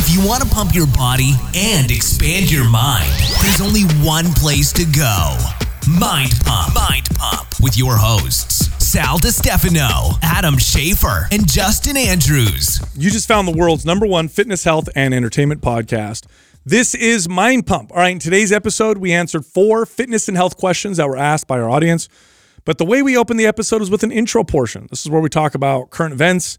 [0.00, 3.10] If you want to pump your body and expand your mind,
[3.42, 5.36] there's only one place to go
[5.90, 6.72] Mind Pump.
[6.72, 12.78] Mind Pump with your hosts, Sal DiStefano, Adam Schafer, and Justin Andrews.
[12.94, 16.26] You just found the world's number one fitness, health, and entertainment podcast.
[16.64, 17.90] This is Mind Pump.
[17.90, 21.48] All right, in today's episode, we answered four fitness and health questions that were asked
[21.48, 22.08] by our audience.
[22.64, 24.86] But the way we open the episode is with an intro portion.
[24.90, 26.56] This is where we talk about current events,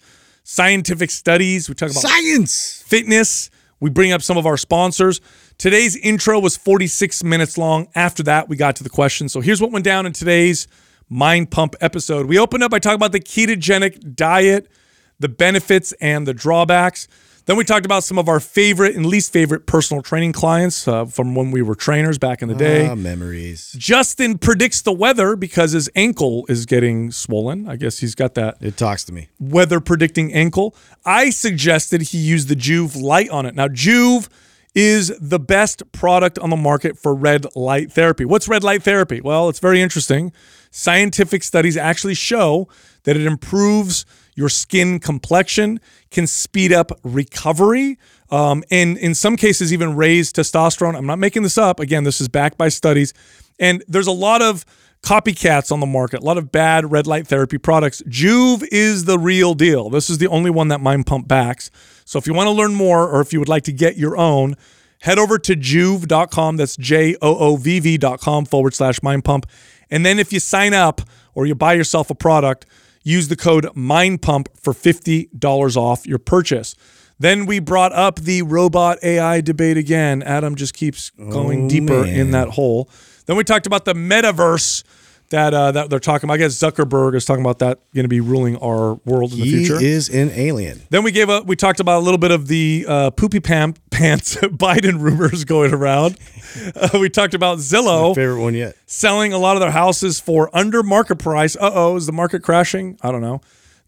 [0.49, 2.81] scientific studies, we talk about Science.
[2.87, 3.51] fitness.
[3.79, 5.21] We bring up some of our sponsors.
[5.59, 7.87] Today's intro was 46 minutes long.
[7.93, 9.31] After that, we got to the questions.
[9.31, 10.67] So here's what went down in today's
[11.07, 12.25] Mind Pump episode.
[12.25, 14.71] We opened up by talking about the ketogenic diet,
[15.19, 17.07] the benefits and the drawbacks.
[17.49, 21.05] Then we talked about some of our favorite and least favorite personal training clients uh,
[21.05, 22.87] from when we were trainers back in the day.
[22.87, 23.73] Ah, memories.
[23.75, 27.67] Justin predicts the weather because his ankle is getting swollen.
[27.67, 29.29] I guess he's got that It talks to me.
[29.39, 30.75] weather predicting ankle.
[31.03, 33.55] I suggested he use the Joovv light on it.
[33.55, 34.29] Now, Joovv
[34.75, 38.25] is the best product on the market for red light therapy.
[38.25, 39.21] What's red light therapy?
[39.21, 40.33] Well, it's very interesting.
[40.69, 42.67] Scientific studies actually show
[43.05, 45.81] that it improves your skin complexion,
[46.11, 47.97] can speed up recovery,
[48.31, 50.95] um, and in some cases, even raise testosterone.
[50.95, 51.79] I'm not making this up.
[51.79, 53.13] Again, this is backed by studies.
[53.59, 54.65] And there's a lot of
[55.01, 58.01] copycats on the market, a lot of bad red light therapy products.
[58.03, 59.89] Joovv is the real deal.
[59.89, 61.71] This is the only one that Mind Pump backs.
[62.05, 64.17] So if you want to learn more or if you would like to get your
[64.17, 64.55] own,
[65.01, 66.57] head over to joovv.com.
[66.57, 69.45] That's J O O V V.com forward slash Mind Pump.
[69.89, 71.01] And then if you sign up
[71.33, 72.65] or you buy yourself a product,
[73.03, 76.75] use the code Mind Pump for $50 off your purchase.
[77.19, 80.23] Then we brought up the robot AI debate again.
[80.23, 82.89] Adam just keeps going Oh, deeper in that hole.
[83.25, 84.83] Then we talked about the metaverse
[85.29, 86.33] that uh, that they're talking about.
[86.35, 89.45] I guess Zuckerberg is talking about that going to be ruling our world in the
[89.45, 89.81] He future.
[89.81, 90.81] is an alien.
[90.89, 91.45] Then we gave up.
[91.45, 95.73] we talked about a little bit of the uh, poopy pam- pants Biden rumors going
[95.73, 96.17] around.
[96.75, 98.75] Uh, we talked about Zillow Favorite one yet.
[98.87, 101.55] selling a lot of their houses for under market price.
[101.55, 102.97] Uh oh, is the market crashing?
[103.03, 103.41] I don't know.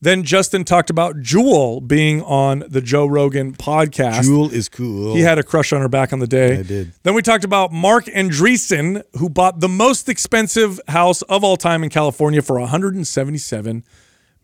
[0.03, 4.23] Then Justin talked about Jewel being on the Joe Rogan podcast.
[4.23, 5.13] Jewel is cool.
[5.13, 6.57] He had a crush on her back on the day.
[6.59, 6.91] I did.
[7.03, 11.83] Then we talked about Marc Andreessen, who bought the most expensive house of all time
[11.83, 13.83] in California for 177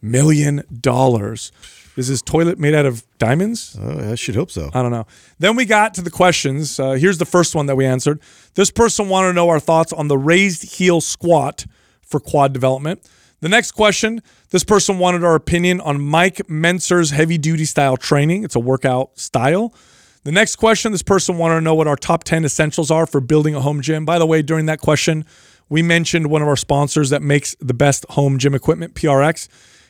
[0.01, 1.51] million dollars.
[1.95, 3.75] Is his toilet made out of diamonds?
[3.81, 4.69] Oh, I should hope so.
[4.71, 5.07] I don't know.
[5.39, 6.79] Then we got to the questions.
[6.79, 8.19] Uh, here's the first one that we answered.
[8.53, 11.65] This person wanted to know our thoughts on the raised heel squat
[12.03, 13.01] for quad development.
[13.39, 18.43] The next question this person wanted our opinion on Mike Mentzer's heavy duty style training.
[18.43, 19.73] It's a workout style.
[20.23, 23.21] The next question this person wanted to know what our top 10 essentials are for
[23.21, 24.05] building a home gym.
[24.05, 25.23] By the way, during that question,
[25.69, 29.47] we mentioned one of our sponsors that makes the best home gym equipment, PRX.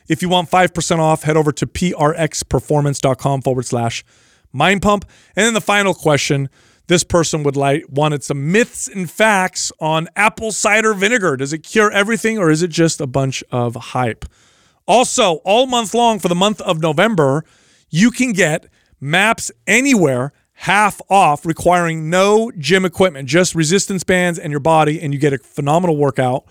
[0.08, 4.04] If you want 5% off, head over to prxperformance.com forward slash
[4.52, 5.04] mind pump.
[5.36, 6.48] And then the final question
[6.88, 11.36] this person would like wanted some myths and facts on apple cider vinegar.
[11.36, 14.24] Does it cure everything or is it just a bunch of hype?
[14.86, 17.44] Also, all month long for the month of November,
[17.90, 18.66] you can get
[19.00, 25.12] Maps Anywhere half off, requiring no gym equipment, just resistance bands and your body, and
[25.12, 26.46] you get a phenomenal workout.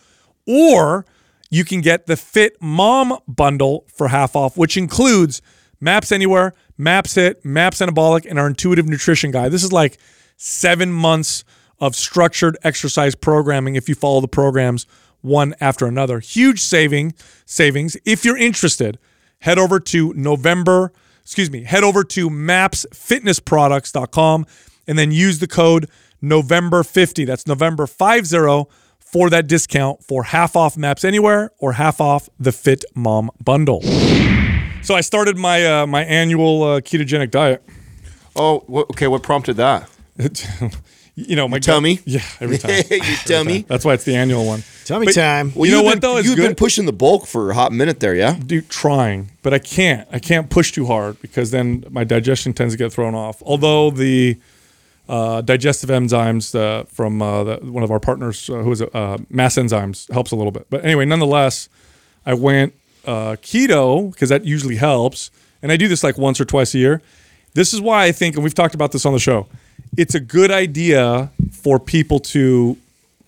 [0.48, 1.06] Or
[1.50, 5.42] you can get the Fit Mom bundle for half off, which includes
[5.82, 9.52] Maps Anywhere, Maps Hit, Maps Anabolic, and our intuitive nutrition guide.
[9.52, 9.98] This is like
[10.38, 11.44] seven months
[11.80, 14.86] of structured exercise programming if you follow the programs
[15.22, 16.20] one after another.
[16.20, 17.14] Huge saving
[17.46, 17.98] savings.
[18.06, 18.98] If you're interested,
[19.40, 24.46] head over to November, excuse me, head over to mapsfitnessproducts.com
[24.88, 25.90] and then use the code
[26.24, 27.26] November50.
[27.26, 28.66] That's November 50
[29.00, 33.82] for that discount for half off Maps Anywhere or half off the Fit Mom bundle.
[34.84, 37.64] So I started my uh, my annual uh, ketogenic diet.
[38.36, 39.08] Oh, okay.
[39.08, 39.90] What prompted that?
[41.16, 42.00] you know, my tummy?
[42.06, 42.84] Yeah, every time.
[42.90, 43.62] you dummy.
[43.68, 44.64] That's why it's the annual one.
[44.86, 45.52] Tell me But- time.
[45.56, 46.18] Well, you know you've what though?
[46.18, 48.34] It's You've been pushing the bulk for a hot minute there, yeah.
[48.34, 50.08] Dude, trying, but I can't.
[50.12, 53.42] I can't push too hard because then my digestion tends to get thrown off.
[53.46, 54.38] Although the
[55.10, 58.94] uh, digestive enzymes uh, from uh, the, one of our partners, uh, who is it,
[58.94, 60.68] uh, MassZymes, helps a little bit.
[60.70, 61.70] But anyway, nonetheless,
[62.26, 62.74] I went
[63.06, 65.32] uh, keto because that usually helps,
[65.62, 67.02] and I do this like once or twice a year.
[67.54, 69.48] This is why I think, and we've talked about this on the show.
[69.98, 72.78] It's a good idea for people to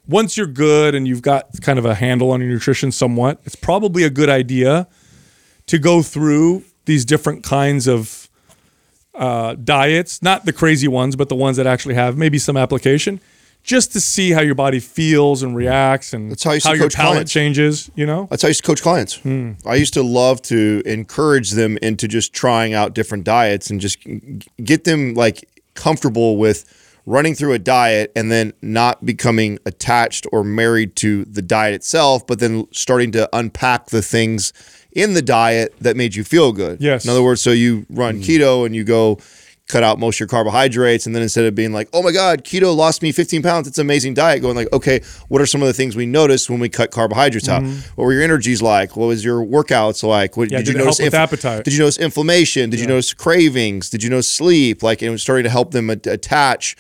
[0.07, 3.55] once you're good and you've got kind of a handle on your nutrition somewhat, it's
[3.55, 4.87] probably a good idea
[5.67, 8.27] to go through these different kinds of
[9.13, 13.19] uh, diets, not the crazy ones, but the ones that actually have maybe some application,
[13.61, 17.13] just to see how your body feels and reacts and That's how used your palate
[17.13, 17.31] clients.
[17.31, 17.91] changes.
[17.93, 19.17] You know, That's how I used to coach clients.
[19.17, 19.51] Hmm.
[19.65, 23.99] I used to love to encourage them into just trying out different diets and just
[24.63, 25.43] get them like
[25.79, 26.65] comfortable with
[27.05, 32.27] running through a diet and then not becoming attached or married to the diet itself,
[32.27, 34.53] but then starting to unpack the things
[34.91, 36.81] in the diet that made you feel good.
[36.81, 37.05] Yes.
[37.05, 38.23] In other words, so you run mm.
[38.23, 39.17] keto and you go
[39.69, 42.43] cut out most of your carbohydrates and then instead of being like oh my god
[42.43, 44.99] keto lost me 15 pounds it's an amazing diet going like okay
[45.29, 47.63] what are some of the things we noticed when we cut carbohydrates out?
[47.95, 48.97] What were your energies like?
[48.97, 50.35] What was your workouts like?
[50.35, 50.53] What Mm-hmm.
[50.53, 51.63] Yeah, did, did you notice with appetite?
[51.63, 52.69] did you notice inflammation?
[52.71, 53.89] Did you notice cravings?
[53.89, 54.81] Did you notice sleep?
[54.81, 56.75] Like it was starting to help them at- attach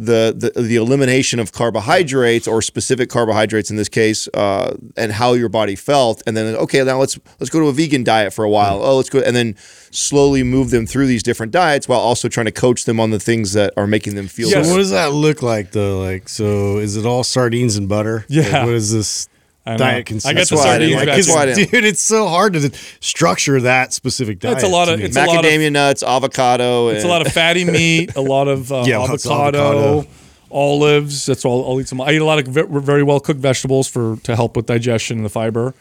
[0.00, 5.34] the, the the elimination of carbohydrates or specific carbohydrates in this case, uh, and how
[5.34, 8.44] your body felt, and then okay, now let's let's go to a vegan diet for
[8.44, 8.82] a while.
[8.82, 9.56] Oh, let's go, and then
[9.90, 13.20] slowly move them through these different diets while also trying to coach them on the
[13.20, 14.48] things that are making them feel.
[14.48, 14.66] Yes.
[14.66, 16.00] So what does that look like though?
[16.00, 18.24] Like, so is it all sardines and butter?
[18.28, 18.42] Yeah.
[18.44, 19.28] Like, what is this
[19.66, 19.76] I know.
[19.78, 20.34] diet I consist?
[20.34, 21.84] That's why I didn't like- that's why I didn't- dude.
[21.84, 22.70] It's so hard to
[23.00, 24.54] structure that specific diet.
[24.56, 25.04] It's a lot of- me.
[25.04, 26.88] it's a lot of- Macadamia nuts, avocado.
[26.88, 30.06] It's a lot of fatty meat, a lot of uh, Yeah, avocado, avocado.
[30.50, 31.26] olives.
[31.26, 31.70] That's all.
[31.70, 32.00] I'll eat some.
[32.00, 35.24] I eat a lot of very well cooked vegetables for to help with digestion and
[35.26, 35.74] the fiber.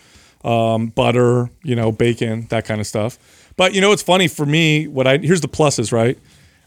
[0.43, 3.17] Um, butter, you know, bacon, that kind of stuff.
[3.57, 4.87] But you know, it's funny for me.
[4.87, 6.17] What I here's the pluses, right?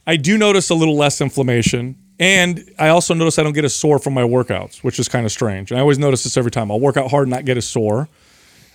[0.06, 3.68] I do notice a little less inflammation, and I also notice I don't get a
[3.68, 5.72] sore from my workouts, which is kind of strange.
[5.72, 6.70] And I always notice this every time.
[6.70, 8.08] I'll work out hard and not get a sore.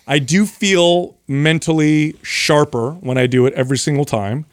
[0.05, 4.45] I do feel mentally sharper when I do it every single time.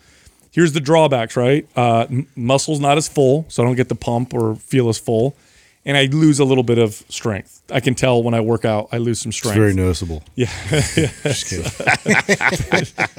[0.53, 1.67] Here's the drawbacks, right?
[1.75, 2.07] Uh,
[2.37, 5.35] muscle's not as full, so I don't get the pump or feel as full,
[5.87, 7.61] and I lose a little bit of strength.
[7.71, 9.57] I can tell when I work out, I lose some It's strength.
[9.57, 10.23] very noticeable.
[10.35, 11.65] yeah, Just kidding.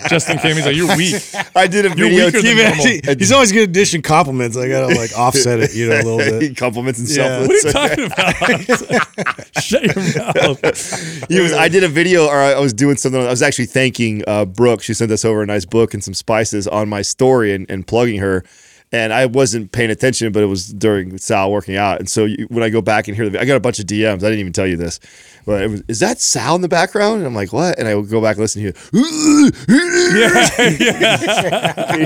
[0.10, 0.56] Justin came.
[0.56, 1.16] He's like, "You're weak."
[1.56, 2.26] I did a You're video.
[2.28, 3.16] weaker than normal.
[3.18, 4.56] He's always good at dishing compliments.
[4.58, 6.58] I gotta like offset it, you know, a little bit.
[6.58, 7.40] compliments Yeah.
[7.40, 7.48] himself.
[7.48, 9.64] What are you talking about?
[9.64, 11.28] Shut your mouth.
[11.30, 11.54] He was.
[11.54, 13.22] I did a video, or I was doing something.
[13.22, 14.82] I was actually thanking uh, Brooke.
[14.84, 17.86] She sent us over a nice book and some spices on my story and, and
[17.88, 18.44] plugging her.
[18.96, 22.00] And I wasn't paying attention, but it was during Sal working out.
[22.00, 23.86] And so you, when I go back and hear the, I got a bunch of
[23.86, 24.24] DMs.
[24.24, 25.02] I didn't even tell you this,
[25.46, 27.18] but it was, is that Sal in the background?
[27.18, 27.78] And I'm like, what?
[27.80, 28.74] And I would go back and listen to you.
[29.06, 29.52] you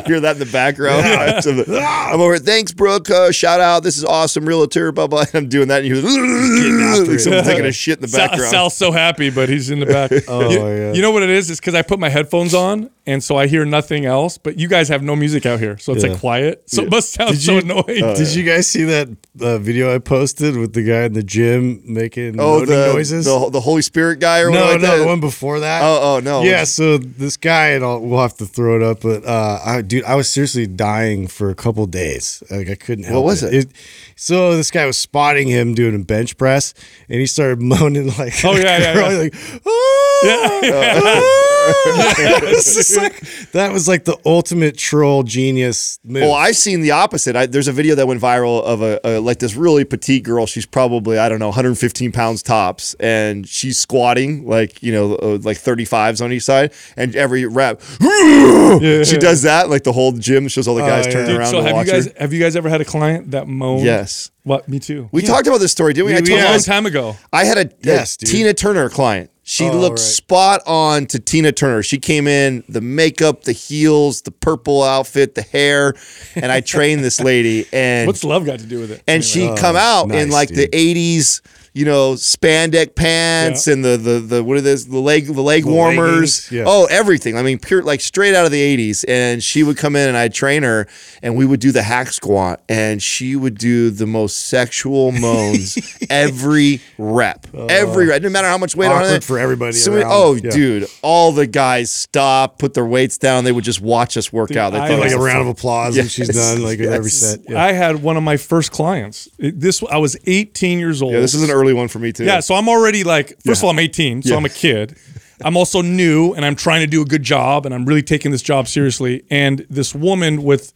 [0.05, 0.99] hear that in the background.
[1.39, 2.37] So the- I'm over.
[2.37, 3.09] Thanks, Brooke.
[3.09, 3.83] Uh, shout out.
[3.83, 4.91] This is awesome, realtor.
[4.91, 5.21] Blah blah.
[5.21, 8.27] And I'm doing that, and you hear like someone's taking a shit in the Sal,
[8.27, 8.51] background.
[8.51, 10.11] Sal's so happy, but he's in the back.
[10.27, 10.93] Oh, you, yeah.
[10.93, 11.49] you know what it is?
[11.49, 14.37] It's because I put my headphones on, and so I hear nothing else.
[14.37, 16.11] But you guys have no music out here, so it's Yeah.
[16.11, 16.63] like quiet.
[16.69, 18.15] So it must sound Did so you- annoying.
[18.15, 19.07] Did you guys see that
[19.39, 23.25] uh, video I posted with the guy in the gym making Oh, the, noises?
[23.29, 24.97] The the Holy Spirit guy or no, what like no, that?
[24.99, 25.81] the one before that.
[25.83, 26.43] Oh, oh, no.
[26.43, 29.81] Yeah, so this guy, and I'll, we'll have to throw it up, but uh, I,
[29.81, 32.43] dude, I was seriously dying for a couple days.
[32.49, 33.05] Like I couldn't.
[33.05, 33.69] Help was it?
[34.15, 36.73] So this guy was spotting him doing a bench press,
[37.07, 39.17] and he started moaning like, Oh, yeah, yeah, yeah.
[39.17, 39.33] like,
[39.65, 41.21] "Ah,
[42.51, 43.19] It's just like-
[43.51, 46.23] that was like the ultimate troll genius move.
[46.23, 47.35] Well, I've seen the opposite.
[47.35, 50.45] I, there's a video that went viral of a, a like this really petite girl.
[50.45, 55.37] She's probably I don't know 115 pounds tops, and she's squatting like you know uh,
[55.41, 60.47] like 35s on each side, and every rep she does that like the whole gym
[60.47, 61.11] shows all the guys yeah.
[61.11, 62.13] turning Dude, around so have you guys her.
[62.19, 63.83] have you guys ever had a client that moaned?
[63.85, 64.67] Yes, What?
[64.67, 65.09] Me too.
[65.11, 66.13] we talked about this story, didn't we?
[66.15, 67.15] I We- told a long time ago.
[67.33, 68.17] I had a, Yes.
[68.17, 69.29] Tina Turner client.
[69.43, 69.99] She Oh, looked right.
[69.99, 71.81] spot on to Tina Turner.
[71.81, 75.95] She came in the makeup, the heels, the purple outfit, the hair,
[76.35, 77.65] and I trained this lady.
[77.73, 79.01] And What's love got to do with it?
[79.07, 80.57] and she'd come out in like dude.
[80.57, 81.41] the '80s,
[81.73, 85.65] you know, spandex pants and the the the what are this the leg the leg
[85.65, 86.51] warmers.
[86.51, 86.63] yeah.
[86.65, 87.37] Oh, everything.
[87.37, 89.05] I mean, pure like straight out of the '80s.
[89.07, 90.87] And she would come in and I'd train her,
[91.21, 95.77] and we would do the hack squat, and she would do the most sexual moans
[96.09, 98.21] every rep, every rep.
[98.21, 100.49] Didn't matter how much weight on Uh, it for everybody So we- oh, Yeah.
[100.51, 103.43] dude, all the guys stop, put their weights down.
[103.43, 104.71] They would just watch us work out.
[104.73, 106.91] They I thought like a the round of fun- applause when she's done, like with
[106.91, 107.39] every set.
[107.47, 107.63] Yeah.
[107.63, 109.27] I had one of my first clients.
[109.37, 111.13] This I was 18 years old.
[111.13, 112.25] Yeah, this is an early one for me too.
[112.25, 114.37] Yeah, so I'm already like, first of all, I'm 18, so Yeah.
[114.37, 114.97] I'm a kid.
[115.43, 118.31] I'm also new and I'm trying to do a good job and I'm really taking
[118.31, 119.23] this job seriously.
[119.29, 120.73] And this woman with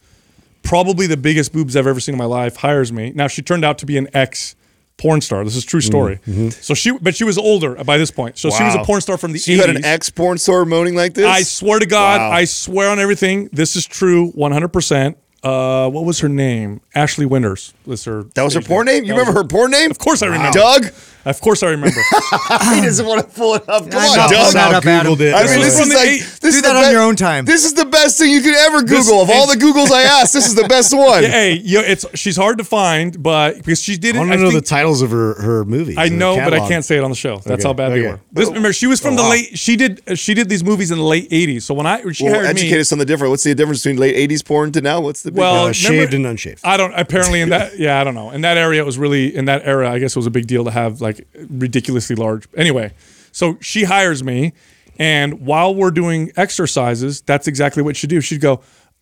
[0.62, 3.12] probably the biggest boobs I've ever seen in my life hires me.
[3.14, 4.56] Now she turned out to be an ex
[4.96, 5.44] porn star.
[5.44, 6.20] This is a true story.
[6.28, 6.50] Mm-hmm.
[6.50, 8.38] So she, but she was older by this point.
[8.38, 9.56] So she was a porn star from the So 80s.
[9.56, 11.26] you had an ex porn star moaning like this?
[11.26, 12.32] I swear to God, Wow.
[12.32, 13.50] I swear on everything.
[13.52, 15.16] This is true, 100%.
[15.44, 16.80] Uh, what was her name?
[16.96, 18.24] Ashley Winters was her.
[18.24, 19.04] That was her stage porn name?
[19.04, 19.92] You That was remember her porn name?
[19.92, 20.58] Of course I remember.
[20.58, 20.86] Doug?
[21.26, 22.00] Of course, I remember.
[22.76, 23.90] he doesn't want to pull it up.
[23.90, 24.28] Come I on, know.
[24.30, 24.46] Doug.
[24.48, 25.14] Shut Now up, Adam.
[25.14, 25.34] Googled it.
[25.34, 27.46] I mean, this is like eight- this Do is that on be- your own time.
[27.46, 29.22] This is the best thing you could ever Google.
[29.22, 31.24] of all the Googles I asked, this is the best one.
[31.24, 34.20] hey, yo, it's she's hard to find, but because she did I it.
[34.20, 35.98] want I to know think- the titles of her her movies.
[35.98, 37.38] I know, but I can't say it on the show.
[37.38, 38.20] That's Okay, how bad they were.
[38.32, 39.30] This, remember, she was from Oh, the wow.
[39.30, 39.58] late.
[39.58, 40.02] She did.
[40.08, 41.62] uh, She did these movies in the late '80s.
[41.64, 43.30] So when I when she Well, hired educate me, us on the difference.
[43.30, 45.00] What's the difference between late '80s porn to now?
[45.00, 46.60] What's the big well, Uh, remember- shaved and unshaved.
[46.66, 46.94] I don't.
[46.94, 48.32] Apparently, in that, yeah, I don't know.
[48.32, 49.90] In that area, it was really in that era.
[49.92, 51.13] I guess it was a big deal to have like
[51.50, 52.48] ridiculously large.
[52.56, 52.94] Anyway,
[53.32, 54.54] so she hires me,
[55.00, 58.22] and while we're doing exercises, that's exactly what she'd do.
[58.22, 58.62] She'd go,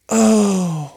[0.10, 0.96] "Oh,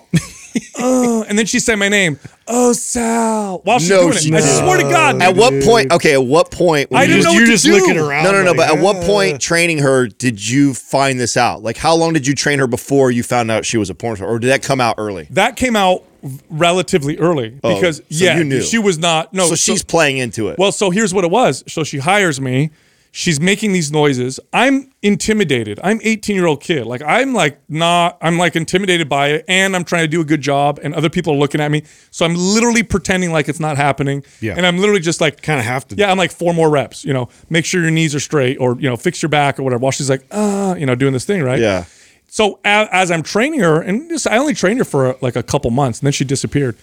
[0.78, 4.35] oh," and then she'd say my name, "Oh, Sal," while she's No, doing she it.
[4.35, 5.37] I swear to God, At dude.
[5.38, 5.92] what point?
[5.92, 6.88] Okay, at what point?
[6.92, 7.73] I when didn't you know You're to just do.
[7.73, 8.25] looking around.
[8.25, 8.50] No, no, no.
[8.52, 11.62] like, But at what uh, point training her did you find this out?
[11.62, 14.16] Like, how long did you train her before you found out she was a porn
[14.16, 15.26] star, or did that come out early?
[15.30, 16.04] That came out
[16.50, 19.33] relatively early because Oh, so yeah, she was not.
[19.33, 20.59] No, so she's playing into it.
[20.59, 21.64] Well, so here's what it was.
[21.66, 22.71] So she hires me.
[23.16, 24.40] She's making these noises.
[24.52, 25.78] I'm intimidated.
[25.85, 26.85] I'm 18 year old kid.
[26.85, 28.19] Like I'm like not.
[28.21, 31.09] I'm like intimidated by it, and I'm trying to do a good job, and other
[31.09, 31.85] people are looking at me.
[32.11, 34.25] So I'm literally pretending like it's not happening.
[34.40, 34.54] Yeah.
[34.57, 35.95] And I'm literally just like Kinda have to.
[35.97, 36.11] Yeah.
[36.11, 37.04] I'm like four more reps.
[37.04, 39.62] You know, make sure your knees are straight, or you know, fix your back or
[39.62, 39.78] whatever.
[39.81, 41.61] While she's like, uh, you know, doing this thing, right?
[41.61, 41.85] yeah.
[42.34, 45.70] So as, as I'm training her, and I only trained her for like a couple
[45.70, 46.76] months, and then she disappeared.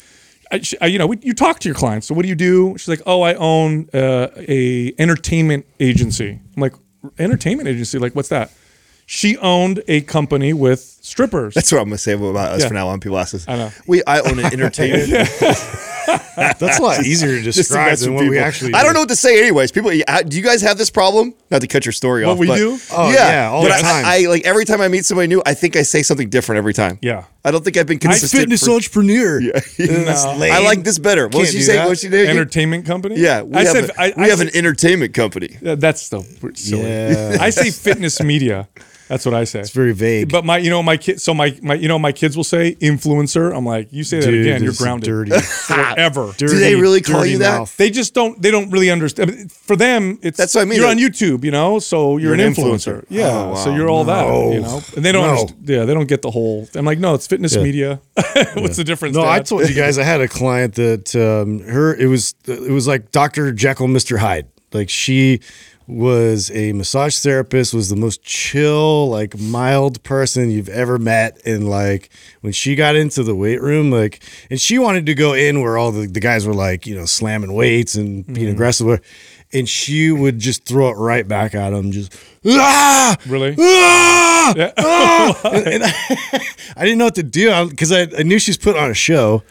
[0.49, 2.07] I, she, I, you know, we, you talk to your clients.
[2.07, 2.77] So what do you do?
[2.77, 6.39] She's like, oh, I own uh, a entertainment agency.
[6.55, 6.73] I'm like,
[7.19, 7.99] entertainment agency?
[7.99, 8.53] Like, what's that?
[9.05, 11.53] She owned a company with strippers.
[11.53, 12.67] That's what I'm gonna say about us Yeah.
[12.69, 12.99] for now on.
[12.99, 13.45] People ask us.
[13.47, 13.71] I know.
[13.87, 15.09] We I own an entertainment.
[16.35, 18.47] That's a lot easier to Just to describe mess than with what we people.
[18.47, 18.73] actually.
[18.73, 19.39] I don't know what to say.
[19.39, 21.33] Anyways, people, do you guys have this problem?
[21.51, 22.39] Not to cut your story What off.
[22.39, 22.79] we but- do?
[22.91, 24.05] Oh, yeah, all but the I- time.
[24.05, 26.73] I, like every time I meet somebody new, I think I say something different every
[26.73, 26.97] time.
[27.01, 27.25] Yeah.
[27.45, 28.41] I don't think I've been consistent.
[28.41, 29.41] fitness for- entrepreneur.
[29.77, 30.31] That's No.
[30.43, 31.25] I like this better.
[31.25, 31.75] What Can't did you do say?
[31.75, 31.87] that.
[31.87, 32.27] What's your name?
[32.27, 33.15] entertainment company?
[33.19, 35.57] Yeah, we I have, said a, I, we I have said- an entertainment company.
[35.61, 36.83] Yeah, that's still silly.
[36.89, 37.37] Yeah.
[37.39, 38.67] I say fitness media.
[39.11, 39.59] That's what I say.
[39.59, 40.31] It's very vague.
[40.31, 41.21] But my, you know, my kids.
[41.21, 43.53] So my, my, you know, my kids will say influencer.
[43.53, 45.31] I'm like, you say that Dude, again, you're this grounded dirty.
[45.41, 46.31] forever.
[46.37, 47.57] Dirty, they really call dirty you that?
[47.57, 47.75] mouth.
[47.75, 48.41] They just don't.
[48.41, 49.51] They don't really understand.
[49.51, 50.79] For them, it's That's what I mean.
[50.79, 53.01] You're on YouTube, you know, so you're, You're an an influencer.
[53.01, 53.05] influencer.
[53.09, 54.53] Yeah, Oh, so you're all that, No.
[54.53, 54.81] you know.
[54.95, 55.25] And they don't.
[55.61, 55.73] No.
[55.75, 56.69] Yeah, they don't get the whole.
[56.73, 57.99] I'm like, no, it's fitness media.
[58.55, 59.17] What's the difference?
[59.17, 62.71] No, I told you guys I had a client that um, her it was it
[62.71, 63.51] was like Dr.
[63.51, 64.17] Jekyll, Mr.
[64.19, 64.47] Hyde.
[64.73, 65.41] Like she
[65.91, 71.39] was a massage therapist, was the most chill, like mild person you've ever met.
[71.45, 72.09] And like
[72.41, 75.77] when she got into the weight room, like and she wanted to go in where
[75.77, 78.53] all the, the guys were like, you know, slamming weights and being Mm-hmm.
[78.53, 79.01] aggressive.
[79.53, 82.15] And she would just throw it right back at him, just
[82.47, 83.53] ah, Really?
[83.59, 84.71] ah, Yeah.
[84.77, 85.41] ah!
[85.53, 85.91] and, and I,
[86.77, 89.43] I didn't know what to do because I, I knew she's put on a show.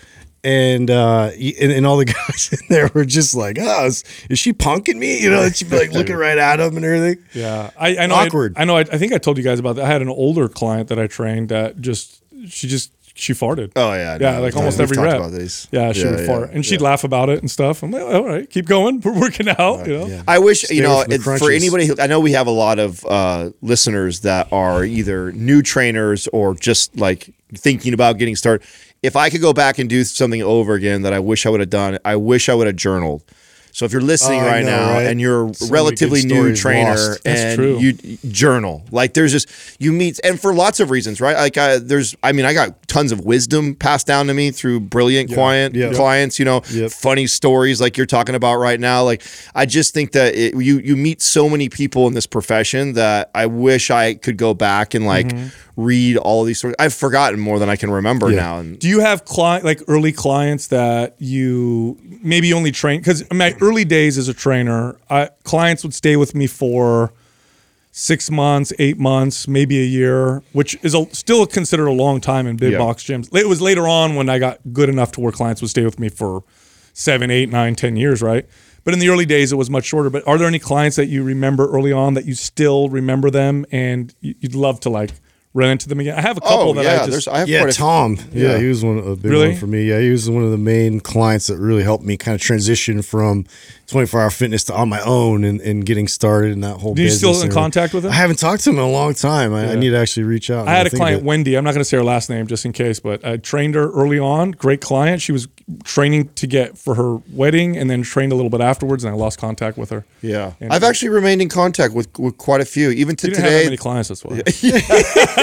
[0.43, 4.39] And, uh, and and all the guys in there were just like, oh, is, is
[4.39, 5.21] she punking me?
[5.23, 7.23] You know, and she'd be like looking right at him and everything.
[7.35, 8.15] Yeah, I, I know.
[8.15, 8.55] Awkward.
[8.57, 8.77] I, know.
[8.79, 9.85] I, I think I told you guys about that.
[9.85, 13.73] I had an older client that I trained that just she just she farted.
[13.77, 15.17] Oh yeah, yeah, no, like no, almost we've every talked rep.
[15.19, 15.69] about these.
[15.73, 16.87] Yeah, she Yeah, would yeah, fart, and she'd yeah.
[16.89, 17.83] laugh about it and stuff.
[17.83, 19.01] I'm like, all right, keep going.
[19.05, 19.87] We're working out.
[19.87, 20.23] You know.
[20.27, 21.85] I wish Stay you know away from the it- for anybody.
[21.87, 26.29] Who, I know we have a lot of uh, listeners that are either new trainers
[26.29, 28.67] or just like thinking about getting started.
[29.03, 31.61] If I could go back and do something over again that I wish I would
[31.61, 33.23] have done, I wish I would have journaled.
[33.73, 35.07] So if you're listening Oh, right know, now right?
[35.07, 37.79] and you're a So relatively new trainer and true.
[37.79, 37.93] you
[38.29, 41.37] journal, like there's just you meet and for lots of reasons, right?
[41.37, 44.81] Like I, there's, I mean, I got tons of wisdom passed down to me through
[44.81, 46.39] brilliant client clients.
[46.41, 46.91] You know, Yep.
[46.91, 49.05] funny stories like you're talking about right now.
[49.05, 49.23] Like
[49.55, 53.31] I just think that it, you you meet so many people in this profession that
[53.37, 55.33] I wish I could go back and like
[55.77, 56.77] read all of these stories.
[56.79, 58.59] I've forgotten more than I can remember now.
[58.59, 63.01] And Do you have client like early clients that you maybe only train?
[63.01, 67.13] Because my early days as a trainer, I, clients would stay with me for
[67.93, 72.47] six months, eight months, maybe a year, which is a, still considered a long time
[72.47, 72.79] in big Yeah.
[72.79, 73.35] box gyms.
[73.37, 75.99] It was later on when I got good enough to where clients would stay with
[75.99, 76.45] me for
[76.93, 78.47] seven, eight, nine, ten years, right?
[78.85, 80.09] But in the early days, it was much shorter.
[80.09, 83.67] But are there any clients that you remember early on that you still remember them
[83.71, 85.11] and you'd love to like
[85.53, 86.17] run into them again?
[86.17, 87.77] I have a couple oh that yeah, I just there's I have Yeah, quite a
[87.77, 88.17] Tom.
[88.33, 88.59] Yeah, Yeah.
[88.59, 89.49] he was one of a big Really?
[89.49, 89.85] one for me.
[89.89, 93.03] Yeah, he was one of the main clients that really helped me kind of transition
[93.03, 93.47] from
[93.89, 96.95] 24 hour fitness to on my own and, and getting started in that whole.
[96.95, 98.13] Do you still in contact with him?
[98.13, 99.53] I haven't talked to him in a long time.
[99.53, 100.69] I, I need to actually reach out.
[100.69, 101.27] I had a client, of.
[101.27, 101.57] Wendy.
[101.57, 103.91] I'm not going to say her last name just in case, but I trained her
[103.91, 104.53] early on.
[104.53, 105.21] Great client.
[105.21, 105.49] She was
[105.85, 109.17] training to get for her wedding, and then trained a little bit afterwards, and I
[109.17, 110.05] lost contact with her.
[110.23, 113.35] Yeah, And- I've actually remained in contact with, with quite a few, even to You
[113.35, 113.67] didn't have that today.
[113.67, 114.37] many clients, that's why.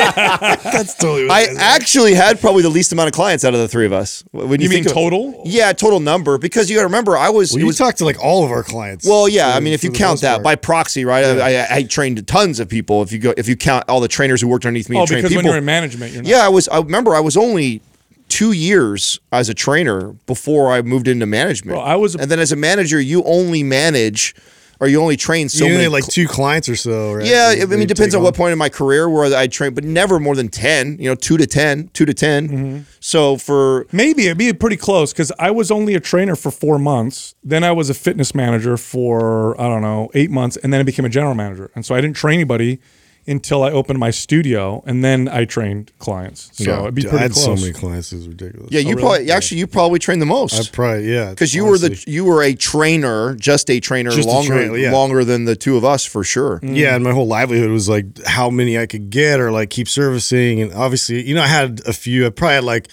[0.07, 1.27] That's totally.
[1.27, 1.57] What I it is.
[1.57, 4.23] actually had probably the least amount of clients out of the three of us.
[4.31, 5.41] When You mean think of- total?
[5.45, 6.37] Yeah, total number.
[6.37, 7.51] Because you got to remember, I was.
[7.53, 9.07] Well, you was talk to like all of our clients.
[9.07, 9.51] well, yeah.
[9.51, 10.43] for- I mean, if you count that part.
[10.43, 11.23] by proxy, right?
[11.25, 13.01] I, I, I trained tons of people.
[13.01, 15.07] If you go, if you count all the trainers who worked underneath me, Oh, and
[15.07, 15.51] trained because when people.
[15.51, 16.29] you're in management, you're not.
[16.29, 16.67] yeah, I was.
[16.69, 17.81] I remember I was only
[18.27, 21.77] two years as a trainer before I moved into management.
[21.77, 24.35] Well, I was a- and then as a manager, you only manage
[24.79, 27.25] or you only train so you only many like cl- two clients or so, right?
[27.25, 29.47] Yeah, That I mean, it depends take on what point in my career where I
[29.47, 32.47] train, but never more than 10, you know, two to 10, two to 10.
[32.49, 32.79] Mm-hmm.
[32.99, 36.77] So for, Maybe it'd be pretty close because I was only a trainer for four
[36.77, 37.33] months.
[37.43, 40.57] Then I was a fitness manager for, I don't know, eight months.
[40.57, 41.71] And then I became a general manager.
[41.73, 42.79] And so I didn't train anybody
[43.27, 44.81] until I opened my studio.
[44.85, 46.49] And then I trained clients.
[46.53, 46.81] So Yeah.
[46.83, 47.45] it'd be Dude, pretty I had close.
[47.45, 48.69] so many clients; it was ridiculous.
[48.71, 49.01] yeah, you oh, really?
[49.01, 50.53] probably, actually, you probably train the most.
[50.59, 54.27] I probably yeah, Because you were the you were a trainer, just a trainer, Just
[54.27, 54.91] a longer trainer, yeah.
[54.91, 56.59] longer than the two of us for sure.
[56.61, 56.75] Mm.
[56.77, 59.87] Yeah, and my whole livelihood was like how many I could get or like keep
[59.89, 60.61] servicing.
[60.61, 62.25] And obviously, you know, I had a few.
[62.25, 62.87] I probably had like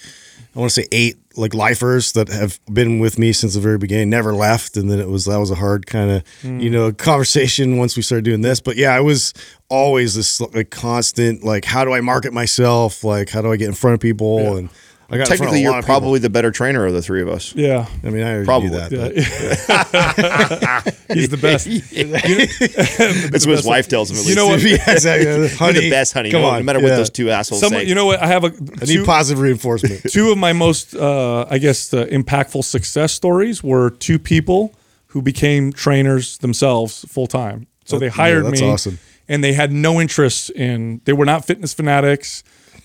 [0.56, 3.78] I want to say eight like lifers that have been with me since the very
[3.78, 4.76] beginning, never left.
[4.76, 6.96] And then it was that was a hard kind of you know hmm.
[6.96, 8.60] conversation once we started doing this.
[8.60, 9.32] But yeah, I was
[9.68, 13.04] always this like constant like how do I market myself?
[13.04, 14.56] Like how do I get in front of people?
[14.56, 14.70] And
[15.10, 17.28] I got in front of Technically, you're probably the better trainer of the three of
[17.28, 17.54] us.
[17.54, 17.86] Yeah.
[18.02, 18.70] I mean, I Probably.
[18.70, 18.90] that.
[18.90, 20.82] Yeah.
[20.82, 21.66] but- He's the best.
[23.30, 24.16] That's what his wife tells him.
[24.18, 24.64] At You know least.
[24.64, 24.86] what?
[24.88, 25.26] yeah, exactly.
[25.26, 26.30] You're Honey, the best, honey.
[26.30, 26.96] Come no, on, no matter what yeah.
[26.96, 27.88] those two assholes Someone, say.
[27.88, 28.20] you know what?
[28.22, 28.48] I have a
[28.80, 30.02] I need positive reinforcement.
[30.10, 34.74] two of my most, uh, I guess, the impactful success stories were two people
[35.08, 37.66] who became trainers themselves full time.
[37.84, 38.98] So they hired yeah, that's me, awesome.
[39.28, 41.02] and they had no interest in.
[41.04, 42.42] They were not fitness fanatics.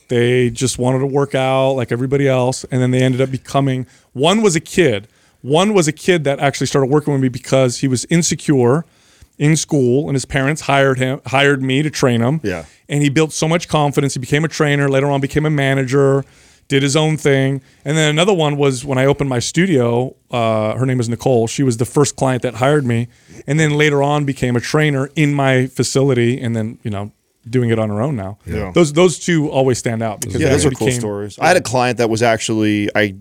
[0.09, 3.87] They just wanted to work out like everybody else, and then they ended up becoming.
[4.13, 5.07] One was a kid.
[5.41, 8.85] One was a kid that actually started working with me because he was insecure
[9.37, 12.41] in school, and his parents hired him, hired me to train him.
[12.43, 12.65] Yeah.
[12.89, 14.15] and he built so much confidence.
[14.15, 14.89] He became a trainer.
[14.89, 16.25] Later on, became a manager.
[16.67, 20.15] Did his own thing, and then another one was when I opened my studio.
[20.29, 21.47] Uh, her name is Nicole.
[21.47, 23.07] She was the first client that hired me,
[23.47, 27.11] and then later on became a trainer in my facility, and then you know
[27.47, 28.37] doing it on her own now.
[28.45, 28.71] Yeah.
[28.73, 31.37] Those those two always stand out because Yeah, those are cool stories.
[31.39, 33.15] I had a client that was actually I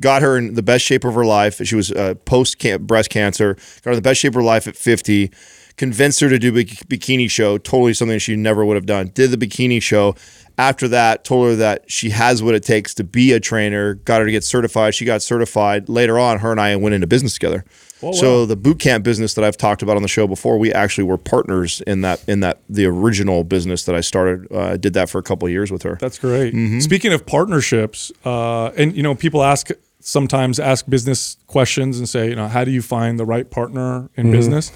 [0.00, 1.60] got her in the best shape of her life.
[1.64, 3.54] She was uh, post breast cancer.
[3.54, 5.30] Got her in the best shape of her life at fifty.
[5.76, 7.56] Convinced her to do a bikini show.
[7.56, 9.10] Totally something she never would have done.
[9.14, 10.14] Did the bikini show.
[10.58, 13.94] After that, told her that she has what it takes to be a trainer.
[13.94, 14.94] Got her to get certified.
[14.94, 15.88] She got certified.
[15.88, 17.64] Later on, her and I went into business together.
[18.12, 21.04] So the boot camp business that I've talked about on the show before, we actually
[21.04, 24.50] were partners in that in that the original business that I started.
[24.50, 25.96] Uh, I did that for a couple of years with her.
[26.00, 26.52] That's great.
[26.54, 26.80] Mm-hmm.
[26.80, 29.68] Speaking of partnerships, uh, and you know, people ask
[30.00, 34.10] sometimes ask business questions and say, you know, how do you find the right partner
[34.16, 34.32] in Mm-hmm.
[34.32, 34.72] business?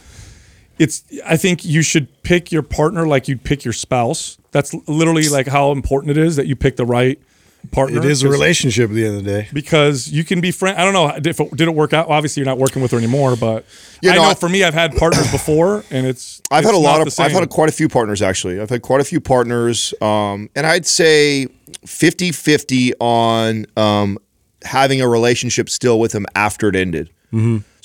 [0.79, 1.03] It's.
[1.25, 4.37] I think you should pick your partner like you'd pick your spouse.
[4.53, 7.19] That's literally like how important it is that you pick the right
[7.67, 7.99] partner.
[7.99, 9.49] It is a relationship at the end of the day.
[9.53, 10.79] because you can be friend.
[10.79, 12.09] I don't know if it, did it work out.
[12.09, 13.65] Obviously, you're not working with her anymore, but
[14.03, 16.41] Yeah, I know I- for me, I've had partners before, and it's.
[16.51, 18.61] I've had a lot of I've had a, quite a few partners actually.
[18.61, 21.49] I've had quite a few partners um, and I'd say
[21.87, 24.19] 50-50 on um,
[24.65, 27.11] having a relationship still with them after it ended.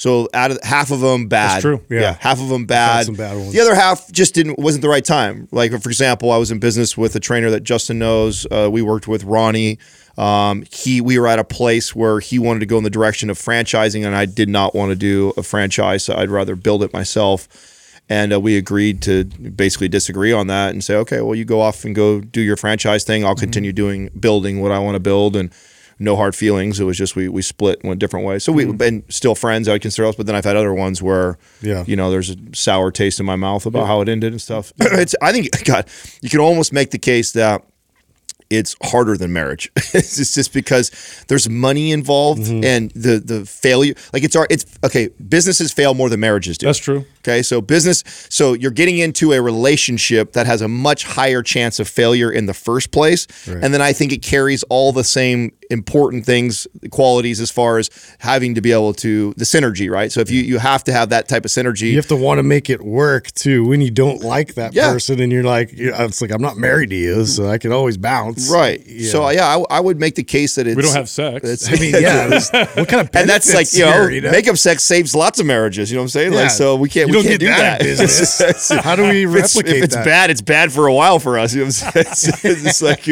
[0.01, 1.51] So out of half of them bad.
[1.51, 2.17] That's true, yeah.
[2.19, 3.05] half of them bad.
[3.05, 3.53] some bad ones.
[3.53, 5.47] The other half just didn't wasn't the right time.
[5.51, 8.47] Like for example, I was in business with a trainer that Justin knows.
[8.49, 9.77] Uh, we worked with Ronnie.
[10.17, 13.29] Um, he we were at a place where he wanted to go in the direction
[13.29, 16.03] of franchising, and I did not want to do a franchise.
[16.03, 17.47] So I'd rather build it myself.
[18.09, 21.61] And uh, we agreed to basically disagree on that and say, okay, well, you go
[21.61, 23.23] off and go do your franchise thing.
[23.23, 25.53] I'll continue doing building what I want to build and
[26.01, 26.79] no hard feelings.
[26.79, 28.43] It was just we we split went different ways.
[28.43, 29.67] So we've been still friends.
[29.67, 31.83] I would consider us, but then I've had other ones where Yeah.
[31.87, 34.73] you know there's a sour taste in my mouth about how it ended and stuff.
[34.79, 35.85] it's I think God,
[36.21, 37.63] you can almost make the case that
[38.49, 39.71] it's harder than marriage.
[39.93, 40.91] it's just- because
[41.29, 42.63] there's money involved Mm-hmm.
[42.65, 43.93] and the the failure.
[44.11, 45.07] Like it's our it's okay.
[45.29, 46.65] Businesses fail more than marriages do.
[46.65, 47.05] That's true.
[47.19, 51.79] Okay, so business, so you're getting into a relationship that has a much higher chance
[51.79, 55.51] of failure in the first place, and then I think it carries all the same
[55.71, 60.11] important things, qualities as far as having to be able to the synergy, right?
[60.11, 62.39] So if you you have to have that type of synergy, You have to want
[62.39, 63.65] to make it work too.
[63.67, 64.91] When you don't like that Yeah.
[64.91, 67.71] person, and you're like, you it's like I'm not married to you, so I can
[67.71, 68.49] always bounce.
[68.49, 68.81] right?
[68.85, 69.11] Yeah.
[69.11, 71.37] So yeah, I, I would make the case that it's We don't have sex.
[71.47, 72.27] it's- I mean, yeah.
[72.27, 75.45] there's- what kind of and that's like you know, here, makeup sex saves lots of
[75.45, 75.89] marriages.
[75.91, 76.33] You know what I'm saying?
[76.33, 76.41] Yeah.
[76.41, 77.81] Like so we can't You we don't can't get do that that.
[77.81, 78.69] business.
[78.83, 80.05] How do we If it's, replicate if it's that?
[80.05, 81.53] bad, it's bad for a while for us.
[81.53, 82.37] You know what I'm saying?
[82.51, 83.05] It's, it's like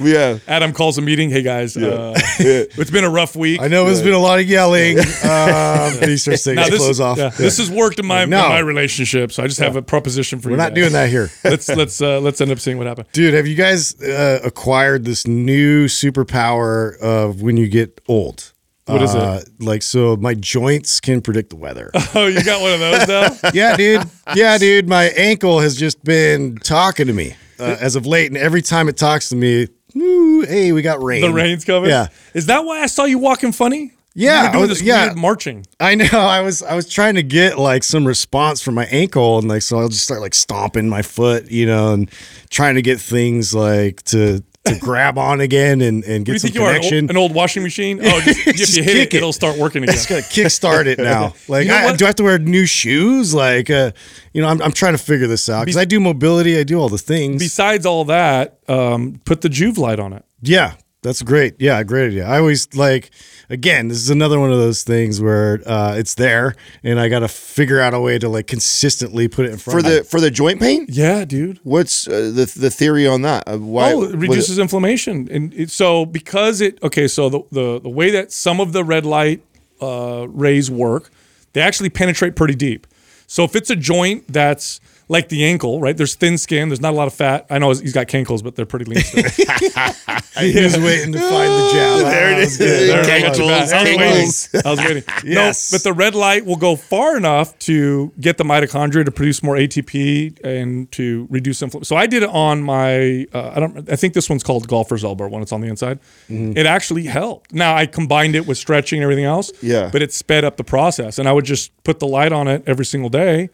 [0.00, 1.30] yeah, Adam calls a meeting.
[1.30, 3.60] Hey guys, Uh, it's been a rough week.
[3.60, 4.98] I know it's been a lot of yelling.
[4.98, 7.18] Uh, he starts taking this, clothes off.
[7.18, 8.42] yeah, this has worked in my No.
[8.44, 10.52] in my relationship, so I just have a proposition for you.
[10.52, 10.76] We're not guys.
[10.76, 11.30] doing that here.
[11.44, 13.08] let's let's uh, let's end up seeing what happens.
[13.12, 18.52] Dude, have you guys uh, acquired this new superpower of when you get old?
[18.86, 19.20] What is it?
[19.22, 21.90] Uh, Like, so my joints can predict the weather.
[22.14, 23.08] Oh, you got one of those
[23.42, 23.50] now?
[23.54, 24.02] yeah, dude.
[24.34, 24.88] Yeah, dude.
[24.88, 28.90] My ankle has just been talking to me uh, as of late, and every time
[28.90, 31.22] it talks to me, "Ooh, hey, we got rain.
[31.22, 31.90] the rain's coming.
[31.90, 32.08] Yeah.
[32.34, 33.92] Is that why I saw you walking funny?
[34.16, 35.04] Yeah, you were I doing was- this yeah.
[35.06, 35.66] weird marching.
[35.80, 36.06] I know.
[36.12, 39.62] I was I was trying to get like some response from my ankle, and like
[39.62, 42.10] so I'll just start like stomping my foot, you know, and
[42.50, 46.62] trying to get things like to to grab on again and and get some you
[46.62, 47.04] are an connection.
[47.04, 48.00] old, an old washing machine?
[48.02, 49.18] Oh, just, if you hit kick it, it.
[49.18, 49.94] it'll start working again.
[49.94, 51.34] just gotta kickstart it now.
[51.48, 53.34] Like, You know I, do I have to wear new shoes?
[53.34, 53.92] Like, uh,
[54.32, 56.78] you know, I'm, I'm trying to figure this out because I do mobility, I do
[56.80, 57.42] all the things.
[57.42, 60.24] Besides all that, um, put the Joovv light on it.
[60.40, 60.74] yeah,
[61.04, 61.54] that's great.
[61.60, 62.26] Yeah, great idea.
[62.26, 63.10] I always like,
[63.50, 67.20] again, this is another one of those things where uh, it's there, and I got
[67.20, 69.98] to figure out a way to like consistently put it in front For of me.
[69.98, 71.60] the for the joint pain, Yeah, dude.
[71.62, 73.44] what's uh, the the theory on that?
[73.46, 77.40] Uh, Why oh, it was reduces inflammation, and it, so because it okay, so the,
[77.52, 79.42] the the way that some of the red light
[79.82, 81.10] uh, rays work,
[81.52, 82.86] they actually penetrate pretty deep.
[83.26, 85.96] So if it's a joint that's like the ankle, right?
[85.96, 86.68] There's thin skin.
[86.68, 87.46] There's not a lot of fat.
[87.50, 89.24] I know he's got cankles, but they're pretty lean still.
[90.40, 91.94] He was waiting to find the jab.
[92.14, 92.58] There it is.
[92.58, 93.06] that was good.
[93.06, 93.72] There, I got you back.
[93.72, 93.98] I was waiting.
[94.00, 94.66] Cankles.
[94.66, 95.02] I was waiting.
[95.24, 95.70] Yes.
[95.72, 99.42] No, but the red light will go far enough to get the mitochondria to produce
[99.42, 101.84] more ATP and to reduce inflammation.
[101.84, 103.26] So I did it on my.
[103.32, 103.88] Uh, I don't.
[103.90, 106.00] I think this one's called golfer's elbow when it's on the inside.
[106.28, 106.56] Mm-hmm.
[106.58, 107.52] It actually helped.
[107.52, 109.52] Now I combined it with stretching and everything else.
[109.62, 109.88] Yeah.
[109.92, 112.64] But it sped up the process, and I would just put the light on it
[112.66, 113.50] every single day.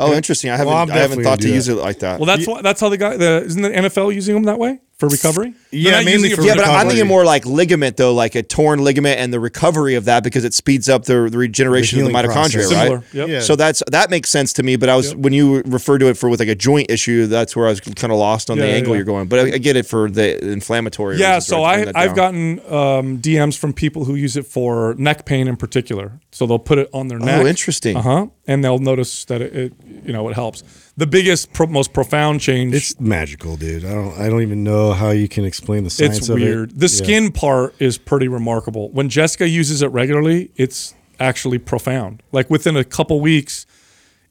[0.00, 0.50] Oh, interesting.
[0.50, 2.18] I haven't Well, I'm haven't thought gonna to do use it like that.
[2.18, 2.62] Well, that's why.
[2.62, 3.16] That's how the guy.
[3.16, 5.54] The isn't the NFL using them that way for recovery?
[5.72, 8.42] Yeah, mainly using it for yeah, but I'm thinking more like ligament though, like a
[8.42, 12.06] torn ligament and the recovery of that because it speeds up the, the regeneration of
[12.06, 12.72] the mitochondria, process.
[12.90, 13.02] right?
[13.14, 13.28] Yep.
[13.28, 13.40] Yeah.
[13.40, 14.76] So that's that makes sense to me.
[14.76, 17.56] But I was when you refer to it for with like a joint issue, that's
[17.56, 18.96] where I was kind of lost on Yeah, the yeah, angle yeah.
[18.98, 19.26] you're going.
[19.28, 21.16] But I, I get it for the inflammatory.
[21.16, 25.48] Yeah, so I I've gotten um, DMs from people who use it for neck pain
[25.48, 26.20] in particular.
[26.30, 27.42] So they'll put it on their neck.
[27.42, 27.96] Oh, interesting.
[27.96, 28.26] Uh huh.
[28.46, 29.72] And they'll notice that it, it
[30.04, 30.62] you know it helps.
[30.96, 32.74] The biggest, pro- most profound change.
[32.74, 33.84] It's magical, dude.
[33.84, 34.18] I don't.
[34.18, 36.72] I don't even know how you can explain the science it's of weird.
[36.72, 36.78] it.
[36.78, 37.04] The Yeah.
[37.04, 38.90] skin part is pretty remarkable.
[38.90, 42.22] When Jessica uses it regularly, it's actually profound.
[42.32, 43.66] Like within a couple weeks,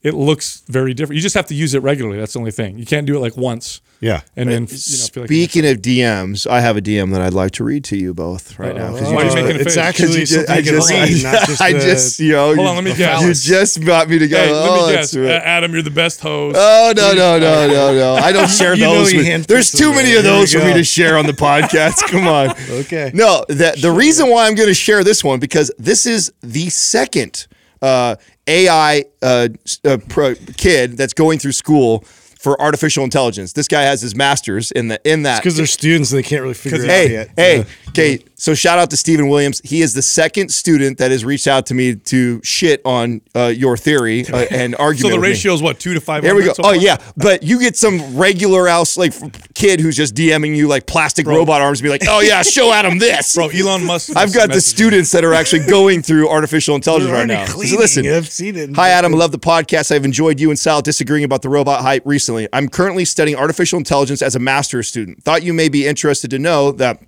[0.04, 1.16] it looks very different.
[1.18, 2.20] You just have to use it regularly.
[2.20, 2.78] That's the only thing.
[2.78, 4.22] You can't do it like once Yeah.
[4.38, 7.34] and then you know feel like Speaking of DMs, I have a DM that I'd
[7.34, 8.92] like to read to you both right now.
[8.98, 9.78] 'cause Why are you just- making a it's face?
[9.78, 11.62] actually you ju- something I can just, read, not just.
[11.62, 13.22] I a- just, you know, Hold you, on, let me guess.
[13.22, 14.48] you just brought me together.
[14.48, 15.18] Hey, oh, let me that's guess.
[15.22, 15.32] right.
[15.32, 16.56] Uh, Adam, you're the best host.
[16.58, 18.14] Oh no no no no no!
[18.24, 19.14] I don't share You those.
[19.14, 21.98] with- there's too many of those for me to share on the podcast.
[22.10, 22.52] Come on.
[22.70, 23.12] Okay.
[23.14, 26.70] No, the the reason why I'm going to share this one because this is the
[26.70, 27.48] second
[27.82, 28.16] uh,
[28.48, 29.48] AI uh,
[29.86, 32.04] uh, pro kid that's going through school
[32.40, 33.52] for artificial intelligence.
[33.52, 35.42] This guy has his master's in the in that.
[35.44, 37.30] Because they're students and they can't really figure it out Hey, yet.
[37.36, 37.64] hey, Yeah.
[37.90, 38.24] okay.
[38.36, 39.60] So shout out to Stephen Williams.
[39.66, 43.48] He is the second student that has reached out to me to shit on uh,
[43.48, 45.02] your theory uh, and argue.
[45.02, 46.24] so the ratio is what two to five.
[46.24, 46.54] There we go.
[46.54, 46.76] so oh far?
[46.78, 49.14] yeah, but you get some regular house like
[49.56, 52.72] kid who's just DMing you like plastic robot arms, and be like, oh yeah, show
[52.80, 53.36] Adam this.
[53.36, 53.50] bro.
[53.50, 54.16] Elon Musk.
[54.16, 57.46] I've got the students that are actually going through artificial intelligence right already now.
[57.48, 58.74] So listen, I've seen it.
[58.78, 59.14] Hi, Adam.
[59.14, 59.94] I love the podcast.
[59.94, 62.29] I've enjoyed you and Sal disagreeing about the robot hype recently.
[62.54, 65.24] I'm currently studying artificial intelligence as a master's student.
[65.24, 67.02] Thought you may be interested to know that.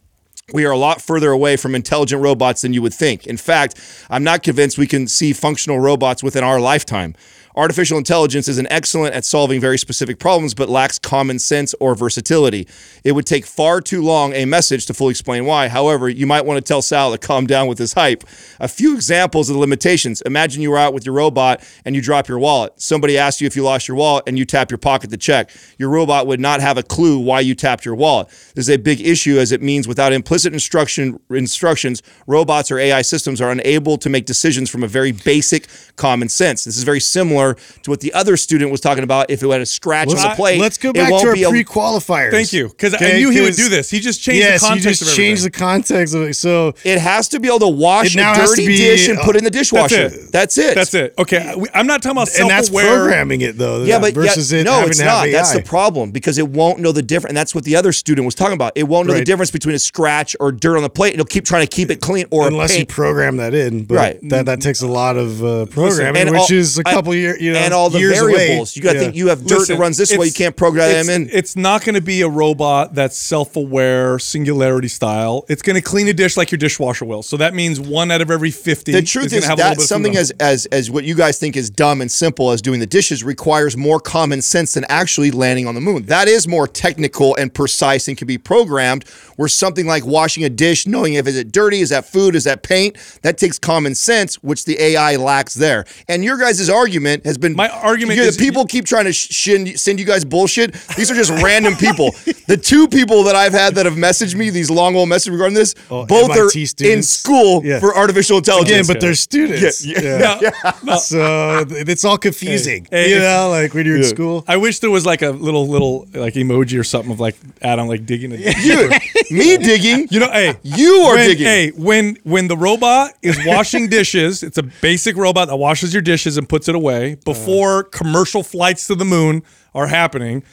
[0.53, 3.25] We are a lot further away from intelligent robots than you would think.
[3.25, 3.79] In fact,
[4.10, 7.15] I'm not convinced we can see functional robots within our lifetime.
[7.55, 11.95] Artificial intelligence is an excellent at solving very specific problems, but lacks common sense or
[11.95, 12.67] versatility.
[13.03, 15.67] It would take far too long a message to fully explain why.
[15.67, 18.23] However, you might want to tell Sal to calm down with his hype.
[18.59, 20.21] A few examples of the limitations.
[20.21, 22.79] Imagine you were out with your robot and you drop your wallet.
[22.79, 25.51] Somebody asks you if you lost your wallet and you tap your pocket to check.
[25.77, 28.29] Your robot would not have a clue why you tapped your wallet.
[28.55, 33.01] This is a big issue as it means without implicit instruction instructions, robots or AI
[33.01, 36.63] systems are unable to make decisions from a very basic common sense.
[36.63, 37.40] This is very similar
[37.84, 39.30] to what the other student was talking about.
[39.30, 41.27] If it had a scratch Let's, on the plate, let's go it back to won't
[41.43, 42.32] our pre-qualifiers.
[42.32, 43.89] Thank you, because I knew he would do this.
[43.89, 46.34] He just changed Yes, the you context just of changed the context of it.
[46.36, 49.17] So It has to be able to wash It now a dirty be- dish and
[49.19, 50.08] put it in the dishwasher.
[50.08, 50.32] it.
[50.32, 50.75] That's it.
[50.75, 51.13] That's it.
[51.17, 51.39] Okay,
[51.73, 52.99] I'm not talking about and that's self-aware.
[52.99, 53.84] programming it though.
[53.84, 55.25] Yeah, but versus yeah, it no, it's not.
[55.27, 55.32] AI.
[55.32, 57.32] That's the problem because it won't know the difference.
[57.32, 58.73] And that's what the other student was talking about.
[58.75, 61.13] It won't know the difference between a scratch or dirt on the plate.
[61.13, 63.84] It'll keep trying to keep it clean or unless you program that in.
[63.86, 64.30] But Right.
[64.30, 67.31] That that takes a lot of uh, programming, and which all- is a couple years
[67.38, 68.34] year, you know, and all the years away.
[68.34, 68.76] variables.
[68.76, 69.04] You got to Yeah.
[69.04, 70.28] think you have dirt Listen, that runs this way.
[70.28, 71.30] You can't program it's, in.
[71.32, 75.46] It's not going to be a robot that's self-aware, singularity style.
[75.50, 77.24] It's going to clean a dish like your dishwasher will.
[77.24, 78.91] So that means one out of every fifty.
[78.91, 81.38] the truth is have a little bit that something as, as as what you guys
[81.39, 85.32] think is dumb and simple as doing the dishes requires more common sense than actually
[85.32, 86.04] landing on the moon.
[86.04, 89.04] That is more technical and precise and can be programmed.
[89.38, 92.44] Where something like washing a dish, knowing if is it dirty, is that food, is
[92.44, 95.86] that paint, that takes common sense, which the AI lacks there.
[96.08, 99.27] And your guys' argument has been My argument you- is- people keep trying to sh-
[99.31, 100.73] shin- send you guys bullshit.
[100.97, 102.12] These are just random people.
[102.47, 105.55] The two people that I've had that have messaged me these long old messages regarding
[105.55, 107.79] this, Oh, both are MIT in school Yeah.
[107.79, 108.71] for artificial intelligence.
[108.71, 109.86] Again, but they're students.
[109.86, 110.39] Yeah.
[110.84, 112.88] No, So it's all confusing.
[112.89, 114.43] Hey, you if- know, like when you're in school.
[114.47, 117.88] I wish there was like a little little like emoji or something of like Adam
[117.88, 118.55] like digging it.
[118.63, 120.07] Dude, me digging.
[120.12, 121.45] You know, hey, You are when, digging.
[121.45, 126.01] Hey, when when the robot is washing dishes, it's a basic robot that washes your
[126.01, 129.43] dishes and puts it away before commercial flights to the moon
[129.74, 130.43] are happening.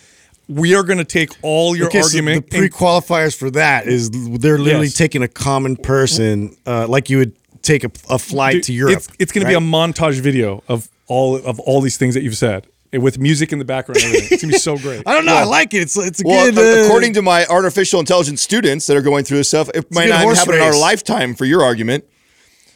[0.49, 2.51] We are going to take all your Okay, so argument.
[2.51, 4.94] the pre-qualifiers for that is they're literally Yes.
[4.94, 8.97] taking a common person, uh, like you would take a, a flight Dude, to Europe.
[8.97, 12.23] It's, it's going to be a montage video of all of all these things that
[12.23, 13.99] you've said and with music in the background.
[14.03, 15.03] It's going to be so great.
[15.07, 15.35] I don't know.
[15.35, 15.83] I like it.
[15.83, 16.59] It's it's a Well, good.
[16.59, 20.09] uh, according to my artificial intelligence students that are going through this stuff, it might
[20.09, 22.05] not horse happen in our lifetime for your argument.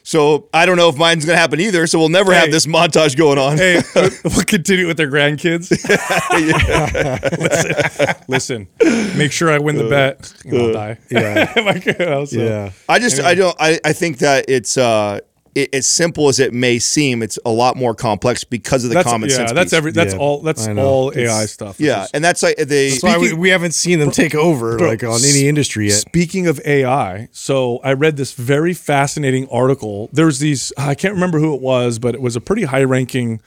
[0.05, 1.87] So I don't know if mine's going to happen either.
[1.87, 2.41] So we'll never Hey.
[2.41, 3.57] have this montage going on.
[3.57, 3.81] Hey,
[4.25, 5.71] we'll continue with their grandkids.
[7.39, 8.69] listen, listen,
[9.17, 10.33] make sure I win the bet.
[10.45, 10.99] And I'll die.
[11.11, 12.71] yeah, so- yeah.
[12.89, 15.21] I just I don't I, I think that it's uh
[15.55, 18.95] it, as simple as it may seem, it's a lot more complex because of the
[18.95, 19.37] That's common yeah.
[19.37, 19.53] sense.
[19.53, 19.93] That's every.
[19.93, 20.41] That's Yeah, all.
[20.41, 20.87] That's I know.
[20.87, 21.71] all It's- AI stuff.
[21.73, 22.91] It's Yeah, just- and that's like they.
[22.91, 25.95] That's why we, we haven't seen them take over Bro, like on any industry yet.
[25.99, 30.09] Speaking of AI, so I read this very fascinating article.
[30.13, 33.41] There's these, I can't remember who it was, but it was a pretty high ranking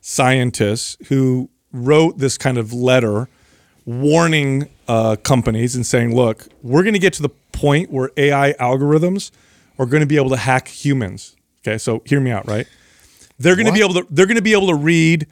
[0.00, 3.28] scientist who wrote this kind of letter
[3.84, 8.52] warning uh, companies and saying, look, we're going to get to the point where AI
[8.54, 9.30] algorithms
[9.78, 11.34] are going to be able to hack humans.
[11.66, 12.66] Okay, so hear me out, right?
[13.38, 14.06] They're going to be able to.
[14.10, 15.26] They're going to be able to read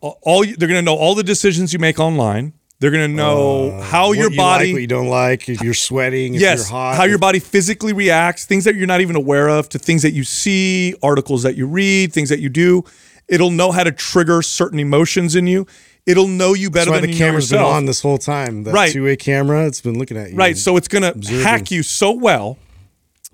[0.00, 0.44] all.
[0.44, 2.52] they're going to know all the decisions you make online.
[2.78, 5.48] They're going to know how Uh, What your you body like, what you don't like,
[5.48, 8.88] if you're sweating, if yes, you're hot, how your body physically reacts, things that you're
[8.88, 12.40] not even aware of, to things that you see, articles that you read, things that
[12.40, 12.82] you do.
[13.28, 15.64] It'll know how to trigger certain emotions in you.
[16.06, 18.64] It'll know you better That's why than the you camera's been on this whole time.
[18.64, 18.92] That Right.
[18.92, 20.36] two-way camera, it's been looking at you.
[20.36, 20.58] Right.
[20.58, 22.58] So it's going to hack you so well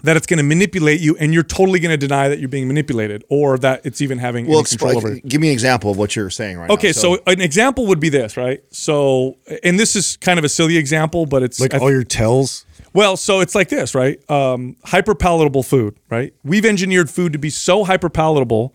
[0.03, 2.69] that it's going to manipulate you, and you're totally going to deny that you're being
[2.69, 5.21] manipulated or that it's even having well, any control over you.
[5.23, 6.93] give me an example of what you're saying right Okay, now.
[6.93, 8.63] so, an example would be this, right?
[8.71, 12.05] So, and this is kind of a silly example, but it's like I all your
[12.05, 12.65] tells.
[12.93, 14.19] Well, so it's like this, right?
[14.31, 16.33] Um, hyper palatable food, right?
[16.45, 18.75] We've engineered food to be so hyper palatable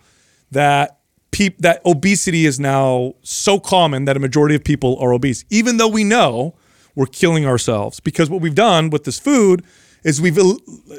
[0.52, 1.00] that
[1.32, 5.78] peop- that obesity is now so common that a majority of people are obese, even
[5.78, 6.56] though we know
[6.96, 8.00] we're killing ourselves.
[8.00, 9.64] Because what we've done with this food
[10.04, 10.40] is we've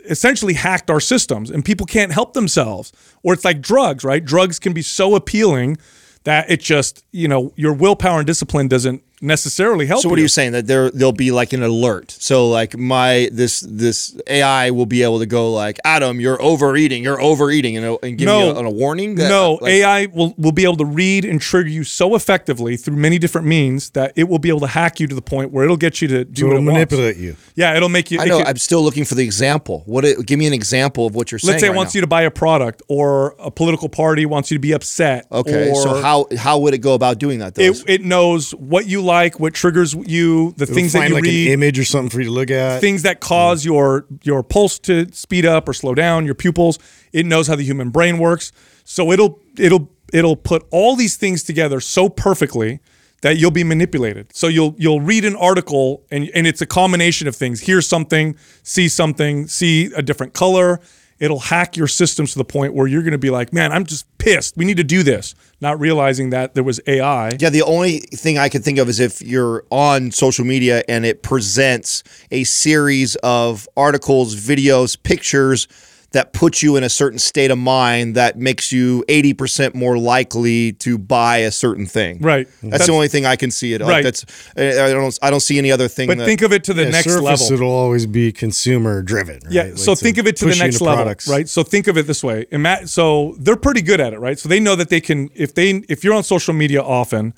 [0.08, 2.92] essentially hacked our systems, and people can't help themselves.
[3.22, 4.24] Or it's like drugs, right?
[4.24, 5.78] Drugs can be so appealing
[6.24, 10.02] that it just, you know, your willpower and discipline doesn't necessarily help.
[10.02, 12.14] So what are you saying that there there'll be like an alert?
[12.18, 17.02] So like my this this AI will be able to go like Adam, you're overeating,
[17.02, 18.52] you're overeating, and, and give No.
[18.54, 19.14] me a, a warning.
[19.16, 22.76] That, no, like, AI will, will be able to read and trigger you so effectively
[22.76, 25.50] through many different means that it will be able to hack you to the point
[25.52, 26.92] where it'll get you to do So what it'll it wants.
[26.92, 27.36] manipulate you.
[27.54, 28.20] Yeah, it'll make you.
[28.20, 28.38] I it know.
[28.38, 29.82] could- I'm still looking for the example.
[29.86, 30.04] What?
[30.04, 31.52] It, give me an example of what you're saying.
[31.52, 31.98] let's say it right wants now.
[31.98, 35.26] you to buy a product, or a political party wants you to be upset.
[35.32, 35.70] Okay.
[35.70, 37.54] or So how how would it go about doing that?
[37.54, 37.62] Though?
[37.62, 41.24] it, it knows what you like, what triggers you, the It'll things that you like
[41.24, 42.80] read, an image or something for you to look at.
[42.80, 46.78] things that cause your your pulse to speed up or slow down, your pupils.
[47.12, 48.52] It knows how the human brain works,
[48.84, 52.80] so it'll it'll it'll put all these things together so perfectly
[53.22, 54.34] that you'll be manipulated.
[54.36, 57.60] So you'll you'll read an article and and it's a combination of things.
[57.60, 60.80] Hear something, see something, see a different color.
[61.18, 63.86] It'll hack your systems to the point where you're going to be like, "Man, I'm
[63.86, 64.56] just pissed.
[64.56, 67.32] We need to do this." Not realizing that there was AI.
[67.38, 71.06] Yeah, the only thing I could think of is if you're on social media and
[71.06, 75.68] it presents a series of articles, videos, pictures
[76.14, 80.72] that puts you in a certain state of mind that makes you 80% more likely
[80.74, 82.18] to buy a certain thing.
[82.20, 82.46] Right.
[82.46, 83.80] That's, That's- the only thing I can see it.
[83.80, 84.04] Like Right.
[84.04, 84.24] that's
[84.56, 86.84] I don't I don't see any other thing But that, think of it to the
[86.84, 87.52] Yeah, next surface, level.
[87.52, 89.40] it'll always be consumer driven.
[89.44, 89.52] Right?
[89.52, 89.62] Yeah.
[89.64, 91.28] Like so think of it to the next into level, products.
[91.28, 91.48] right?
[91.48, 92.46] So think of it this way.
[92.50, 94.38] Ima- so they're pretty good at it, right?
[94.38, 97.34] So they know that they can, if they, if you're on social media often,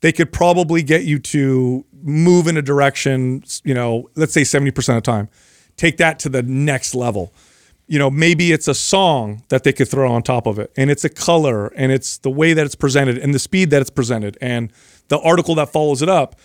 [0.00, 3.42] they could probably get you to move in a direction.
[3.64, 5.28] You know, let's say seventy percent of the time,
[5.76, 7.32] take that to the next level.
[7.88, 10.90] You know, maybe it's a song that they could throw on top of it, and
[10.90, 13.90] it's a color, and it's the way that it's presented, and the speed that it's
[13.90, 14.70] presented, and
[15.08, 16.36] the article that follows it up.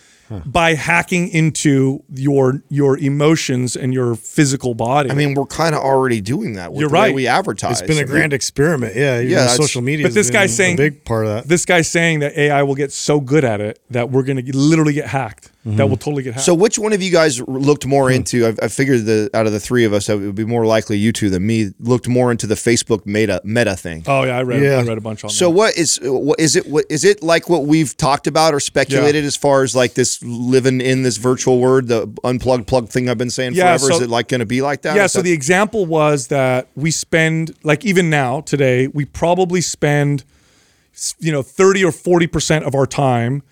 [0.46, 5.10] By hacking into your your emotions and your physical body.
[5.10, 6.72] I mean, we're kind of already doing that.
[6.72, 7.14] With You're the way right.
[7.14, 7.82] we advertise.
[7.82, 8.96] It's been a grand experiment.
[8.96, 10.06] Yeah, even Yeah, social media.
[10.06, 11.48] But this has guy's saying a big part of that.
[11.48, 14.56] this guy's saying that AI will get so good at it that we're going to
[14.56, 15.52] literally get hacked.
[15.66, 16.44] That will totally get hacked.
[16.44, 18.16] So, which one of you guys looked more Hmm.
[18.16, 18.46] into?
[18.46, 20.98] I, I figured the out of the three of us, it would be more likely
[20.98, 21.70] you two than me.
[21.80, 24.02] Looked more into the Facebook meta meta thing.
[24.06, 24.76] oh yeah, I read Yeah.
[24.80, 25.50] I read a bunch on So that.
[25.52, 26.66] what is what is it?
[26.66, 27.48] What is it like?
[27.48, 31.58] What we've talked about or speculated as far as like this living in this virtual
[31.60, 33.92] world, the unplugged plug thing I've been saying Yeah, forever.
[33.92, 34.96] so- is it like going to be like that?
[34.96, 39.62] Yeah, so that- the example was that we spend like even now today we probably
[39.62, 40.24] spend
[41.20, 43.42] you know 30 or 40% of our time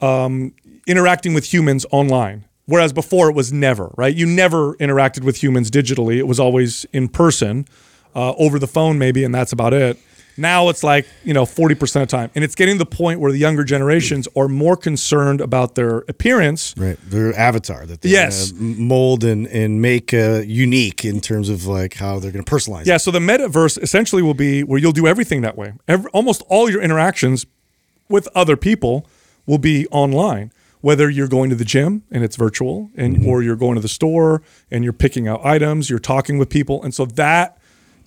[0.00, 0.54] um,
[0.86, 2.44] interacting with humans online.
[2.66, 4.14] Whereas before it was never, right?
[4.14, 6.18] You never interacted with humans digitally.
[6.18, 7.66] It was always in person,
[8.14, 9.98] uh, over the phone maybe, and that's about it.
[10.36, 12.30] Now it's like, you know, 40% of the time.
[12.34, 15.98] And it's getting to the point where the younger generations are more concerned about their
[16.08, 18.52] appearance Right, their avatar that they Yes.
[18.56, 22.86] mold and and make uh, unique in terms of like how they're going to personalize.
[22.86, 23.00] Yeah, it.
[23.00, 25.72] so the metaverse essentially will be where you'll do everything that way.
[25.88, 27.44] Every, almost all your interactions
[28.08, 29.06] with other people
[29.44, 30.52] will be online.
[30.80, 33.28] Whether you're going to the gym and it's virtual, and mm-hmm.
[33.28, 36.82] or you're going to the store and you're picking out items, you're talking with people,
[36.82, 37.58] and so that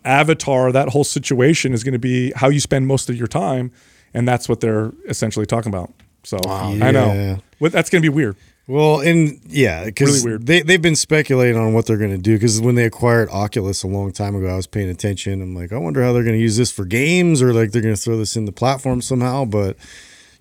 [0.05, 3.71] avatar, that whole situation is going to be how you spend most of your time,
[4.13, 5.91] and that's what they're essentially talking about.
[6.23, 6.91] So I Yeah.
[6.91, 8.35] know Well, that's going to be weird.
[8.65, 12.35] Well, and yeah, because Really they they've been speculating on what they're going to do.
[12.35, 15.41] Because when they acquired Oculus a long time ago, I was paying attention.
[15.41, 17.81] I'm like, I wonder how they're going to use this for games, or like they're
[17.81, 19.43] going to throw this in the platform somehow.
[19.43, 19.75] But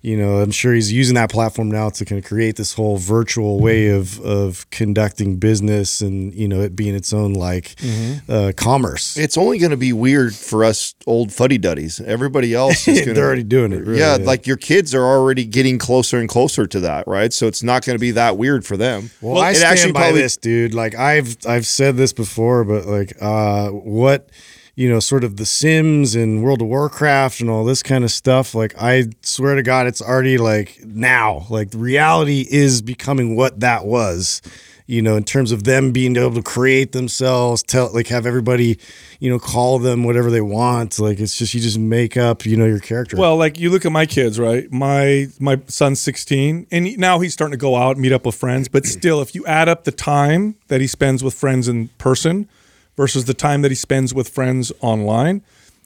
[0.03, 2.97] you know, I'm sure he's using that platform now to kind of create this whole
[2.97, 8.29] virtual way of of conducting business, and you know, it being its own like Mm-hmm.
[8.31, 9.15] uh, commerce.
[9.17, 12.01] it's only going to be weird for us old fuddy duddies.
[12.01, 13.79] Everybody else is going they're already doing it.
[13.87, 17.31] really, yeah, like your kids are already getting closer and closer to that, right?
[17.31, 19.09] So it's not going to be that weird for them.
[19.21, 20.73] Well, I it stand by this, dude.
[20.73, 24.27] Like I've I've said this before, but like uh what
[24.75, 28.11] you know, sort of the Sims and World of Warcraft and all this kind of
[28.11, 28.55] stuff.
[28.55, 31.45] Like I swear to God, it's already like now.
[31.49, 34.41] Like reality is becoming what that was.
[34.85, 38.77] You know, in terms of them being able to create themselves, tell like have everybody,
[39.19, 40.99] you know, call them whatever they want.
[40.99, 43.15] Like it's just you just make up, you know, your character.
[43.15, 44.69] Well, like you look at my kids, right?
[44.73, 48.67] My my son's 16, and now he's starting to go out, meet up with friends.
[48.67, 52.49] But still, if you add up the time that he spends with friends in person
[52.95, 55.41] versus the time that he spends with friends online,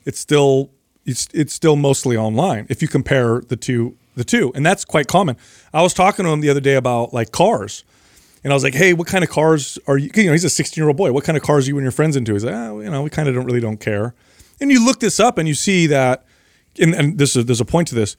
[0.06, 0.72] it's still
[1.06, 2.68] it's it's still mostly online.
[2.70, 5.38] If you compare the two the two, and that's quite common.
[5.74, 7.84] I was talking to him the other day about like cars.
[8.44, 10.50] And I was like, "Hey, what kind of cars are you?" You know, he's a
[10.50, 11.12] 16 year old boy.
[11.12, 12.34] What kind of cars are you and your friends into?
[12.34, 14.14] He's like, "Oh, you know, we kind of don't really don't care."
[14.60, 16.26] And you look this up, and you see that,
[16.80, 18.16] and, and this is there's a point to this.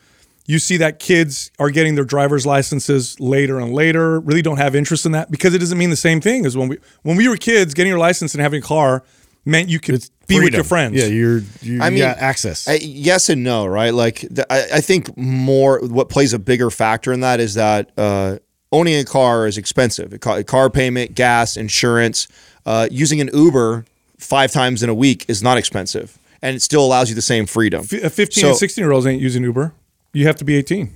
[0.48, 4.18] You see that kids are getting their driver's licenses later and later.
[4.18, 6.68] Really don't have interest in that because it doesn't mean the same thing as when
[6.68, 7.74] we when we were kids.
[7.74, 9.04] Getting your license and having a car
[9.44, 10.96] meant you could be with your friends.
[10.96, 12.66] Yeah, you're you I mean, got access.
[12.66, 13.92] I, yes and no, right?
[13.92, 17.90] Like th- I, I think more what plays a bigger factor in that is that
[17.98, 18.38] uh,
[18.72, 20.14] owning a car is expensive.
[20.14, 22.26] A car, car payment, gas, insurance.
[22.64, 23.84] Uh, using an Uber
[24.16, 27.44] five times in a week is not expensive, and it still allows you the same
[27.44, 27.80] freedom.
[27.90, 29.74] F- uh, 15 So- and 16 year olds ain't using Uber.
[30.12, 30.92] You have to be 18.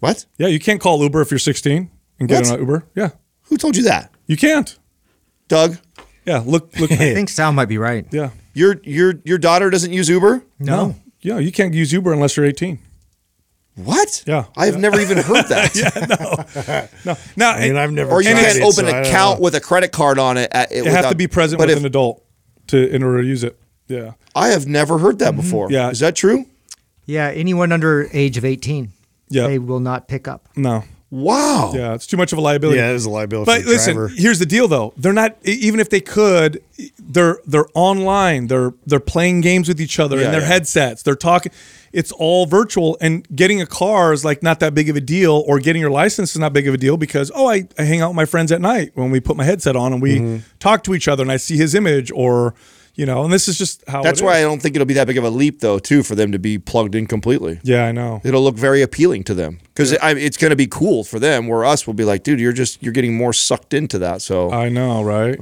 [0.00, 0.26] What?
[0.38, 2.52] Yeah, you can't call Uber if you're 16 and get What?
[2.54, 2.84] on Uber.
[2.94, 3.10] Yeah,
[3.44, 4.76] Who told you that, you can't.
[5.48, 5.78] Doug?
[6.24, 6.90] Yeah, look, look.
[6.92, 8.06] I think Sal might be right.
[8.10, 10.42] yeah, Your your your daughter doesn't use Uber?
[10.58, 10.96] No.
[11.20, 12.78] Yeah, you can't use Uber unless you're 18.
[13.76, 14.24] What?
[14.26, 14.46] Yeah.
[14.56, 16.90] I have never even heard that.
[17.04, 18.10] No, now I mean, I've never.
[18.10, 19.44] Or you tried can't it, open I an don't account know.
[19.44, 20.50] with a credit card on it.
[20.52, 22.24] At, you have to be present but with if, an adult
[22.68, 23.58] to in order to use it.
[23.88, 25.66] Yeah, I have never heard that before.
[25.66, 25.74] Mm-hmm.
[25.74, 25.90] Yeah.
[25.90, 26.46] Is that true?
[27.06, 28.90] Yeah, anyone under age of 18,
[29.28, 29.46] Yeah.
[29.48, 30.48] they will not pick up.
[30.56, 31.72] no, Wow.
[31.74, 32.78] yeah, it's too much of a liability.
[32.78, 33.44] Yeah, it is a liability.
[33.44, 34.08] But for the listen, driver.
[34.16, 34.94] here's the deal though.
[34.96, 36.62] They're not even if they could,
[36.98, 38.46] they're they're online.
[38.46, 40.46] They're they're playing games with each other Yeah, in their yeah.
[40.46, 41.02] headsets.
[41.02, 41.52] They're talking
[41.92, 45.44] it's all virtual and getting a car is like not that big of a deal
[45.46, 48.00] or getting your license is not big of a deal because oh I, I hang
[48.00, 50.36] out with my friends at night when we put my headset on and we Mm-hmm.
[50.60, 52.54] talk to each other and I see his image or
[52.94, 54.94] you know and this is just how That's it why I don't think it'll be
[54.94, 57.60] that big of a leap, though, too, for them to be plugged in completely.
[57.62, 58.20] Yeah, I know.
[58.24, 61.48] It'll look very appealing to them because it's going to be cool for them.
[61.48, 64.22] Where us will be like, dude, you're just you're getting more sucked into that.
[64.22, 65.38] So I know, right?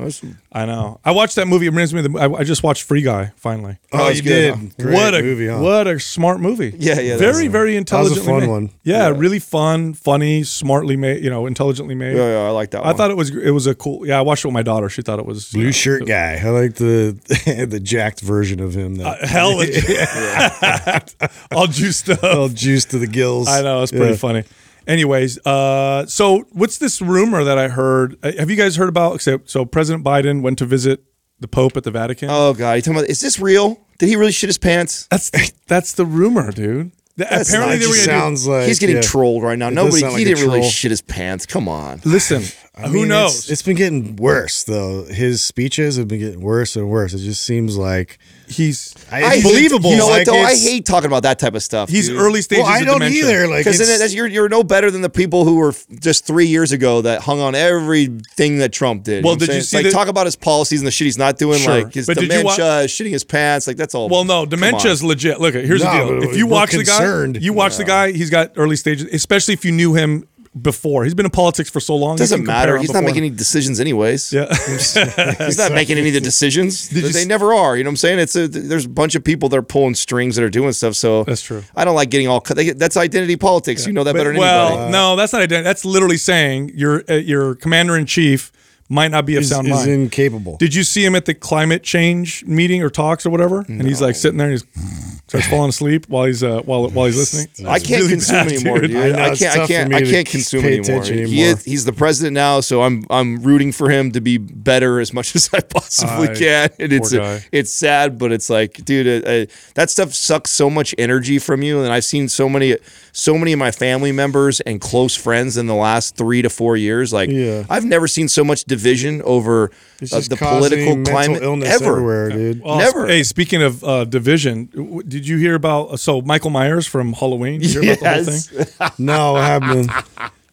[0.53, 0.99] I know.
[1.05, 1.67] I watched that movie.
[1.67, 2.19] It reminds me of the.
[2.19, 3.79] I, I just watched Free Guy finally.
[3.93, 4.77] Oh, it's you good, did.
[4.85, 5.59] Great what a movie, huh?
[5.61, 6.75] what a smart movie.
[6.77, 8.49] Yeah, yeah, that Very was- very was a fun made.
[8.49, 8.71] one.
[8.83, 11.23] Yeah, really fun, funny, smartly made.
[11.23, 12.17] You know, intelligently made.
[12.17, 12.83] yeah, yeah, I like that.
[12.83, 12.97] I one.
[12.97, 14.07] thought it was it was a cool.
[14.07, 14.89] Yeah, I watched it with my daughter.
[14.89, 16.41] She thought it was you Blue know, shirt guy.
[16.45, 17.19] I like the
[17.67, 18.97] the jacked version of him.
[18.97, 19.61] That hell
[21.53, 22.23] all juiced up.
[22.25, 23.49] all juiced to the gills.
[23.49, 24.17] I know it's pretty Yeah.
[24.17, 24.45] funny.
[24.87, 28.17] Anyways, uh, so what's this rumor that I heard?
[28.23, 29.21] uh, Have you guys heard about?
[29.21, 31.05] So, so President Biden went to visit
[31.39, 32.29] the Pope at the Vatican.
[32.31, 33.09] Oh god, you talking about?
[33.11, 33.79] Is this real?
[33.99, 35.07] Did he really shit his pants?
[35.11, 35.31] that's
[35.67, 36.93] that's the rumor, dude.
[37.17, 39.03] That's apparently It they were just gonna do- sounds like He's getting yeah.
[39.03, 39.69] trolled right now.
[39.69, 41.45] It does Nobody, sound he like didn't really shit his pants.
[41.45, 42.01] Come on.
[42.05, 42.43] Listen,
[42.85, 43.39] I who mean, knows?
[43.41, 45.05] It's, it's been getting worse though.
[45.05, 47.13] His speeches have been getting worse and worse.
[47.15, 48.19] It just seems like
[48.49, 49.91] he's I, I it's hate- believable.
[49.91, 50.41] You know like what though?
[50.43, 51.89] I hate talking about that type of stuff.
[51.89, 52.19] he's dude.
[52.19, 52.65] early stages.
[52.65, 53.23] Well, I don't dementia.
[53.25, 53.49] either.
[53.49, 57.03] Like Because you're you're no better than the people who were just three years ago
[57.03, 59.25] that hung on everything that Trump did.
[59.25, 61.07] Well, know I'm did you see like the- talk about his policies and the shit
[61.07, 61.83] he's not doing, Sure.
[61.85, 64.09] like his But you dementia, shitting his pants, like that's all.
[64.09, 65.41] Well, no, dementia is legit.
[65.41, 66.31] Look, here's No, the deal.
[66.31, 68.13] If you watch the guy, you watch the guy.
[68.13, 70.27] He's got early stages, especially if you knew him
[70.61, 71.05] before.
[71.05, 72.17] He's been in politics for so long.
[72.17, 72.77] Doesn't matter.
[72.77, 74.33] He's not making any decisions anyways.
[74.33, 74.47] Yeah.
[74.67, 76.89] He's not making any of the decisions.
[77.13, 77.77] they never are.
[77.77, 78.19] You know what I'm saying?
[78.19, 80.95] It's a, there's a bunch of people that are pulling strings that are doing stuff.
[80.97, 81.63] So That's true.
[81.77, 82.41] I don't like getting all.
[82.41, 83.87] cut- That's identity politics.
[83.87, 84.93] You know that But- better than well, anybody.
[84.93, 85.65] no, that's not identity.
[85.65, 88.51] That's literally saying your uh, your commander in chief
[88.91, 89.89] might not be of is, sound is mind.
[89.91, 90.57] incapable.
[90.59, 93.65] Did you see him at the climate change meeting or talks or whatever?
[93.69, 97.07] And he's like sitting there and he's starts falling asleep while he's uh, while while
[97.07, 97.69] he's listening.
[97.69, 98.97] I can't really consume bad, anymore, dude.
[98.97, 99.61] I know, I, can't.
[99.61, 99.95] I can't.
[99.95, 101.05] I can't consume pay anymore.
[101.05, 104.99] He is, he's the president now, so I'm I'm rooting for him to be better
[104.99, 106.71] as much as I possibly I- can.
[106.81, 107.45] And it's poor guy.
[107.53, 111.63] it's sad, but it's like, dude, uh, uh, that stuff sucks so much energy from
[111.63, 111.81] you.
[111.83, 112.77] And I've seen so many
[113.13, 116.77] so many of my family members and close friends in the last three to four
[116.77, 117.13] years.
[117.13, 117.65] Like, Yeah.
[117.71, 119.71] I've never seen so much division over
[120.03, 121.85] uh, the political climate illness ever.
[121.93, 122.63] everywhere, dude.
[122.63, 123.07] Well, Never.
[123.07, 127.61] Hey, speaking of uh, division, w- did you hear about so Michael Myers from Halloween?
[127.61, 128.49] Did you hear about the whole Yes.
[128.49, 128.91] thing?
[128.99, 129.91] No, I haven't.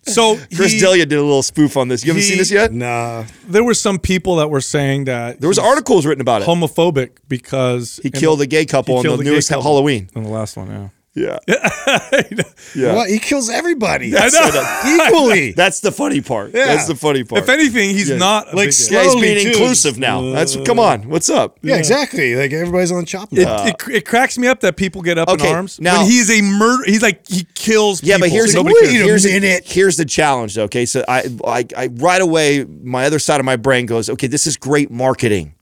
[0.03, 2.05] So Chris he- D'Elia did a little spoof on this.
[2.05, 2.71] You haven't he- seen this yet?
[2.71, 3.25] Nah.
[3.47, 6.47] there were some people that were saying that There was articles written about it.
[6.47, 10.09] homophobic because He killed a gay couple he in killed the newest couple Halloween.
[10.15, 10.67] in the last one.
[10.69, 10.89] Yeah.
[11.17, 11.39] Yeah.
[12.75, 12.93] yeah.
[12.93, 13.09] What?
[13.09, 14.13] He kills everybody.
[14.15, 15.05] I know.
[15.07, 15.51] Equally.
[15.53, 16.53] That's the funny part.
[16.53, 16.65] Yeah.
[16.67, 17.41] That's the funny part.
[17.43, 18.97] If anything, he's not Like big sl- guy.
[18.97, 19.49] yeah, he's slowly, being too.
[19.51, 20.21] inclusive now.
[20.31, 21.09] That's come on.
[21.09, 21.57] What's up?
[21.63, 22.35] yeah, exactly.
[22.35, 23.67] Like everybody's on chopping It, block.
[23.87, 26.29] it, it cracks me up that people get up Okay, in arms now- when he's
[26.29, 26.83] a murder.
[26.85, 28.03] He's like he kills.
[28.03, 29.63] Yeah, but here's so the, nobody here's, the, minute.
[29.65, 30.57] here's the challenge.
[30.57, 34.27] Okay, so I, I, I right away, my other side of my brain goes, okay,
[34.27, 35.55] this is great marketing.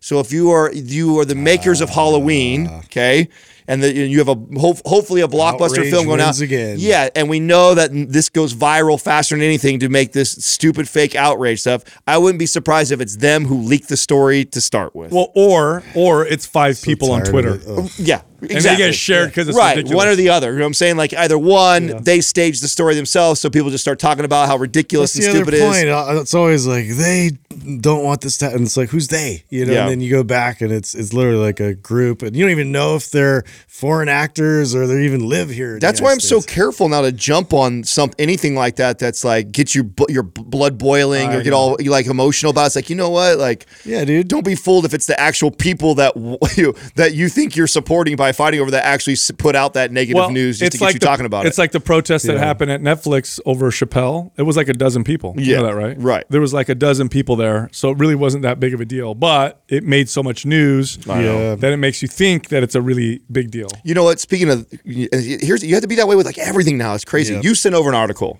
[0.00, 2.78] So if you are you are the makers of Halloween, Ah.
[2.84, 3.28] okay,
[3.68, 6.76] and the, you have a hope, hopefully a blockbuster Outrage film going out again.
[6.78, 10.88] yeah, and we know that this goes viral faster than anything to make this stupid
[10.88, 11.84] fake outrage stuff.
[12.06, 15.12] I wouldn't be surprised if it's them who leaked the story to start with.
[15.12, 17.60] Well, or or it's five people on Twitter.
[17.64, 18.22] it.
[18.42, 18.48] Ugh.
[18.50, 18.84] Yeah, they exactly.
[18.86, 19.96] get shared 'cause it's right, ridiculous.
[19.96, 20.52] one or the other.
[20.52, 20.96] You know what I'm saying?
[20.96, 24.56] Like either one, they stage the story themselves, so people just start talking about how
[24.56, 25.74] ridiculous That's and the stupid it is.
[25.76, 25.88] point.
[25.88, 27.30] Uh, It's always like they
[27.80, 28.62] don't want this to happen.
[28.64, 29.44] It's like who's they?
[29.50, 29.82] You know, Yeah.
[29.82, 32.50] and then you go back and it's it's literally like a group, and you don't
[32.50, 35.78] even know if they're foreign actors or they even live here.
[35.80, 38.98] That's why I'm United so careful now to jump on some anything like that.
[38.98, 42.64] That's like get you your blood boiling or get all you like emotional about.
[42.64, 42.66] it.
[42.66, 44.28] It's like you know what, like Yeah, dude.
[44.28, 46.12] don't be fooled if it's the actual people that
[46.56, 50.30] you that you think you're supporting by fighting over that actually put out that negative
[50.30, 51.60] news just to get you the, talking about it's it.
[51.60, 54.30] like the protest that happened at Netflix over Chappelle.
[54.36, 55.34] It was like a dozen people.
[55.36, 55.96] You Yeah, know that, right?
[55.98, 56.24] right.
[56.28, 58.84] There was like a dozen people there, so it really wasn't that big of a
[58.84, 59.14] deal.
[59.14, 61.56] But it made so much news know.
[61.56, 63.68] that it makes you think that it's a really big deal.
[63.84, 64.20] You know what?
[64.20, 66.94] Speaking of, here's you have to be that way with like everything now.
[66.94, 67.34] It's crazy.
[67.34, 67.40] Yeah.
[67.42, 68.38] You sent over an article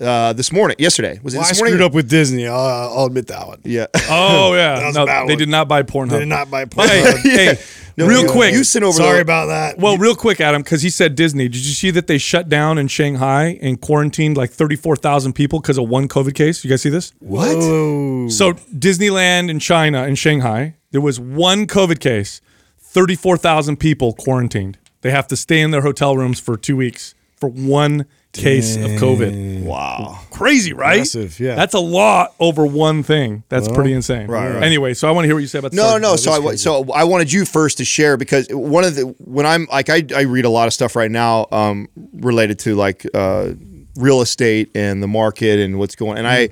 [0.00, 1.18] uh, this morning, yesterday.
[1.22, 1.72] Was it Well, I morning?
[1.74, 2.46] screwed up with Disney.
[2.46, 2.58] I'll,
[2.98, 3.60] I'll admit that one.
[3.64, 3.86] Yeah.
[4.10, 5.38] Oh yeah, was a no, bad they one.
[5.38, 6.10] did not buy Pornhub.
[6.10, 7.18] They did not buy But hey, Pornhub.
[7.22, 7.58] hey,
[7.96, 8.52] No, real you- quick.
[8.52, 8.96] You sent over.
[8.96, 9.78] Sorry the- about that.
[9.78, 11.48] Well, real quick, Adam, because he said Disney.
[11.48, 15.78] Did you see that they shut down in Shanghai and quarantined like 34,000 people because
[15.78, 16.62] of one COVID case?
[16.62, 17.12] You guys see this?
[17.20, 17.56] What?
[17.56, 18.28] Whoa.
[18.28, 22.40] So Disneyland in China, in Shanghai, there was one COVID case,
[22.78, 24.78] 34,000 people quarantined.
[25.02, 28.06] They have to stay in their hotel rooms for two weeks for one
[28.36, 29.62] case of COVID.
[29.64, 30.20] Wow.
[30.30, 30.98] Crazy, right?
[30.98, 31.54] Massive, yeah.
[31.54, 33.42] That's a lot over one thing.
[33.48, 34.26] That's pretty insane.
[34.28, 34.62] right, right.
[34.62, 36.00] Anyway, so I want to hear what you say about the No, story.
[36.02, 36.16] no.
[36.16, 39.46] So I wa- so I wanted you first to share because one of the when
[39.46, 43.06] I'm like I, I read a lot of stuff right now um, related to like
[43.14, 43.52] uh,
[43.96, 46.50] real estate and the market and what's going and I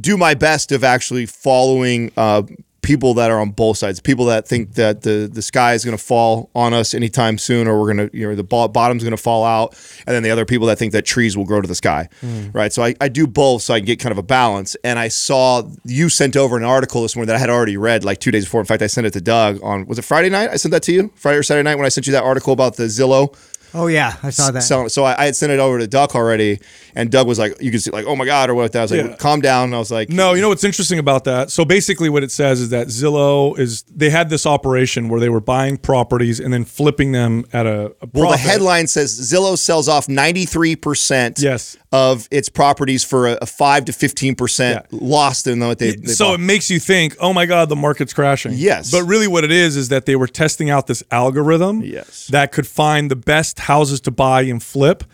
[0.00, 2.42] do my best of actually following uh,
[2.82, 4.00] people that are on both sides.
[4.00, 7.66] People that think that the the sky is going to fall on us anytime soon,
[7.66, 9.74] or we're going to you know the bo- bottom's going to fall out,
[10.06, 12.50] and then the other people that think that trees will grow to the sky, hmm.
[12.52, 12.72] right?
[12.72, 14.76] So I, I do both, so I can get kind of a balance.
[14.84, 18.04] And I saw you sent over an article this morning that I had already read
[18.04, 18.60] like two days before.
[18.60, 20.50] In fact, I sent it to Doug on was it Friday night?
[20.50, 22.52] I sent that to you Friday or Saturday night when I sent you that article
[22.52, 23.34] about the Zillow
[23.74, 24.62] Oh yeah, I saw that.
[24.62, 24.88] selling.
[24.90, 26.60] So I, I had sent it over to Doug already,
[26.94, 28.74] and Doug was like, "You can see, like, oh my god," or what?
[28.76, 29.16] I was like, Yeah.
[29.16, 31.50] "Calm down." And I was like, No, you know what's interesting about that?
[31.50, 35.28] So basically, what it says is that Zillow is they had this operation where they
[35.30, 38.40] were buying properties and then flipping them at a, a Well, the profit.
[38.40, 41.76] headline says Zillow sells off 93% Yes.
[41.92, 46.26] of its properties for a, a 5 to 15% loss in what they, they so
[46.26, 46.34] bought.
[46.34, 48.52] it makes you think, oh my God, the market's crashing.
[48.54, 48.90] Yes.
[48.90, 52.26] But really, what it is is that they were testing out this algorithm Yes.
[52.28, 55.04] that could find the best houses to buy and flip,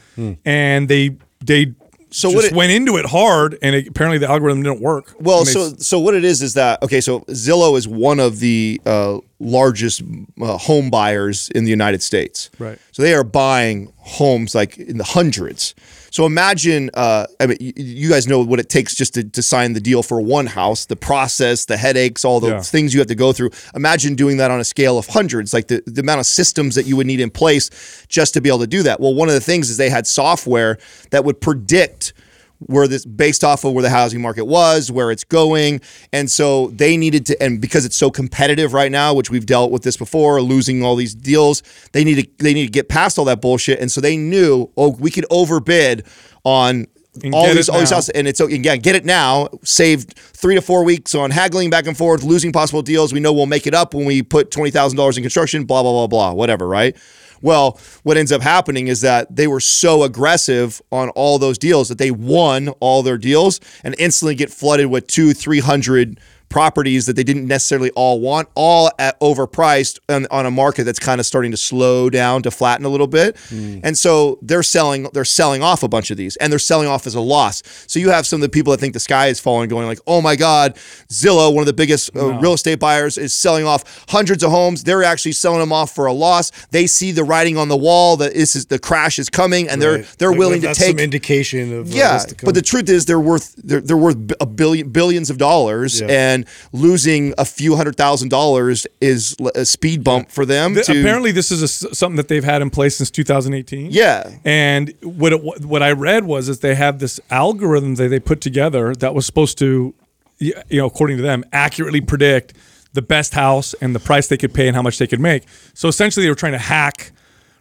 [0.44, 1.74] and they they
[2.10, 5.14] So just what it- went into it hard, and it, apparently the algorithm didn't work.
[5.20, 8.80] Well, so so what it is is that okay, so Zillow is one of the
[8.86, 10.02] uh, largest
[10.40, 12.50] uh, home buyers in the United States.
[12.58, 12.78] Right.
[12.92, 15.74] So they are buying homes like in the hundreds.
[16.18, 19.74] So imagine, uh, I mean, you, guys know what it takes just to, to sign
[19.74, 22.60] the deal for one house, the process, the headaches, all the Yeah.
[22.60, 23.50] things you have to go through.
[23.76, 26.86] Imagine doing that on a scale of hundreds, like the, the amount of systems that
[26.86, 27.70] you would need in place
[28.08, 28.98] just to be able to do that.
[28.98, 30.78] Well, one of the things is they had software
[31.12, 32.14] that would predict
[32.60, 35.80] where this based off of where the housing market was, where it's going.
[36.12, 39.70] And so they needed to, and because it's so competitive right now, which we've dealt
[39.70, 43.18] with this before, losing all these deals, they need to they need to get past
[43.18, 43.80] all that bullshit.
[43.80, 46.06] And so they knew, oh, we could overbid
[46.44, 46.86] on
[47.32, 48.10] all these all these houses.
[48.10, 51.96] And it's again, get it now, saved three to four weeks on haggling back and
[51.96, 53.12] forth, losing possible deals.
[53.12, 55.82] We know we'll make it up when we put twenty thousand dollars in construction, blah,
[55.82, 56.96] blah, blah, blah, whatever, right?
[57.42, 61.88] Well, what ends up happening is that they were so aggressive on all those deals
[61.88, 67.06] that they won all their deals and instantly get flooded with two, three hundred properties
[67.06, 71.20] that they didn't necessarily all want, all at overpriced on, on a market that's kind
[71.20, 73.36] of starting to slow down to flatten a little bit.
[73.50, 77.06] And so they're selling they're selling off a bunch of these and they're selling off
[77.06, 77.62] as a loss.
[77.86, 79.98] So you have some of the people that think the sky is falling going like,
[80.06, 80.76] "Oh my god,
[81.10, 84.84] Zillow, one of the biggest uh, real estate buyers is selling off hundreds of homes.
[84.84, 86.50] They're actually selling them off for a loss.
[86.70, 89.80] They see the writing on the wall that this is the crash is coming and
[89.82, 92.46] they're they're Like, willing to take some indication of uh, yeah, what's to come.
[92.46, 96.06] but the truth is they're worth they're, they're worth a billion billions of dollars, Yeah.
[96.08, 96.37] and
[96.72, 100.74] losing a few hundred thousand dollars is a speed bump for them.
[100.74, 103.90] Th- to, apparently, this is a s something that they've had in place since 2018.
[103.90, 108.20] yeah, And what it, what I read was is they have this algorithm that they
[108.20, 109.94] put together that was supposed to,
[110.38, 112.54] you know, according to them, accurately predict
[112.92, 115.44] the best house and the price they could pay and how much they could make.
[115.74, 117.12] So essentially, they were trying to hack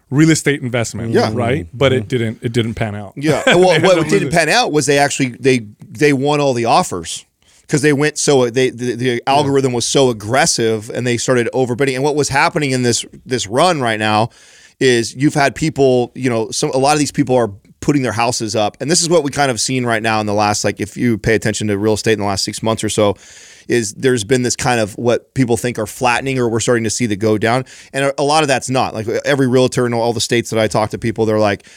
[0.09, 1.13] real estate investment.
[1.13, 1.31] Yeah.
[1.33, 1.67] Right.
[1.73, 2.07] But it mm-hmm.
[2.07, 2.43] didn't.
[2.43, 3.13] It didn't pan out.
[3.15, 3.43] yeah.
[3.45, 4.33] Well, what didn't it.
[4.33, 7.25] pan out was they actually they they won all the offers
[7.67, 11.95] because they went so they the, the algorithm was so aggressive and they started overbidding.
[11.95, 14.29] And what was happening in this this run right now
[14.79, 18.13] is you've had people, you know, some a lot of these people are putting their
[18.13, 18.77] houses up.
[18.79, 20.95] And this is what we kind of seen right now in the last like if
[20.95, 23.15] you pay attention to real estate in the last 6 months or so
[23.67, 26.89] is there's been this kind of what people think are flattening or we're starting to
[26.89, 27.65] see the go down.
[27.91, 28.93] And a, a lot of that's not.
[28.93, 31.67] Like every realtor in all the states that I talk to people they're like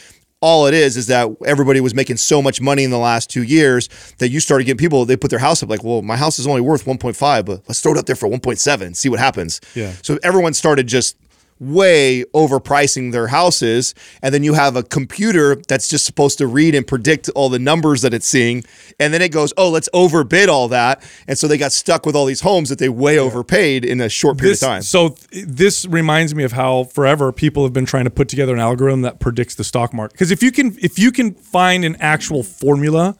[0.41, 3.43] all it is is that everybody was making so much money in the last two
[3.43, 3.87] years
[4.17, 6.47] that you started getting people they put their house up like well my house is
[6.47, 9.93] only worth 1.5 but let's throw it up there for 1.7 see what happens Yeah.
[10.01, 11.15] so everyone started just
[11.61, 16.75] way overpricing their houses and then you have a computer that's just supposed to read
[16.75, 18.63] and predict all the numbers that it's seeing
[18.99, 22.15] and then it goes oh let's overbid all that and so they got stuck with
[22.15, 25.09] all these homes that they way overpaid in a short period This, of time so
[25.09, 28.59] th- this reminds me of how forever people have been trying to put together an
[28.59, 30.13] algorithm that predicts the stock market.
[30.13, 33.15] Because if you can if you can find an actual formula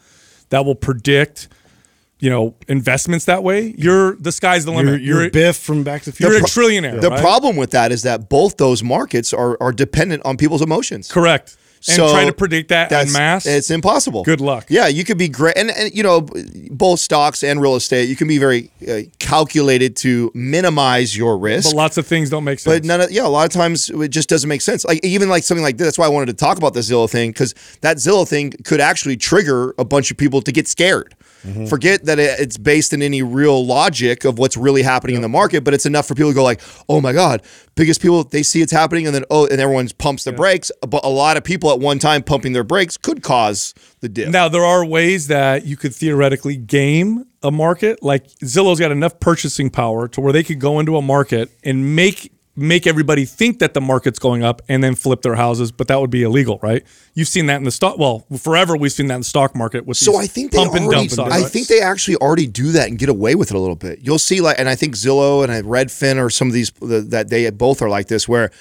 [0.50, 1.48] that will predict,
[2.22, 5.02] you know, investments that way, you're the sky's the you're, limit.
[5.02, 6.32] you're Biff from Back to the Future.
[6.32, 7.02] you're a trillionaire.
[7.02, 7.20] the right?
[7.20, 11.58] problem with that is that both those markets are are dependent on people's emotions correct.
[11.88, 13.48] And So try to predict that en mass.
[13.48, 14.24] It's impossible.
[14.24, 14.68] Good luck.
[14.70, 16.28] Yeah, you could be great, and, and you know,
[16.70, 21.72] both stocks and real estate, you can be very uh, calculated to minimize your risk.
[21.72, 22.76] but lots of things don't make sense.
[22.76, 24.86] But none of yeah, a lot of times it just doesn't make sense.
[24.86, 25.88] Like even like something like this.
[25.88, 28.80] That's why I wanted to talk about the Zillow thing because that Zillow thing could
[28.80, 31.16] actually trigger a bunch of people to get scared.
[31.44, 31.66] Mm-hmm.
[31.66, 35.64] Forget that it's based in any real logic of what's really happening in the market,
[35.64, 37.42] but it's enough for people to go like, "Oh my god!"
[37.76, 40.72] Biggest people they see it's happening, and then oh, and everyone pumps the brakes.
[40.88, 44.30] But a lot of people at one time pumping their brakes could cause the dip.
[44.30, 48.04] Now there are ways that you could theoretically game a market.
[48.04, 51.96] Like Zillow's got enough purchasing power to where they could go into a market and
[51.96, 55.88] make make everybody think that the market's going up and then flip their houses, but
[55.88, 56.84] that would be illegal, right?
[57.14, 57.98] You've seen that in the stock.
[57.98, 60.74] Well, forever we've seen that in the stock market with So I think they pump
[60.76, 61.10] and already.
[61.18, 64.00] I think they actually already do that and get away with it a little bit.
[64.02, 67.02] You'll see, like, and I think Zillow and uh, Redfin or some of these the,
[67.02, 68.52] that they both are like this, where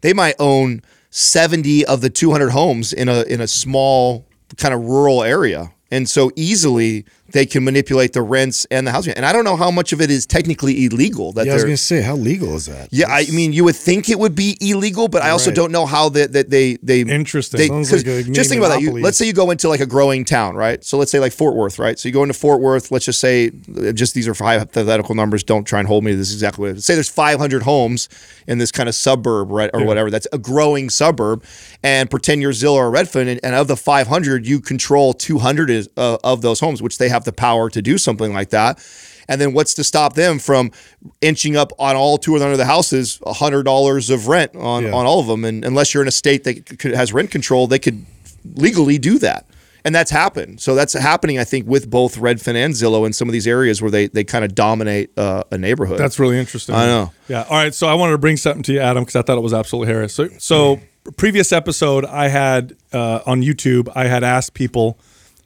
[0.00, 4.26] they might own seventy of the two hundred homes in a in a small
[4.56, 9.14] kind of rural area, and so easily they can manipulate the rents and the housing.
[9.14, 11.32] And I don't know how much of it is technically illegal.
[11.32, 12.88] That Yeah, I was gonna say, how legal is that?
[12.92, 15.56] yeah, I mean, you would think it would be illegal, but I also Right.
[15.56, 17.58] don't know how that that they they Interesting.
[17.58, 17.88] They, like
[18.32, 18.80] just think about that.
[18.80, 20.84] You, let's say you go into like a growing town, right?
[20.84, 21.98] So let's say like Fort Worth, right?
[21.98, 22.90] So you go into Fort Worth.
[22.90, 23.50] Let's just say,
[23.94, 25.42] just these are five hypothetical numbers.
[25.42, 26.72] Don't try and hold me to this exactly.
[26.72, 26.82] What.
[26.82, 28.08] Say there's 500 homes
[28.46, 30.10] in this kind of suburb, right, or whatever.
[30.10, 31.42] That's a growing suburb,
[31.82, 35.88] and pretend you're Zillow or Redfin, and, and of the 500, you control 200 is,
[35.96, 38.78] uh, of those homes, which they have the power to do something like that.
[39.28, 40.70] And then what's to stop them from
[41.20, 44.92] inching up on all 200 of the houses hundred dollars of rent on, Yeah.
[44.94, 45.44] on all of them?
[45.44, 48.06] And unless you're in a state that could, has rent control, they could
[48.54, 49.46] legally do that.
[49.84, 50.60] And that's happened.
[50.60, 53.80] So that's happening, I think, with both Redfin and Zillow in some of these areas
[53.80, 55.98] where they, they kind of dominate uh, a neighborhood.
[55.98, 56.74] That's really interesting.
[56.74, 57.12] I know.
[57.28, 57.42] Yeah.
[57.48, 57.72] All right.
[57.72, 59.88] So I wanted to bring something to you, Adam, because I thought it was absolutely
[59.88, 60.12] hilarious.
[60.14, 60.80] So, so
[61.16, 64.98] previous episode, I had uh, on YouTube, I had asked people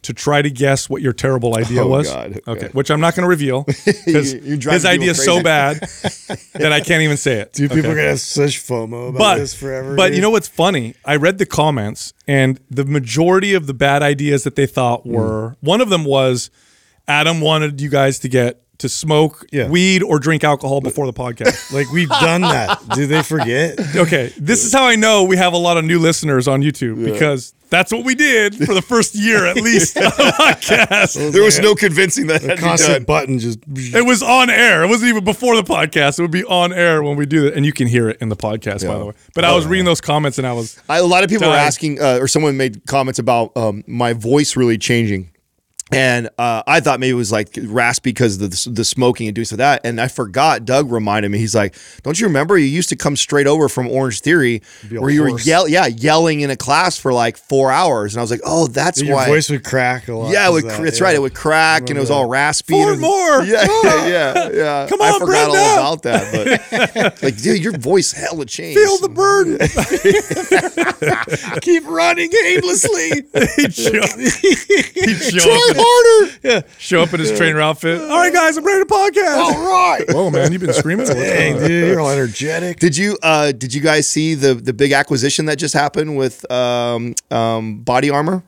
[0.02, 2.08] to try to guess what your terrible idea Oh, was.
[2.08, 2.40] God.
[2.48, 2.68] Okay.
[2.72, 5.80] Which I'm not going to reveal because his idea is so bad
[6.54, 7.52] that I can't even say it.
[7.54, 7.92] Dude, people Okay.
[7.92, 9.94] are gonna have such FOMO about but this forever.
[9.96, 10.16] but dude.
[10.16, 10.94] you know what's funny?
[11.04, 15.12] I read the comments, and the majority of the bad ideas that they thought Hmm.
[15.12, 16.50] were one of them was
[17.06, 19.68] Adam wanted you guys to get to smoke Yeah.
[19.68, 21.72] weed or drink alcohol before the podcast.
[21.74, 22.78] like we've done that.
[22.94, 23.78] Did they forget?
[23.96, 27.04] okay, this is how I know we have a lot of new listeners on YouTube
[27.04, 31.32] because that's what we did for the first year at least on the podcast.
[31.32, 33.04] there was no convincing that had to be Constant done.
[33.04, 33.60] button just.
[33.68, 34.82] It was on air.
[34.82, 36.18] It wasn't even before the podcast.
[36.18, 38.28] It would be on air when we do it, and you can hear it in
[38.28, 39.12] the podcast, by the way.
[39.34, 41.54] But I was reading those comments, and I was I, a lot of people were
[41.54, 45.30] asking, uh, or someone made comments about um, my voice really changing.
[45.92, 49.34] And uh, I thought maybe it was like raspy because of the, the smoking and
[49.34, 49.80] doing so that.
[49.84, 50.64] And I forgot.
[50.64, 51.38] Doug reminded me.
[51.38, 52.56] He's like, "Don't you remember?
[52.56, 54.62] You used to come straight over from Orangetheory,
[54.92, 55.46] where you were hoarse.
[55.46, 58.66] yell, yeah, yelling in a class for like four hours." And I was like, "Oh,
[58.68, 60.32] that's Your why." Your voice would crack a lot.
[60.32, 61.04] yeah, it would, that, that's yeah.
[61.06, 61.16] right.
[61.16, 62.72] It would crack, and it was all raspy.
[62.74, 63.44] Four and was- more.
[63.50, 64.86] Yeah, yeah, yeah, yeah.
[64.88, 65.80] Come I on, forgot all Brenda.
[65.80, 67.02] about that.
[67.10, 68.78] But like, dude, your voice hella changed.
[68.78, 69.58] feel the burden.
[71.60, 73.24] keep running aimlessly.
[73.56, 76.48] he'd show, he'd show Try up, in, harder.
[76.48, 78.00] yeah, show up in his trainer outfit.
[78.00, 79.36] All right, guys, I'm ready to podcast.
[79.36, 80.04] All right.
[80.08, 81.06] Whoa, man, you've been screaming.
[81.06, 82.78] Dang, dude, you're all energetic.
[82.78, 86.50] Did you uh did you guys see the the big acquisition that just happened with
[86.50, 88.42] um um body armor?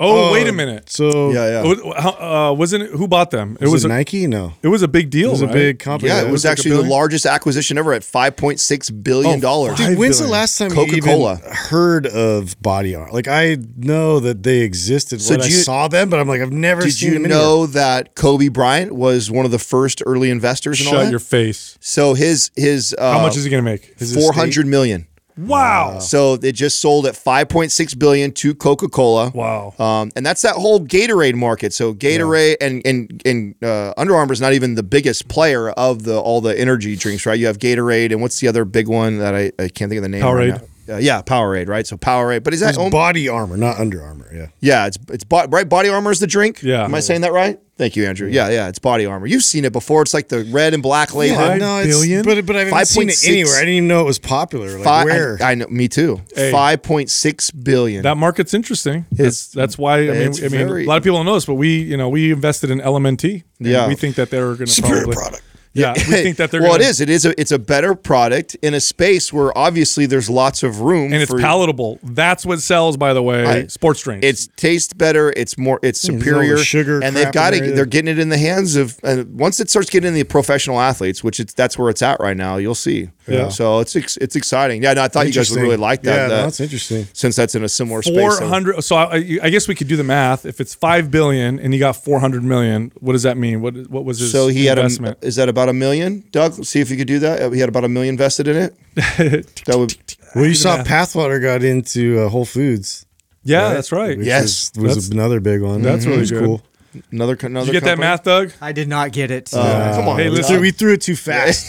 [0.00, 0.90] Oh, wait a minute.
[0.90, 1.62] So Yeah, yeah.
[1.62, 3.56] Was- how- uh, wasn't it who bought them?
[3.60, 4.26] It was, was it a, Nike?
[4.26, 5.28] No, it was a big deal.
[5.28, 5.52] it was a right?
[5.52, 6.08] big company.
[6.10, 6.90] Yeah, that it was like a actually the billion?
[6.90, 9.76] largest acquisition ever at five point six billion dollars.
[9.76, 10.32] Dude, Five when's the billion.
[10.40, 11.32] last time Coca-Cola.
[11.34, 13.12] you even heard of body art?
[13.12, 16.26] Like I know that they existed So when I do you- saw them, but I'm
[16.28, 17.42] like I've never Did seen you them anywhere.
[17.42, 21.10] know that Kobe Bryant was one of the first early investors in all Shut that?
[21.10, 21.78] your face.
[21.80, 23.94] so his his uh, How much is he going to make?
[23.98, 24.36] His four estate?
[24.40, 25.06] hundred million.
[25.36, 25.98] Wow.
[25.98, 29.30] So it just sold at 5.6 billion to Coca-Cola.
[29.34, 29.74] Wow.
[29.78, 31.72] Um, and that's that whole Gatorade market.
[31.72, 36.04] So Gatorade and and and uh, Under Armour is not even the biggest player of
[36.04, 37.38] the all the energy drinks, right?
[37.38, 40.02] You have Gatorade and what's the other big one that I, I can't think of
[40.02, 40.22] the name.
[40.22, 40.52] Powerade.
[40.52, 40.68] Right now.
[40.88, 41.86] Uh, yeah, Powerade, right?
[41.86, 44.28] So Powerade, but is that It's owned- body armor, not Under Armour.
[44.34, 44.46] Yeah.
[44.60, 45.68] yeah, it's it's bo- right.
[45.68, 46.62] Body Armor is the drink.
[46.62, 46.84] Yeah.
[46.84, 47.58] am I saying that right?
[47.76, 48.28] Thank you, Andrew.
[48.28, 49.26] Yeah, yeah, it's Body Armor.
[49.26, 50.02] You've seen it before.
[50.02, 51.36] It's like the red and black label.
[51.36, 52.24] Five no, it's, billion?
[52.24, 53.28] but but I haven't seen it 5.6.
[53.28, 53.56] anywhere.
[53.56, 54.74] I didn't even know it was popular.
[54.74, 55.38] Like Five, where?
[55.40, 56.20] I, I know, me too.
[56.36, 56.52] Hey.
[56.52, 58.02] Five point six billion.
[58.02, 59.06] That market's interesting.
[59.12, 61.34] It's- That's, that's why I mean, I mean, very- a lot of people don't know
[61.34, 63.42] this, but we, you know, we invested in LMNT.
[63.58, 63.88] Yeah.
[63.88, 65.42] we think that they're going to Superior probably product.
[65.74, 66.62] Yeah, we think that they're.
[66.62, 67.00] well, gonna, it is.
[67.00, 67.38] It is a.
[67.40, 71.30] It's a better product in a space where obviously there's lots of room and it's
[71.30, 71.98] for, palatable.
[72.02, 73.44] That's what sells, by the way.
[73.44, 74.24] I- sports drinks.
[74.24, 75.32] It's tastes better.
[75.36, 75.80] It's more.
[75.82, 76.58] It's there's all superior.
[76.58, 77.74] sugar and they've got it.
[77.74, 78.98] They're getting it in the hands of.
[79.02, 82.20] And once it starts getting in the professional athletes, which it's that's where it's at
[82.20, 83.10] right now, you'll see.
[83.26, 83.48] Yeah.
[83.48, 84.82] So it's it's exciting.
[84.82, 84.92] Yeah.
[84.94, 86.14] No, I thought you guys would really like that.
[86.14, 87.06] Yeah, that- no, that's interesting.
[87.14, 88.16] since that's in a similar space.
[88.16, 90.46] four so- So I, I guess we could do the math.
[90.46, 93.60] If it's five billion and you got four hundred million, what does that mean?
[93.60, 94.84] What what was his So he had a.
[95.22, 96.24] Is that about a million?
[96.30, 97.52] Doug, see if you could do that.
[97.52, 98.74] He had about a million vested in it.
[98.94, 99.96] that would.
[100.34, 100.86] Well, you saw math.
[100.86, 103.06] Pathwater got into uh, Whole Foods.
[103.44, 103.74] yeah, right?
[103.74, 104.16] that's right.
[104.18, 104.72] Which Yes.
[104.74, 105.82] was, was That's- another big one.
[105.82, 106.44] that's really It was good.
[106.44, 106.62] cool.
[107.10, 108.52] Another, another Did you get that math, Doug?
[108.60, 109.52] I did not get it.
[109.52, 110.16] Uh, come on.
[110.18, 110.60] Hey, listen.
[110.60, 111.68] we threw it too fast.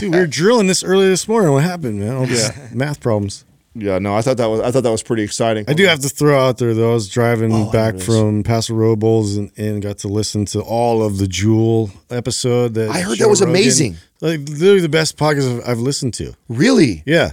[0.00, 1.52] Dude, we were drilling this early this morning.
[1.52, 2.14] What happened, man?
[2.16, 3.44] All these math problems.
[3.74, 5.64] Yeah, no, I thought that was I thought that was pretty exciting.
[5.66, 6.90] I do have to throw out there though.
[6.90, 8.06] I was driving Oh, back there it is.
[8.06, 12.74] from Paso Robles and, and got to listen to all of the Jewel episode.
[12.74, 13.96] That I heard Joe that was Rogan- amazing.
[14.20, 16.34] Like literally the best podcast I've, I've listened to.
[16.48, 17.02] Really?
[17.06, 17.32] Yeah.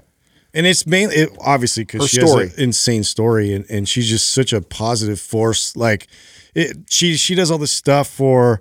[0.53, 2.47] And it's mainly it, obviously because she story.
[2.47, 5.75] has an insane story, and, and she's just such a positive force.
[5.75, 6.07] Like,
[6.55, 8.59] it, she she does all this stuff for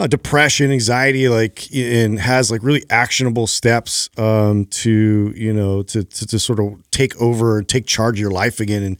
[0.00, 6.02] uh, depression, anxiety, like, and has like really actionable steps um, to you know to,
[6.02, 8.96] to to sort of take over and take charge of your life again, and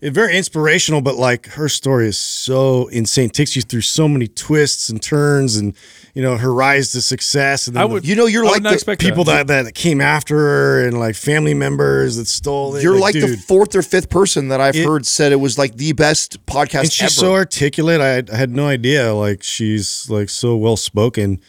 [0.00, 1.00] it's very inspirational.
[1.00, 5.56] But like her story is so insane, takes you through so many twists and turns,
[5.56, 5.74] and
[6.14, 7.66] you know her rise to success.
[7.66, 8.06] And then I the- would.
[8.08, 9.48] You know, you're I like the people that.
[9.48, 12.82] that, that came after her and like family members that stole it.
[12.82, 13.40] You're like, the dude.
[13.40, 16.80] fourth or fifth person that I've It- heard said it was like the best podcast
[16.80, 17.26] and she's ever.
[17.26, 18.00] so articulate.
[18.00, 19.12] I had, I had no idea.
[19.12, 21.40] Like she's like so well spoken.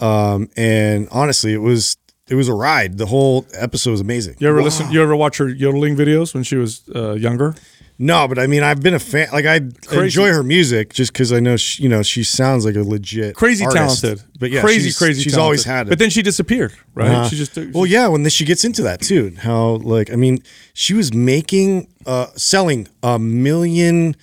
[0.00, 1.96] Um, and honestly, it was
[2.28, 2.96] it was a ride.
[2.98, 4.36] The whole episode was amazing.
[4.38, 4.90] You ever listen?
[4.90, 7.54] You ever watch her yodeling videos when she was uh, younger?
[7.96, 9.28] No, but I mean, I've been a fan.
[9.32, 10.04] Like I Crazy.
[10.04, 13.36] enjoy her music just because I know she, you know she sounds like a legit
[13.36, 14.02] Crazy artist.
[14.02, 15.22] talented, But yeah, crazy, she's, crazy.
[15.22, 15.44] She's talented.
[15.44, 15.90] always had it.
[15.90, 17.08] But then she disappeared, right?
[17.08, 17.28] Uh-huh.
[17.28, 18.08] She just took, well, yeah.
[18.08, 20.38] When she gets into that too, how like I mean,
[20.72, 24.16] she was making, uh, selling a million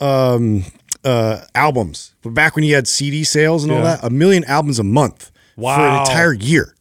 [0.00, 0.64] um,
[1.04, 2.14] uh, albums.
[2.22, 5.30] But back when you had CD sales and all that, a million albums a month
[5.56, 6.74] for an entire year.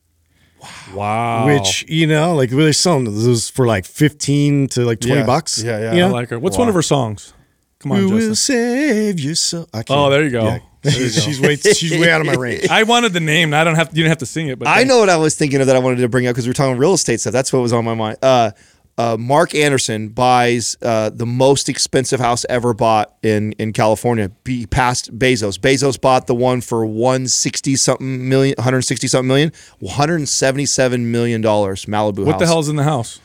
[0.93, 1.45] Wow.
[1.45, 5.25] Which you know, like really selling those for like fifteen to like twenty Yeah.
[5.25, 5.61] bucks.
[5.61, 5.93] Yeah, yeah.
[5.93, 6.13] You I know?
[6.13, 6.39] like her.
[6.39, 7.33] What's one of her songs?
[7.79, 8.27] Come on, We Justin.
[8.29, 9.67] will save you so.
[9.73, 10.41] I can't- Oh, there you go.
[10.81, 12.67] There you She's, she's way she's way out of my range.
[12.71, 13.53] I wanted the name.
[13.53, 13.89] I don't have.
[13.89, 15.75] You didn't have to sing it, but I know what I was thinking of that
[15.75, 17.33] I wanted to bring up because we were talking real estate stuff.
[17.33, 18.17] That's what was on my mind.
[18.21, 18.51] Uh,
[18.97, 24.65] uh, Mark Anderson buys uh, the most expensive house ever bought in in California, be
[24.65, 25.59] past Bezos.
[25.59, 29.95] Bezos bought the one for one sixty something million, one hundred sixty something million, one
[29.95, 31.85] hundred seventy seven million dollars.
[31.85, 32.25] Malibu.
[32.25, 32.39] What house.
[32.39, 33.19] the hell's in the house?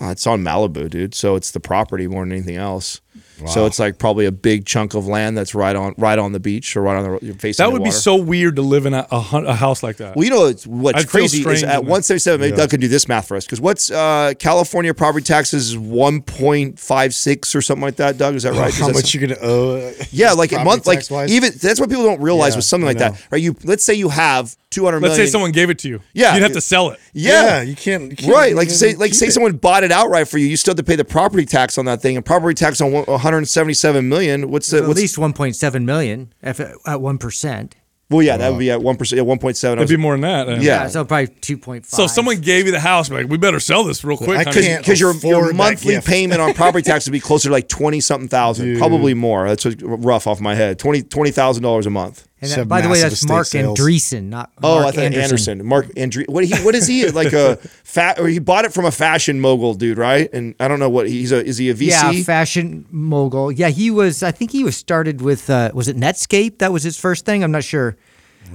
[0.00, 1.14] Uh, it's on Malibu, dude.
[1.14, 3.00] So it's the property more than anything else.
[3.46, 6.40] So it's like probably a big chunk of land that's right on right on the
[6.40, 7.64] beach or right on the facing.
[7.64, 9.16] That would be so weird to live in a, a,
[9.46, 10.16] a house like that.
[10.16, 12.40] Well, you know it's, what's I'd crazy is at 177.
[12.40, 17.54] Maybe Doug can do this math for us because what's uh, California property taxes 1.56
[17.54, 18.18] or something like that.
[18.18, 18.68] Doug, is that right?
[18.68, 19.76] Is How much you gonna owe?
[19.76, 21.30] uh, yeah, like a month, like tax-wise?
[21.32, 23.42] even that's what people don't realize Yeah, with something like that, right?
[23.42, 26.00] You let's say you have 200 Let's say someone gave it to you.
[26.12, 26.34] Yeah.
[26.34, 27.00] you'd have to sell it.
[27.12, 27.32] yeah.
[27.56, 28.10] Yeah, you can't.
[28.10, 29.32] you can't Right, like say, like say it.
[29.32, 31.84] someone bought it outright for you, you still have to pay the property tax on
[31.86, 34.50] that thing, and property tax on 177 million.
[34.50, 37.74] What's the At what's least 1.7 million if it- at one percent.
[38.10, 38.22] well?
[38.22, 39.72] Yeah, that would be at one percent, at 1.7.
[39.72, 40.44] It'd be more than that.
[40.46, 40.60] then.
[40.62, 40.82] Yeah.
[40.82, 41.86] Yeah, so probably 2.5.
[41.86, 44.38] So if someone gave you the house, like we better sell this real quick.
[44.38, 47.68] I can't- because your, your monthly payment on property tax would be closer to like
[47.68, 49.48] twenty something thousand, probably more.
[49.48, 50.78] That's rough off my head.
[50.78, 52.25] Twenty twenty thousand dollars a month.
[52.42, 53.78] And that- by the way, that's Mark sales.
[53.78, 55.22] Andreessen, not Oh, Mark I thought Anderson.
[55.22, 55.66] Anderson.
[55.66, 56.24] Mark Andre.
[56.28, 56.54] What he?
[56.64, 57.08] What is he?
[57.08, 58.18] Like a fat?
[58.20, 60.28] Or he bought it from a fashion mogul dude, right?
[60.34, 61.42] And I don't know what he's a.
[61.44, 61.88] Is he a VC?
[61.88, 63.50] Yeah, fashion mogul.
[63.50, 64.22] Yeah, he was.
[64.22, 65.48] I think he was started with.
[65.48, 66.58] Uh, was it Netscape?
[66.58, 67.42] That was his first thing.
[67.42, 67.96] I'm not sure.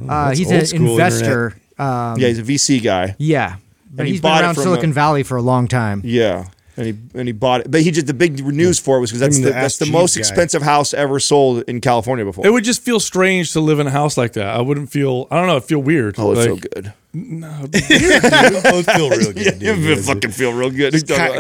[0.08, 1.56] Uh, he's an investor.
[1.80, 3.16] Um, yeah, he's a VC guy.
[3.18, 3.56] yeah,
[3.92, 6.02] but And he he's been bought it around Silicon a- Valley for a long time.
[6.06, 6.46] Yeah.
[6.78, 9.12] And he and he bought it, but he just the big news for it was
[9.12, 10.20] because that's Him the, the that's the most guy.
[10.20, 12.46] expensive house ever sold in California before.
[12.46, 14.48] It would just feel strange to live in a house like that.
[14.48, 15.28] I wouldn't feel.
[15.30, 15.58] I don't know.
[15.58, 16.16] It feel weird.
[16.18, 16.94] oh, it like, feel good.
[17.14, 19.60] It both feel real good.
[19.60, 19.64] dude.
[19.64, 20.94] It would fucking feel real good.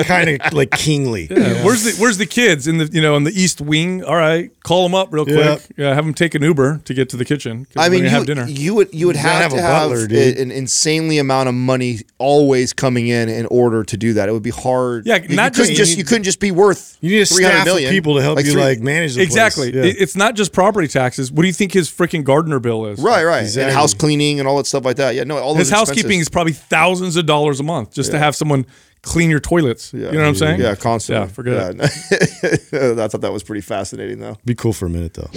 [0.05, 1.27] kind of like kingly.
[1.29, 1.63] Yeah.
[1.63, 4.03] Where's the Where's the kids in the you know in the East Wing?
[4.03, 5.37] All right, call them up real quick.
[5.37, 5.57] Yeah.
[5.77, 7.67] Yeah, have them take an Uber to get to the kitchen.
[7.77, 8.45] I mean, you, have dinner.
[8.47, 11.49] you would you would gotta have, have to a have butler, a- an insanely amount
[11.49, 14.29] of money always coming in in order to do that.
[14.29, 15.05] It would be hard.
[15.05, 16.97] Yeah, you, not you just- just you you couldn't just be worth.
[17.01, 17.87] You need a 300 staff million.
[17.89, 19.27] of people to help you three- like manage the place.
[19.27, 19.73] exactly.
[19.73, 19.83] Yeah.
[19.85, 21.31] It's not just property taxes.
[21.31, 22.99] What do you think his freaking gardener bill is?
[22.99, 23.63] Right, right, Exactly.
[23.63, 25.15] and house cleaning and all that stuff like that.
[25.15, 26.21] Yeah, no, all His housekeeping expenses.
[26.21, 28.65] is probably thousands of dollars a month just to have someone
[29.01, 29.93] clean your toilets.
[29.93, 30.07] Yeah.
[30.07, 30.59] You know what I'm saying?
[30.59, 31.25] Yeah, constantly.
[31.25, 32.73] Yeah, forget it.
[32.73, 32.99] it.
[32.99, 34.37] I thought that was pretty fascinating, though.
[34.45, 35.29] Be cool for a minute though.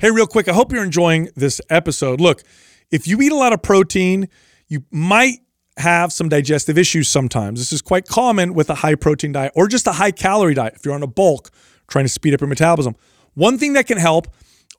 [0.00, 2.20] Hey, real quick, I hope you're enjoying this episode.
[2.20, 2.42] Look,
[2.90, 4.28] if you eat a lot of protein,
[4.68, 5.38] you might
[5.78, 7.60] have some digestive issues sometimes.
[7.60, 10.74] This is quite common with a high protein diet or just a high calorie diet
[10.76, 11.50] if you're on a bulk
[11.88, 12.96] trying to speed up your metabolism.
[13.34, 14.28] One thing that can help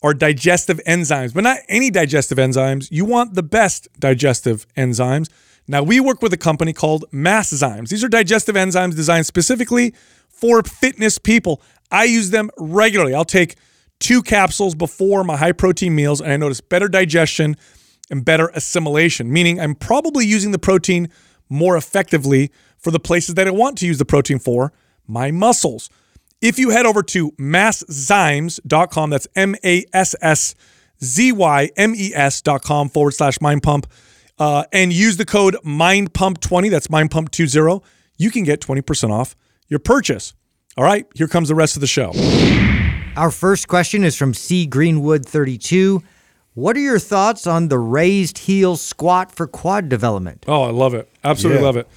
[0.03, 2.89] are digestive enzymes, but not any digestive enzymes.
[2.91, 5.29] You want the best digestive enzymes.
[5.65, 7.87] Now, we work with a company called MassZymes.
[7.87, 9.93] These are digestive enzymes designed specifically
[10.27, 11.61] for fitness people.
[11.89, 13.15] I use them regularly.
[13.15, 13.55] I'll take
[13.99, 17.55] two capsules before my high protein meals, and I notice better digestion
[18.11, 21.09] and better assimilation, meaning I'm probably using the protein
[21.47, 24.73] more effectively for the places that I want to use the protein for,
[25.07, 25.89] my muscles.
[26.43, 30.55] If you head over to masszymes.com, that's M A S S
[31.01, 33.87] Z Y M E S.com forward slash mind pump,
[34.37, 37.81] uh, and use the code mind pump 20, that's mindpump20,
[38.17, 39.35] you can get 20% off
[39.69, 40.33] your purchase.
[40.75, 42.11] All right, here comes the rest of the show.
[43.15, 46.03] Our first question is from C Greenwood 32.
[46.55, 50.43] What are your thoughts on the raised heel squat for quad development?
[50.47, 51.09] Oh, I love it.
[51.23, 51.65] Absolutely Yeah.
[51.65, 51.87] love it.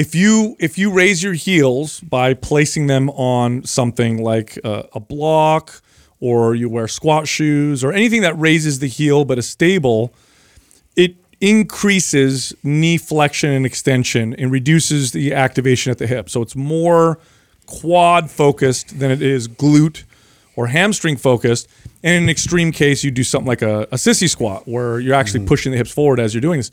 [0.00, 4.98] If you if you raise your heels by placing them on something like a, a
[4.98, 5.82] block
[6.20, 10.14] or you wear squat shoes or anything that raises the heel but is stable,
[10.96, 16.30] it increases knee flexion and extension and reduces the activation at the hip.
[16.30, 17.18] So it's more
[17.66, 20.04] quad focused than it is glute
[20.56, 21.68] or hamstring focused.
[22.02, 25.14] And in an extreme case, you do something like a, a sissy squat where you're
[25.14, 25.48] actually mm-hmm.
[25.48, 26.70] pushing the hips forward as you're doing this.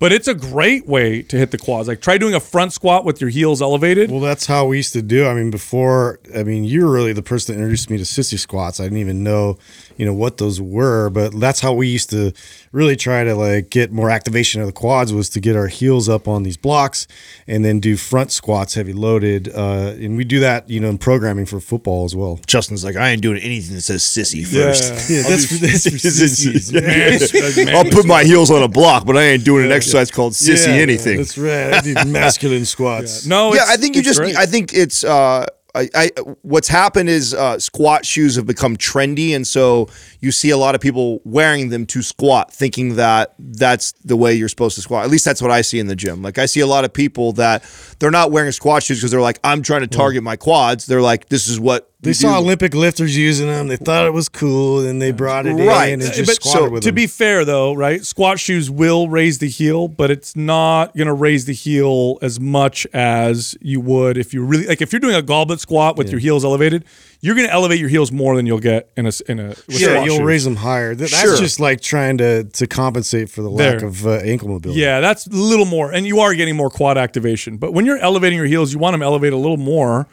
[0.00, 1.86] But it's a great way to hit the quads.
[1.86, 4.10] Like try doing a front squat with your heels elevated.
[4.10, 5.26] Well, that's how we used to do.
[5.26, 8.38] I mean, before, I mean, you were really the person that introduced me to sissy
[8.38, 8.80] squats.
[8.80, 9.58] I didn't even know,
[10.00, 12.32] you know, what those were, but that's how we used to
[12.72, 16.08] really try to like get more activation of the quads was to get our heels
[16.08, 17.06] up on these blocks
[17.46, 19.50] and then do front squats, heavy loaded.
[19.54, 22.40] Uh, and we do that, you know, in programming for football as well.
[22.46, 25.10] Justin's like, I ain't doing anything that says sissy first.
[25.10, 26.72] Yeah, that's for, that's for sissies.
[26.72, 26.86] man.
[27.66, 30.32] Man, I'll put my heels on a block, but I ain't doing an exercise called
[30.32, 31.18] sissy Yeah, anything.
[31.18, 31.74] That's right.
[31.74, 33.26] I did masculine squats.
[33.26, 34.18] no, yeah, I think you just.
[34.18, 34.36] great.
[34.36, 35.04] I think it's.
[35.04, 35.44] Uh,
[35.74, 36.10] I, I
[36.42, 39.88] what's happened is uh, squat shoes have become trendy, and so
[40.20, 44.34] you see a lot of people wearing them to squat, thinking that that's the way
[44.34, 45.04] you're supposed to squat.
[45.04, 46.22] At least that's what I see in the gym.
[46.22, 47.64] Like I see a lot of people that
[47.98, 49.92] they're not wearing squat shoes because they're like, I'm trying to mm.
[49.96, 50.86] target my quads.
[50.86, 52.44] They're like, this is what They saw do.
[52.44, 53.68] Olympic lifters using them.
[53.68, 55.92] They thought it was cool, and they brought it Right.
[55.92, 56.94] in and just but squatted so with to them.
[56.94, 58.04] be fair though, right?
[58.04, 62.38] Squat shoes will raise the heel, but it's not going to raise the heel as
[62.40, 66.10] much as you would if you really like if you're doing a goblet squat with
[66.10, 66.84] your heels elevated,
[67.22, 69.48] you're going to elevate your heels more than you'll get in a s- in a
[69.48, 70.24] with yeah, you'll shoes.
[70.24, 70.94] raise them higher.
[70.94, 71.36] That's Sure.
[71.36, 73.88] just like trying to to compensate for the lack There.
[73.88, 74.80] of uh, ankle mobility.
[74.80, 77.56] Yeah, that's a little more, and you are getting more quad activation.
[77.58, 80.06] But when you're elevating your heels, you want them elevated a little more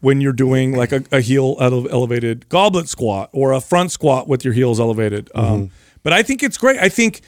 [0.00, 4.28] when you're doing like a, a heel ele- elevated goblet squat or a front squat
[4.28, 5.30] with your heels elevated.
[5.34, 5.70] Um,
[6.02, 6.78] but I think it's great.
[6.78, 7.22] I think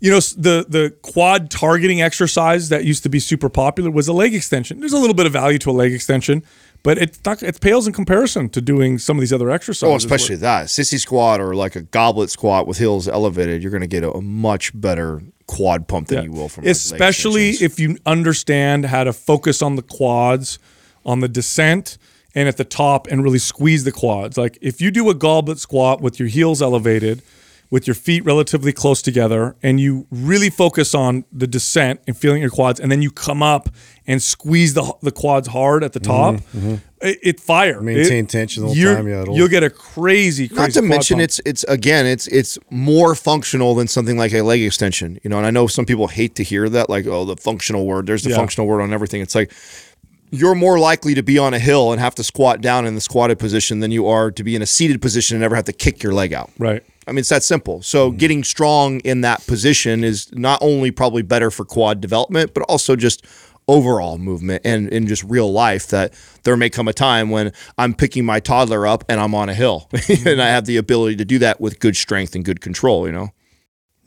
[0.00, 4.12] you know the the quad targeting exercise that used to be super popular was a
[4.12, 4.80] leg extension.
[4.80, 6.42] There's a little bit of value to a leg extension,
[6.82, 9.92] but it's not, it pales in comparison to doing some of these other oh, exercises.
[9.92, 13.82] Oh, especially that sissy squat or like a goblet squat with heels elevated, you're going
[13.82, 16.24] to get a, a much better quad pump than Yeah.
[16.24, 20.58] you will from especially if you understand how to focus on the quads
[21.04, 21.98] on the descent
[22.34, 25.58] and at the top and really squeeze the quads like if you do a goblet
[25.58, 27.20] squat with your heels elevated
[27.72, 32.42] with your feet relatively close together and you really focus on the descent and feeling
[32.42, 33.70] your quads and then you come up
[34.06, 36.80] and squeeze the, the quads hard at the top It,
[37.22, 37.76] it fire.
[37.76, 40.80] Mm-hmm, Maintain It- tension the whole time, yeah, you'll get a crazy, crazy not to
[40.80, 41.24] quad mention pump.
[41.24, 45.38] it's it's again it's it's more functional than something like a leg extension you know
[45.38, 48.22] and i know some people hate to hear that like oh the functional word there's
[48.22, 48.36] the Yeah.
[48.36, 49.22] functional word on everything.
[49.22, 49.50] It's like
[50.30, 53.00] you're more likely to be on a hill and have to squat down in the
[53.00, 55.72] squatted position than you are to be in a seated position and never have to
[55.74, 56.50] kick your leg out.
[56.58, 57.82] Right I mean, it's that simple.
[57.82, 62.62] So getting strong in that position is not only probably better for quad development, but
[62.64, 63.26] also just
[63.68, 67.94] overall movement and in just real life that there may come a time when I'm
[67.94, 69.88] picking my toddler up and I'm on a hill
[70.26, 73.12] and I have the ability to do that with good strength and good control, you
[73.12, 73.30] know?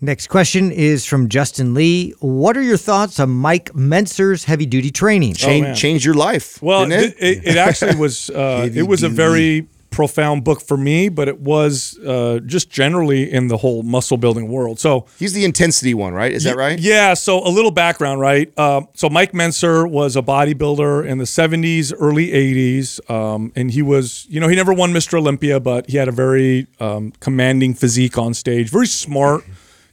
[0.01, 2.13] Next question is from Justin Lee.
[2.19, 5.35] What are your thoughts on Mike Mentzer's heavy duty training?
[5.35, 5.75] Change, man.
[5.75, 6.61] change your life.
[6.61, 7.15] Well, didn't it?
[7.17, 8.29] it, it, it actually was.
[8.35, 13.31] Uh, it was a very profound book for me, but it was uh, just generally
[13.31, 14.77] in the whole muscle building world.
[14.77, 16.33] So He's the intensity one, right?
[16.33, 16.77] Is that right?
[16.77, 17.13] yeah.
[17.13, 18.51] So a little background, right?
[18.57, 23.81] Uh, so Mike Mentzer was a bodybuilder in the '70s, early '80s, um, and he
[23.81, 25.17] was, you know, he never won Mr.
[25.17, 28.69] Olympia, but he had a very um, commanding physique on stage.
[28.69, 29.45] Very smart,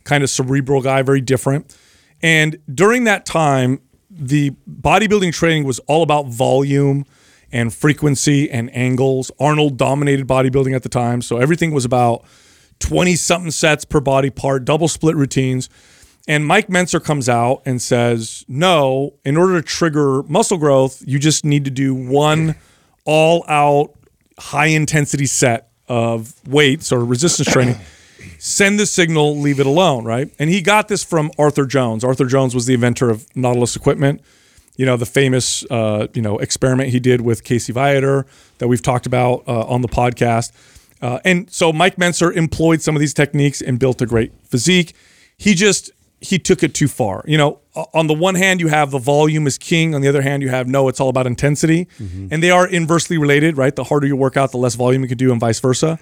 [0.03, 1.77] kind of cerebral guy, very different.
[2.23, 3.81] And during that time,
[4.11, 7.05] the bodybuilding training was all about volume
[7.53, 9.31] and frequency and angles.
[9.39, 12.25] Arnold dominated bodybuilding at the time, so everything was about
[12.81, 15.69] 20 something sets per body part, double split routines.
[16.29, 21.19] And Mike Mentzer comes out and says, no, in order to trigger muscle growth, you
[21.19, 22.55] just need to do one
[23.05, 23.93] all out
[24.39, 27.77] high intensity set of weights or resistance training.
[28.39, 30.33] Send the signal, leave it alone, right?
[30.39, 32.05] And he got this from Arthur Jones.
[32.05, 34.23] Arthur Jones was the inventor of Nautilus equipment
[34.77, 38.27] you know the famous uh, you know experiment he did with Casey Viator
[38.59, 40.53] that we've talked about uh, on the podcast.
[41.01, 44.95] Uh, and so Mike Mentzer employed some of these techniques and built a great physique.
[45.37, 47.25] He just he took it too far.
[47.27, 47.59] You know,
[47.93, 49.95] on the one hand you have the volume is king.
[49.95, 53.19] On the other hand you have no, it's all about intensity, and they are inversely
[53.19, 53.75] related, right?
[53.75, 55.99] The harder you work out, the less volume you can do, and vice versa.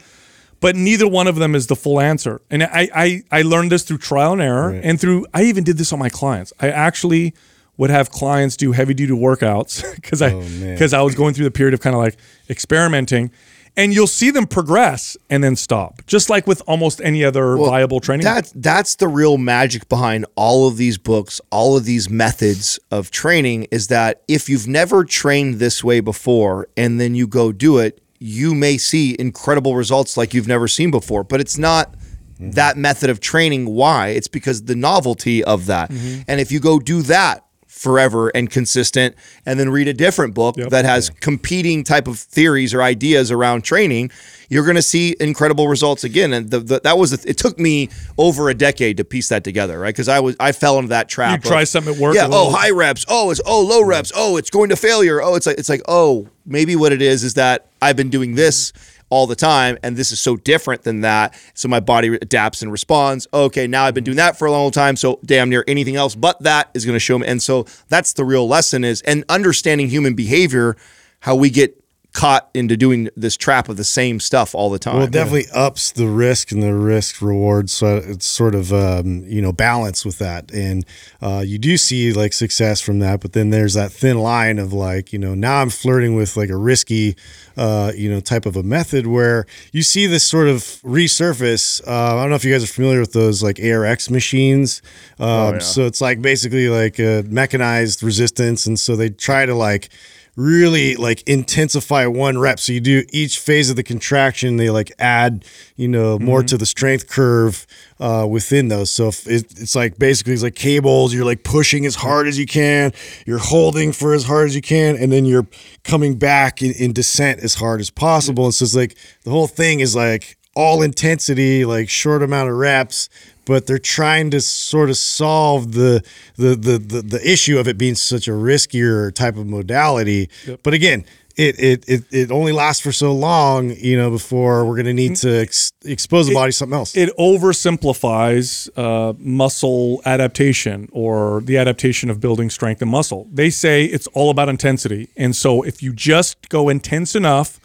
[0.60, 2.42] But neither one of them is the full answer.
[2.50, 5.78] And I I, I learned this through trial and error, and through I even did
[5.78, 6.52] this on my clients.
[6.60, 7.32] I actually
[7.80, 11.46] would have clients do heavy duty workouts because I Oh, because I was going through
[11.46, 12.16] the period of kind of like
[12.48, 13.30] experimenting.
[13.76, 18.00] And you'll see them progress and then stop, just like with almost any other viable
[18.00, 18.24] training.
[18.24, 23.10] That's that's the real magic behind all of these books, all of these methods of
[23.10, 27.78] training is that if you've never trained this way before and then you go do
[27.78, 31.24] it, you may see incredible results like you've never seen before.
[31.24, 32.50] But it's not mm-hmm.
[32.50, 33.66] that method of training.
[33.66, 34.08] Why?
[34.08, 35.90] It's because the novelty of that.
[35.90, 36.22] Mm-hmm.
[36.28, 37.46] And if you go do that
[37.80, 39.14] forever and consistent
[39.46, 43.62] and then read a different book that has competing type of theories or ideas around
[43.62, 44.10] training
[44.50, 46.32] you're going to see incredible results again.
[46.32, 49.78] And the, the, that was it took me over a decade to piece that together
[49.80, 49.94] right?
[49.94, 52.28] Because i was i fell into that trap You try of- something at work, yeah
[52.30, 53.06] oh high reps.
[53.08, 54.12] Oh it's oh low reps.
[54.14, 55.22] Oh it's going to failure.
[55.22, 58.34] Oh it's like it's like oh maybe what it is is that i've been doing
[58.34, 58.72] this
[59.10, 61.38] all the time and this is so different than that.
[61.54, 63.26] So my body adapts and responds.
[63.32, 66.14] Okay now i've been doing that for a long time so damn near anything else
[66.14, 67.26] but that is going to show me.
[67.26, 70.76] And so that's the real lesson is and understanding human behavior
[71.20, 71.79] how we get
[72.12, 75.46] caught into doing this trap of the same stuff all the time Well, it definitely
[75.54, 77.70] ups the risk and the risk reward.
[77.70, 80.84] So it's sort of um, you know balance with that, and
[81.22, 83.20] uh, you do see like success from that.
[83.20, 86.50] But then there's that thin line of like you know now I'm flirting with like
[86.50, 87.16] a risky
[87.56, 91.86] uh, you know type of a method where you see this sort of resurface.
[91.86, 94.82] Uh, I don't know if you guys are familiar with those like ARX machines.
[95.18, 99.90] Um, So it's like basically like a mechanized resistance, and so they try to like
[100.36, 102.58] really like intensify one rep.
[102.58, 105.44] So you do each phase of the contraction, they like add,
[105.76, 107.66] you know, more to the strength curve
[107.98, 108.90] uh, within those.
[108.90, 112.38] So if it, it's like basically it's like cables, you're like pushing as hard as
[112.38, 112.92] you can,
[113.26, 115.46] you're holding for as hard as you can, and then you're
[115.84, 118.44] coming back in, in descent as hard as possible.
[118.44, 122.56] And so it's like the whole thing is like all intensity, like short amount of
[122.56, 123.08] reps,
[123.50, 126.04] but they're trying to sort of solve the
[126.36, 130.30] the the the, the issue of it being such a riskier type of modality.
[130.62, 131.04] But again,
[131.36, 134.94] it, it it it only lasts for so long, you know, before we're going to
[134.94, 136.96] need to ex- expose the body to something else.
[136.96, 143.26] it oversimplifies uh, muscle adaptation or the adaptation of building strength and muscle.
[143.32, 145.08] They say it's all about intensity.
[145.16, 147.58] And so if you just go intense enough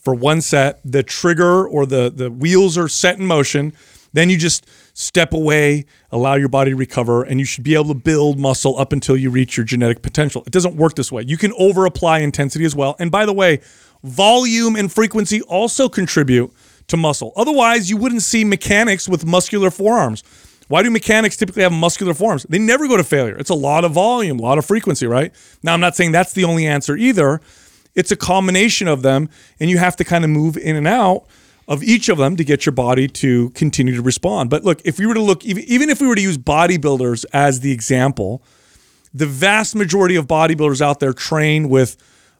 [0.00, 3.74] for one set, the trigger or the, the wheels are set in motion,
[4.14, 4.64] then you just
[4.98, 8.76] step away, allow your body to recover, and you should be able to build muscle
[8.80, 10.42] up until you reach your genetic potential.
[10.44, 11.22] It doesn't work this way.
[11.24, 12.96] You can over apply intensity as well.
[12.98, 13.60] And by the way,
[14.02, 16.52] volume and frequency also contribute
[16.88, 17.32] to muscle.
[17.36, 20.24] Otherwise, you wouldn't see mechanics with muscular forearms.
[20.66, 22.44] Why do mechanics typically have muscular forearms?
[22.48, 23.36] They never go to failure.
[23.36, 25.32] It's a lot of volume, a lot of frequency, right?
[25.62, 27.40] Now, I'm not saying that's the only answer either.
[27.94, 29.28] It's a combination of them,
[29.60, 31.24] and you have to kind of move in and out
[31.68, 34.48] of each of them to get your body to continue to respond.
[34.48, 37.60] But look, if we were to look, even if we were to use bodybuilders as
[37.60, 38.42] the example,
[39.12, 41.96] the vast majority of bodybuilders out there train with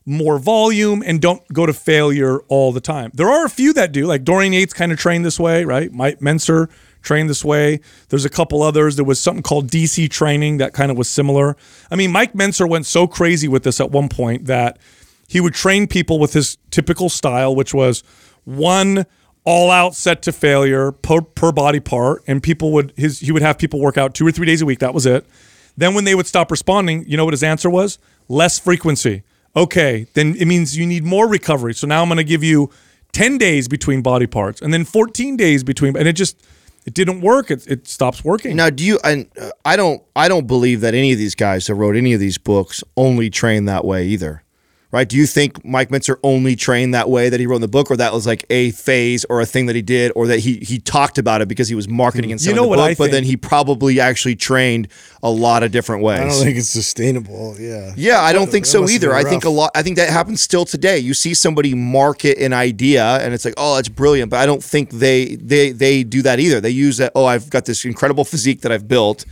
[0.06, 3.10] more volume and don't go to failure all the time.
[3.12, 5.92] There are a few that do, like Dorian Yates kind of trained this way, right?
[5.92, 6.70] Mike Mentzer
[7.02, 7.80] trained this way.
[8.08, 8.96] There's a couple others.
[8.96, 11.58] There was something called DC training that kind of was similar.
[11.90, 14.78] I mean, Mike Mentzer went so crazy with this at one point that
[15.28, 18.02] he would train people with his typical style, which was
[18.44, 19.04] one
[19.44, 23.42] all out set to failure per, per body part and people would his he would
[23.42, 25.24] have people work out two or three days a week that was it
[25.76, 29.22] then when they would stop responding you know what his answer was less frequency
[29.56, 32.70] okay then it means you need more recovery so now i'm going to give you
[33.12, 36.42] 10 days between body parts and then 14 days between and it just
[36.88, 38.98] it didn't work it, it stops working Now, do you?
[39.04, 40.02] And uh, I don't.
[40.16, 43.28] I don't believe that any of these guys that wrote any of these books only
[43.28, 44.42] train that way either.
[44.90, 45.06] Right?
[45.06, 47.90] Do you think Mike Mentzer only trained that way that he wrote in the book,
[47.90, 50.60] or that was like a phase or a thing that he did, or that he
[50.62, 52.98] he talked about it because he was marketing and selling You know the what book,
[52.98, 54.88] but then he probably actually trained
[55.22, 56.20] a lot of different ways.
[56.20, 57.54] I don't think it's sustainable.
[57.58, 57.92] Yeah.
[57.96, 59.12] Yeah, I don't think That so either.
[59.12, 59.72] I think a lot.
[59.74, 60.98] I think that happens still today.
[60.98, 64.30] You see somebody market an idea, and it's like, oh, that's brilliant.
[64.30, 66.62] But I don't think they they they do that either.
[66.62, 67.12] They use that.
[67.14, 69.26] Oh, I've got this incredible physique that I've built.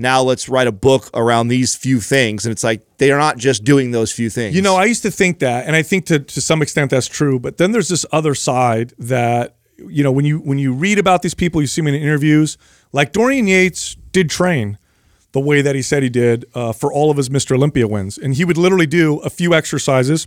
[0.00, 3.36] Now let's write a book around these few things, and it's like they are not
[3.36, 4.56] just doing those few things.
[4.56, 7.06] You know, I used to think that, and I think to to some extent that's
[7.06, 7.38] true.
[7.38, 11.20] But then there's this other side that you know when you when you read about
[11.20, 12.56] these people, you see them in interviews.
[12.92, 14.78] Like Dorian Yates did train
[15.32, 17.54] the way that he said he did uh, for all of his Mr.
[17.54, 20.26] Olympia wins, and he would literally do a few exercises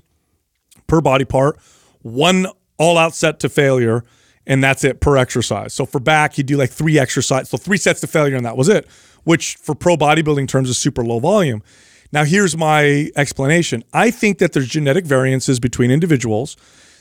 [0.85, 1.57] per body part,
[2.03, 2.45] one
[2.77, 4.03] all out set to failure,
[4.45, 5.73] and that's it per exercise.
[5.73, 8.55] So for back, he'd do like three exercises, so three sets to failure, and that
[8.55, 8.87] was it,
[9.23, 11.63] which for pro bodybuilding terms is super low volume.
[12.11, 13.83] Now, here's my explanation.
[13.91, 16.55] I think that there's genetic variances between individuals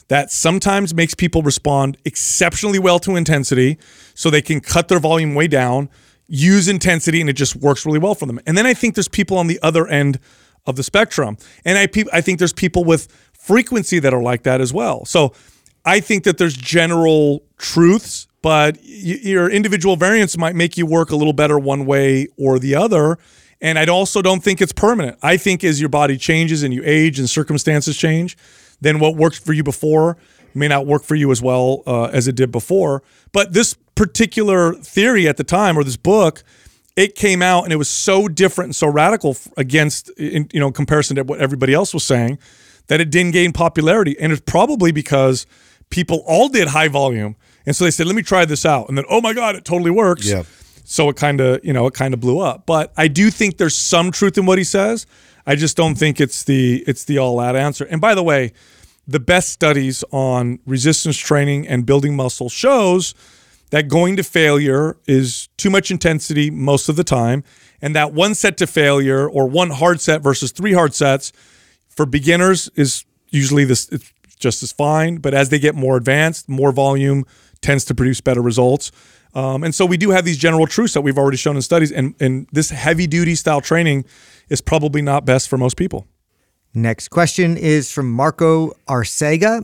[0.08, 3.78] that sometimes makes people respond exceptionally well to intensity
[4.14, 5.88] so they can cut their volume way down
[6.26, 8.40] use intensity and it just works really well for them.
[8.46, 10.18] And then I think there's people on the other end
[10.66, 11.36] of the spectrum.
[11.64, 15.04] And I I think there's people with frequency that are like that as well.
[15.04, 15.34] So
[15.84, 21.16] I think that there's general truths, but your individual variants might make you work a
[21.16, 23.18] little better one way or the other.
[23.60, 25.18] And I also don't think it's permanent.
[25.22, 28.36] I think as your body changes and you age and circumstances change,
[28.80, 30.16] then what worked for you before
[30.54, 33.02] may not work for you as well uh, as it did before.
[33.32, 36.42] But this particular theory at the time, or this book,
[36.96, 40.70] it came out and it was so different and so radical against, in, you know,
[40.70, 42.38] comparison to what everybody else was saying,
[42.88, 44.18] that it didn't gain popularity.
[44.18, 45.46] And it's probably because
[45.92, 48.98] people all did high volume, and so they said, "Let me try this out," and
[48.98, 50.26] then, oh my god, it totally works.
[50.26, 50.42] Yeah.
[50.84, 52.66] So it kind of, you know, it kind of blew up.
[52.66, 55.06] But I do think there's some truth in what he says.
[55.46, 57.84] I just don't think it's the it's the all out answer.
[57.84, 58.52] And by the way,
[59.06, 63.14] the best studies on resistance training and building muscle shows
[63.70, 67.44] that going to failure is too much intensity most of the time,
[67.80, 71.32] and that one set to failure or one hard set versus three hard sets
[71.88, 74.12] for beginners is usually this it's
[74.42, 75.16] just as fine.
[75.16, 77.24] But as they get more advanced, more volume
[77.60, 78.92] tends to produce better results.
[79.34, 81.90] Um, and so we do have these general truths that we've already shown in studies,
[81.90, 84.04] and, and this heavy duty style training
[84.50, 86.06] is probably not best for most people.
[86.74, 89.62] Next question is from Marco Arcega.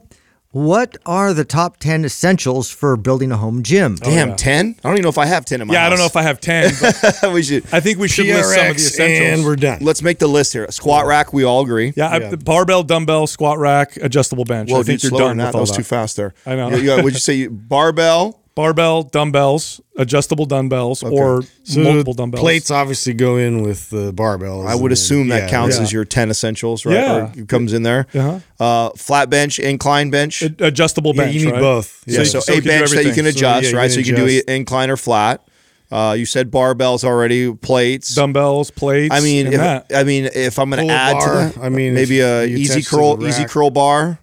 [0.53, 3.99] What are the top 10 essentials for building a home gym?
[4.03, 4.35] Oh, Damn, yeah.
[4.37, 4.77] 10?
[4.83, 6.17] I don't even know if I have 10 in my Yeah, I don't know if
[6.17, 7.65] I have 10, but we should.
[7.71, 9.39] I think we should list some of the essentials.
[9.39, 9.81] and we're done.
[9.83, 10.67] Let's make the list here.
[10.71, 11.93] Squat rack, we all agree.
[11.97, 12.35] yeah, I, Yeah.
[12.37, 14.71] barbell, dumbbell, squat rack, adjustable bench.
[14.71, 15.49] Whoa, I think dude, you're done that.
[15.49, 16.33] with That was too fast there.
[16.47, 16.71] I know.
[16.71, 17.35] You, you, what'd you say?
[17.35, 18.38] You- Barbell.
[18.59, 22.41] Barbell, dumbbells, adjustable dumbbells, or So multiple dumbbells.
[22.41, 24.67] Plates obviously go in with the barbells.
[24.67, 25.83] I would and- assume that yeah, counts yeah.
[25.85, 26.95] as your 10 essentials, right?
[26.95, 27.17] Yeah.
[27.29, 28.09] Or it comes in there.
[28.13, 28.41] Uh-huh.
[28.59, 30.43] Uh, flat bench, incline bench.
[30.43, 31.37] Ad- adjustable Yeah, bench.
[31.37, 31.61] you need right?
[31.61, 32.03] both.
[32.05, 32.25] Yeah.
[32.25, 33.25] so, so a it can do bench that you can everything.
[33.25, 33.83] So, adjust, yeah, you right?
[33.85, 35.49] can so you can do incline or flat.
[35.93, 38.13] Uh, you said barbells already, plates.
[38.13, 39.15] dumbbells, plates.
[39.15, 39.61] I mean, if.
[39.95, 42.83] I mean, if I'm going to add bar, to that, I mean, maybe a easy
[42.83, 44.19] curl, easy curl bar.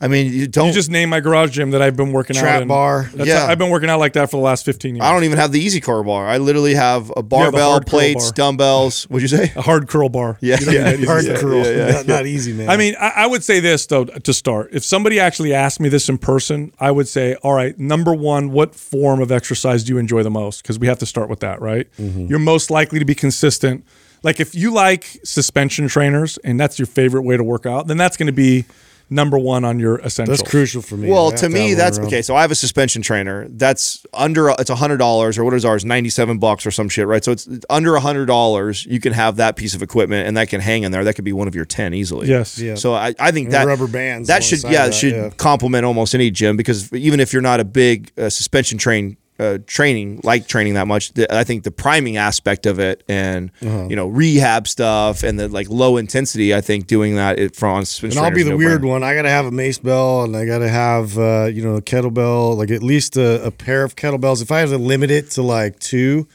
[0.00, 0.66] I mean, you don't.
[0.68, 2.68] you just name my garage gym that I've been working out Trap in.
[2.68, 3.08] bar.
[3.14, 3.46] That's Yeah.
[3.46, 5.04] I've been working out like that for the last 15 years.
[5.04, 6.26] I don't even have the easy curl bar.
[6.26, 8.32] I literally have a barbell, curl plates, bar.
[8.32, 9.04] dumbbells.
[9.04, 9.52] What'd you say?
[9.56, 10.36] a hard curl bar.
[10.40, 11.64] Yeah, yeah, easy Hard curl.
[11.64, 12.68] yeah, yeah, not, not easy, man.
[12.68, 14.68] I mean, I, I would say this though to start.
[14.72, 18.50] If somebody actually asked me this in person, I would say, all right, number one,
[18.50, 20.62] what form of exercise do you enjoy the most?
[20.62, 21.86] Because we have to start with that, right?
[21.98, 22.26] Mm-hmm.
[22.26, 23.84] You're most likely to be consistent.
[24.22, 27.96] Like if you like suspension trainers and that's your favorite way to work out, then
[27.96, 28.64] that's going to be
[29.08, 30.38] number one on your essentials.
[30.38, 31.10] that's crucial for me.
[31.10, 32.22] Well, have to me, one that's okay.
[32.22, 33.46] So I have a suspension trainer.
[33.48, 34.50] That's under.
[34.50, 35.84] It's a hundred dollars, or what is ours?
[35.84, 37.22] Ninety-seven bucks or some shit, right?
[37.24, 38.86] So it's under a hundred dollars.
[38.86, 41.04] You can have that piece of equipment, and that can hang in there.
[41.04, 42.28] That could be one of your ten easily.
[42.28, 42.58] Yes.
[42.58, 42.74] Yeah.
[42.74, 45.30] So I, I think And that rubber bands that should yeah that, should yeah.
[45.30, 49.16] complement almost any gym because even if you're not a big uh, suspension train.
[49.38, 53.50] Uh, training like training that much the, i think the priming aspect of it and
[53.62, 53.86] Uh-huh.
[53.90, 57.72] you know rehab stuff and the like low intensity i think doing that it, from
[57.76, 58.88] on And I'll be the is weird no-brainer.
[58.88, 59.02] one.
[59.04, 61.74] I got to have a mace bell and I got to have, uh, you know,
[61.76, 64.40] a kettlebell, like at least a, a pair of kettlebells.
[64.40, 66.26] If I have to limit it to like two,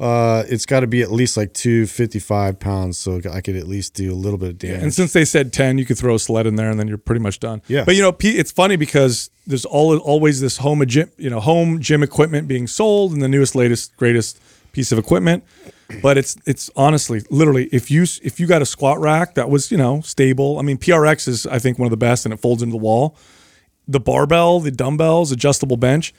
[0.00, 2.96] uh, it's got to be at least like two 55 pounds.
[2.96, 4.82] So I could at least do a little bit of damage.
[4.82, 6.96] And since they said 10, you could throw a sled in there and then you're
[6.96, 7.60] pretty much done.
[7.68, 7.84] Yeah.
[7.84, 11.80] But you know, it's funny because there's all, always this home gym, you know, home
[11.80, 14.40] gym equipment being sold and the newest, latest, greatest
[14.72, 15.44] piece of equipment.
[16.02, 19.72] But it's it's honestly, literally, if you if you got a squat rack that was
[19.72, 22.36] you know stable, I mean PRX is I think one of the best and it
[22.36, 23.16] folds into the wall.
[23.88, 26.14] The barbell, the dumbbells, adjustable bench,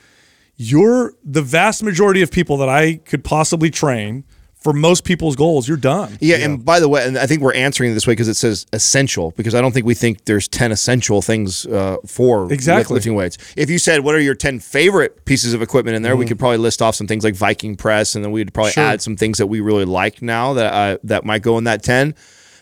[0.56, 4.24] you're the vast majority of people that I could possibly train
[4.54, 6.16] for most people's goals, you're done.
[6.20, 8.34] Yeah, and by the way, and I think we're answering it this way because it
[8.36, 12.94] says essential because I don't think we think there's ten essential things uh, for Exactly.
[12.94, 13.38] lifting weights.
[13.56, 16.38] If you said what are your ten favorite pieces of equipment in there, we could
[16.38, 18.84] probably list off some things like Viking press, and then we'd probably Sure.
[18.84, 21.82] add some things that we really like now that uh, that might go in that
[21.82, 22.14] ten.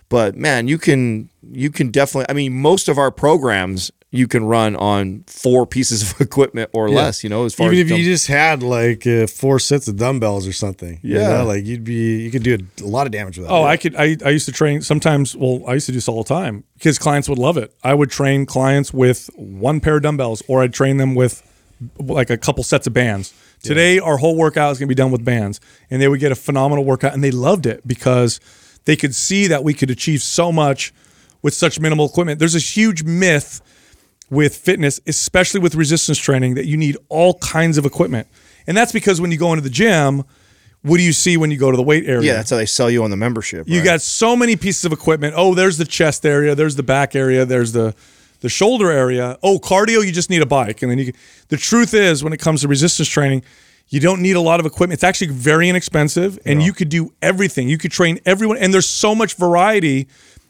[0.09, 2.27] But man, you can you can definitely.
[2.31, 6.89] I mean, most of our programs you can run on four pieces of equipment or
[6.91, 7.23] less.
[7.23, 9.87] You know, as far Even as if dumb- you just had like uh, four sets
[9.89, 11.29] of dumbbells or something, you Yeah.
[11.39, 13.53] know, like you'd be, you could do a, lot of damage with that.
[13.53, 13.95] Oh, I could.
[13.97, 15.37] I, I used to train sometimes.
[15.37, 17.73] Well, I used to do this all the time because clients would love it.
[17.85, 21.43] I would train clients with one pair of dumbbells, or I'd train them with
[21.99, 23.33] like a couple sets of bands.
[23.63, 26.33] Today, our whole workout is going to be done with bands, and they would get
[26.33, 28.41] a phenomenal workout, and they loved it because
[28.87, 30.93] they could see that we could achieve so much
[31.43, 32.39] with such minimal equipment.
[32.39, 33.61] There's a huge myth
[34.31, 38.29] with fitness, especially with resistance training, that you need all kinds of equipment,
[38.67, 40.23] and that's because when you go into the gym,
[40.83, 42.29] what do you see when you go to the weight area?
[42.29, 43.69] yeah, that's how they sell you on the membership.
[43.69, 43.85] You right?
[43.85, 45.35] got so many pieces of equipment.
[45.37, 47.95] Oh, there's the chest area, there's the back area, there's the
[48.41, 49.39] the shoulder area.
[49.43, 50.81] Oh, cardio, you just need a bike.
[50.81, 51.13] And then you
[51.49, 53.43] the truth is when it comes to resistance training,
[53.91, 54.95] You don't need a lot of equipment.
[54.95, 57.69] It's actually very inexpensive, and you could do everything.
[57.69, 60.07] You could train everyone, and there's so much variety.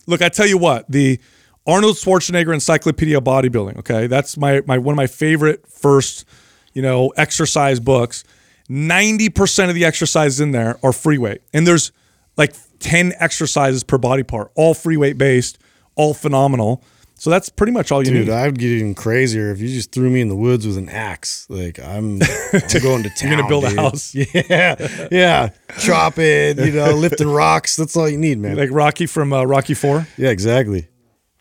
[0.07, 1.18] Look, I tell you what, the
[1.66, 3.78] Arnold Schwarzenegger Encyclopedia of Bodybuilding.
[3.78, 6.24] Okay, that's my my one of my favorite first,
[6.72, 8.24] you know, exercise books.
[8.68, 11.92] Ninety percent of the exercises in there are free weight, and there's
[12.36, 15.58] like ten exercises per body part, all free weight based,
[15.96, 16.82] all phenomenal.
[17.16, 18.18] So that's pretty much all you need.
[18.20, 18.32] Dude, need.
[18.34, 20.88] I would get even crazier if you just threw me in the woods with an
[20.88, 21.46] axe.
[21.50, 23.20] Like I'm, I'm going to town.
[23.28, 24.14] You're gonna build a house.
[24.14, 25.50] Yeah, yeah.
[25.80, 27.76] Chopping, you know, lifting rocks.
[27.76, 28.57] That's all you need, man.
[28.57, 30.07] like Rocky from uh, Rocky Four.
[30.16, 30.88] yeah, exactly.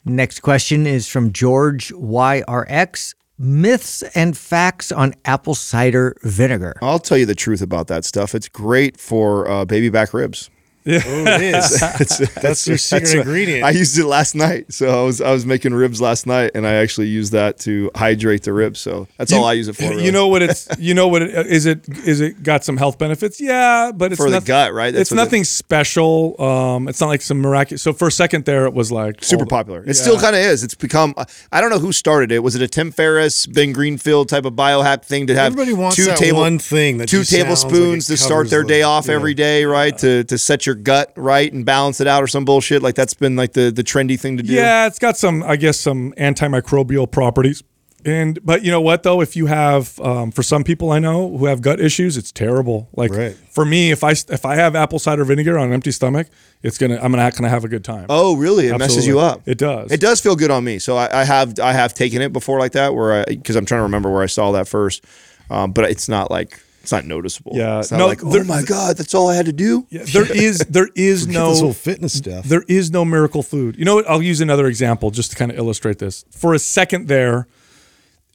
[0.10, 3.14] Next question is from George YRX.
[3.38, 6.74] Myths and facts on apple cider vinegar.
[6.82, 8.34] I'll tell you the truth about that stuff.
[8.34, 10.50] It's great for uh, baby back ribs.
[10.88, 11.80] Oh, it is.
[12.42, 13.64] that's your secret That's ingredient.
[13.64, 14.74] I used it last night.
[14.74, 17.92] So I was I was making ribs last night, and I actually used that to
[17.96, 18.80] hydrate the ribs.
[18.80, 19.84] So that's all I use it for.
[19.90, 20.06] really.
[20.06, 22.98] You know what it's you know what it, is it is it got some health
[22.98, 23.40] benefits?
[23.42, 24.92] Yeah, but it's For the gut, right?
[24.92, 26.42] That's it's what it- nothing special.
[26.42, 27.82] Um, it's not like some miraculous.
[27.82, 29.82] So for a second there, it was like super the- popular.
[29.82, 29.94] It Yeah.
[29.94, 30.64] still kind of is.
[30.64, 31.14] It's become.
[31.52, 32.40] I don't know who started it.
[32.40, 35.96] Was it a Tim Ferriss, Ben Greenfield type of biohack thing to have Everybody wants
[35.98, 38.82] two that table, one thing that two sounds like tablespoons to start their the- day
[38.84, 39.14] off yeah.
[39.16, 39.96] every day, right?
[40.00, 43.14] To to set your gut right and balance it out or some bullshit like that's
[43.14, 44.54] been like the the trendy thing to do.
[44.54, 47.64] Yeah, it's got some, I guess, some antimicrobial properties.
[48.06, 51.36] And but you know what though, if you have, um, for some people I know
[51.38, 52.88] who have gut issues, it's terrible.
[52.96, 53.36] Like Right.
[53.52, 56.28] for me, if I if I have apple cider vinegar on an empty stomach,
[56.64, 58.06] it's gonna I'm not gonna have a good time.
[58.08, 58.68] Oh, really?
[58.68, 59.42] It messes you up.
[59.46, 59.92] It does.
[59.92, 60.80] It does feel good on me.
[60.80, 63.66] So I, I have I have taken it before like that, where I because I'm
[63.66, 65.04] trying to remember where I saw that first,
[65.50, 67.52] um, but it's not like it's not noticeable.
[67.56, 67.80] Yeah.
[67.80, 69.86] it's not No, like oh there- my god, that's all I had to do.
[69.90, 72.46] Yeah, there is there is Forget this no whole fitness stuff.
[72.46, 73.78] There is no miracle food.
[73.78, 74.10] You know what?
[74.10, 76.26] I'll use another example just to kind of illustrate this.
[76.32, 77.48] For a second there,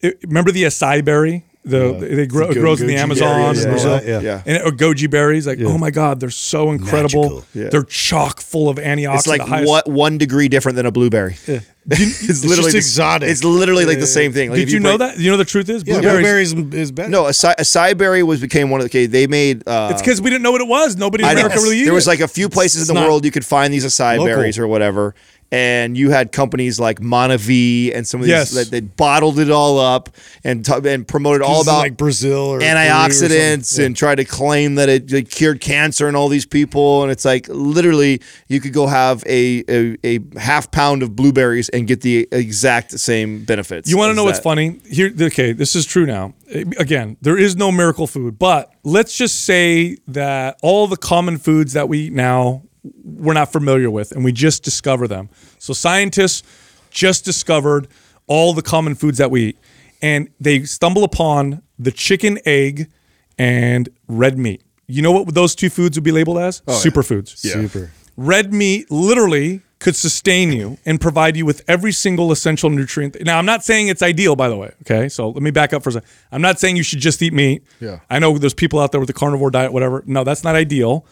[0.02, 1.44] it- remember the acai berry?
[1.66, 3.90] The they grow, it go- grows in the Amazon berries in and Brazil.
[3.92, 4.20] that, yeah.
[4.20, 4.42] Yeah.
[4.44, 7.44] And or goji berries, like oh my god, they're so incredible.
[7.54, 7.68] Yeah.
[7.70, 9.14] They're chock full of antioxidants.
[9.16, 11.36] It's like what one degree different than a blueberry.
[11.86, 13.28] it's literally just the- exotic.
[13.28, 14.50] It's literally like the same thing.
[14.50, 15.18] Like Did if you know that?
[15.18, 16.52] You know the truth is blueberries.
[16.54, 17.08] blueberries is better.
[17.10, 18.90] No, acai, acai berry was became one of the.
[18.90, 19.66] Okay, they made.
[19.66, 20.96] Uh, It's because we didn't know what it was.
[20.96, 23.06] Nobody in America really used there was like a few places It's in the not
[23.08, 24.26] world you could find these acai local.
[24.26, 25.14] berries or whatever.
[25.52, 28.50] And you had companies like MonaVie and some of these Yes.
[28.52, 30.08] that they bottled it all up
[30.42, 34.24] and t- and promoted all about like Brazil or Peru or antioxidants and tried to
[34.24, 37.02] claim that it, it cured cancer and all these people.
[37.02, 41.68] And it's like literally you could go have a, a, a half pound of blueberries
[41.68, 43.88] and get the exact same benefits.
[43.88, 44.80] You want to know what's funny?
[44.90, 46.34] Here, okay, this is true now.
[46.50, 51.38] Eh, again, there is no miracle food, but let's just say that all the common
[51.38, 52.62] foods that we eat now
[53.02, 55.28] we're not familiar with, and we just discover them.
[55.58, 56.42] So scientists
[56.90, 57.88] just discovered
[58.26, 59.58] all the common foods that we eat,
[60.02, 62.90] and they stumble upon the chicken, egg,
[63.38, 64.62] and red meat.
[64.86, 66.62] You know what those two foods would be labeled as?
[66.68, 67.42] Oh, Superfoods.
[67.44, 67.52] Yeah.
[67.52, 67.90] Super.
[68.16, 73.16] Red meat literally could sustain you and provide you with every single essential nutrient.
[73.22, 74.72] Now, I'm not saying it's ideal, by the way.
[74.82, 76.08] Okay, so let me back up for a second.
[76.32, 77.64] I'm not saying you should just eat meat.
[77.80, 78.00] Yeah.
[78.08, 80.02] I know there's people out there with the carnivore diet, whatever.
[80.06, 81.04] No, that's not ideal.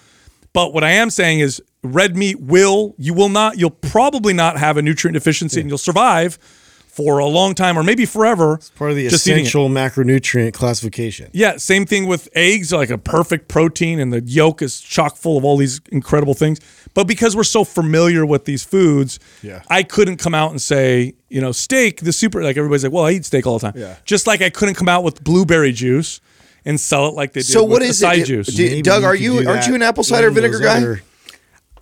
[0.53, 4.57] But what I am saying is, red meat will you will not you'll probably not
[4.59, 6.39] have a nutrient deficiency and you'll survive
[6.87, 8.57] for a long time or maybe forever.
[8.57, 9.49] It's part of the just eating it.
[9.49, 11.31] essential macronutrient classification.
[11.33, 15.39] Yeah, same thing with eggs, like a perfect protein, and the yolk is chock full
[15.39, 16.61] of all these incredible things.
[16.93, 19.63] But because we're so familiar with these foods, Yeah.
[19.71, 23.07] I couldn't come out and say, you know, steak, the super, like everybody's like, well,
[23.07, 23.81] I eat steak all the time.
[23.81, 23.97] Yeah.
[24.05, 26.21] Just like I couldn't come out with blueberry juice
[26.65, 28.25] and sell it like they did So with what is acai it?
[28.27, 28.47] juice.
[28.49, 30.77] Do- Maybe Doug, are could you- aren't you an apple cider in vinegar guy?
[30.79, 31.03] other-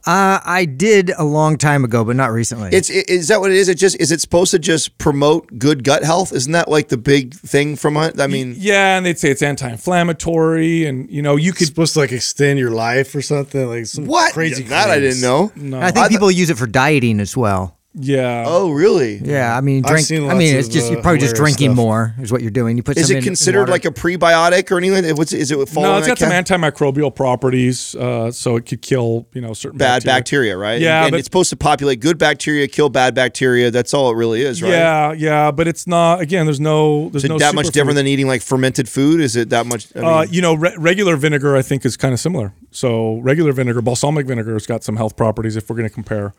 [0.07, 2.70] Uh, I did a long time ago, but not recently.
[2.73, 3.69] It's i- is that what it is?
[3.69, 6.32] It just is it supposed to just promote good gut health?
[6.32, 8.19] Isn't that like the big thing from it?
[8.19, 11.93] I mean, yeah, and they'd say it's anti-inflammatory, and you know, you It's could supposed
[11.94, 14.32] to like extend your life or something like some what?
[14.32, 15.52] crazy that I didn't know.
[15.78, 17.77] I think people use it for dieting as well.
[17.94, 18.44] Yeah.
[18.46, 19.16] Oh, really?
[19.16, 20.06] Yeah, I mean, I've drink.
[20.06, 21.84] seen I lots mean, it's of, just uh, you're probably just hilarious drinking stuff.
[21.84, 22.76] more is what you're doing.
[22.76, 23.72] You put Is some it in- in considered water.
[23.72, 25.16] like a prebiotic or anything?
[25.16, 28.56] What's is it falling No, in it's that got some cat- antimicrobial properties, uh, so
[28.56, 30.80] it could kill, you know, certain bad bacteria, right?
[30.80, 33.70] Yeah, and, but- it's supposed to populate good bacteria, kill bad bacteria.
[33.72, 34.70] That's all it really is, right?
[34.70, 36.20] Yeah, yeah, but it's not.
[36.20, 37.08] Again, there's no.
[37.10, 37.72] There's Is it no that much superfood.
[37.72, 39.20] different than eating like fermented food?
[39.20, 39.88] Is it that much?
[39.96, 42.52] I mean, Uh, you know, re- regular vinegar I think is kind of similar.
[42.70, 46.32] So regular vinegar, balsamic vinegar has got some health properties if we're going to compare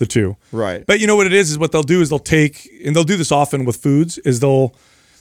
[0.00, 0.36] the two.
[0.50, 0.84] Right.
[0.84, 3.04] But you know what it is is what they'll do is they'll take and they'll
[3.04, 4.74] do this often with foods is they'll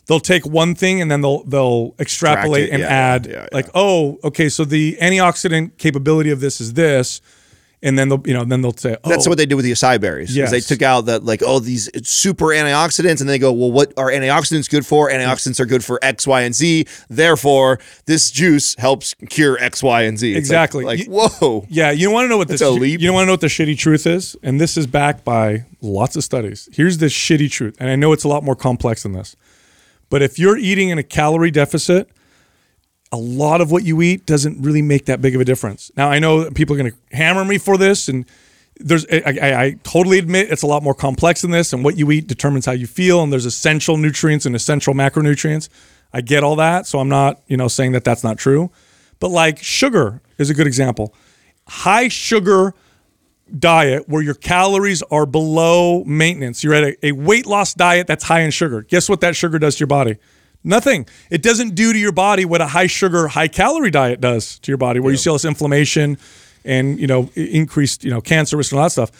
[0.07, 3.47] they'll take one thing and then they'll they'll extrapolate it, and yeah, add yeah, yeah,
[3.51, 7.21] like oh okay so the antioxidant capability of this is this
[7.81, 9.71] and then they'll you know then they'll say oh, That's what they did with the
[9.71, 10.35] acai berries.
[10.35, 10.51] Yes.
[10.51, 14.09] They took out that like oh these super antioxidants, and they go, well, what are
[14.09, 15.09] antioxidants good for?
[15.09, 16.85] Antioxidants are good for X, Y, and Z.
[17.09, 20.31] Therefore, this juice helps cure X, Y, and Z.
[20.31, 20.83] It's Exactly.
[20.83, 21.65] Like, You- whoa.
[21.69, 22.99] Yeah, you don't want to know what this That's a leap.
[23.01, 26.15] you want to know what the shitty truth is, and this is backed by lots
[26.15, 26.67] of studies.
[26.73, 29.35] Here's the shitty truth, and I know it's a lot more complex than this.
[30.09, 32.09] But if you're eating in a calorie deficit,
[33.11, 35.91] a lot of what you eat doesn't really make that big of a difference.
[35.97, 38.25] Now I know people are going to hammer me for this, and
[38.77, 41.97] there's I, I, I totally admit it's a lot more complex than this, and what
[41.97, 45.69] you eat determines how you feel, and there's essential nutrients and essential macronutrients.
[46.13, 48.71] I get all that, so I'm not you know saying that that's not true,
[49.19, 51.13] but like sugar is a good example.
[51.67, 52.73] High sugar
[53.57, 56.63] diet where your calories are below maintenance.
[56.63, 58.83] You're at a, a weight loss diet that's high in sugar.
[58.83, 60.17] Guess what that sugar does to your body?
[60.63, 61.07] Nothing.
[61.29, 64.71] It doesn't do to your body what a high sugar, high calorie diet does to
[64.71, 66.17] your body, where you see all this inflammation
[66.65, 69.11] and you know increased you know cancer risk and all that stuff.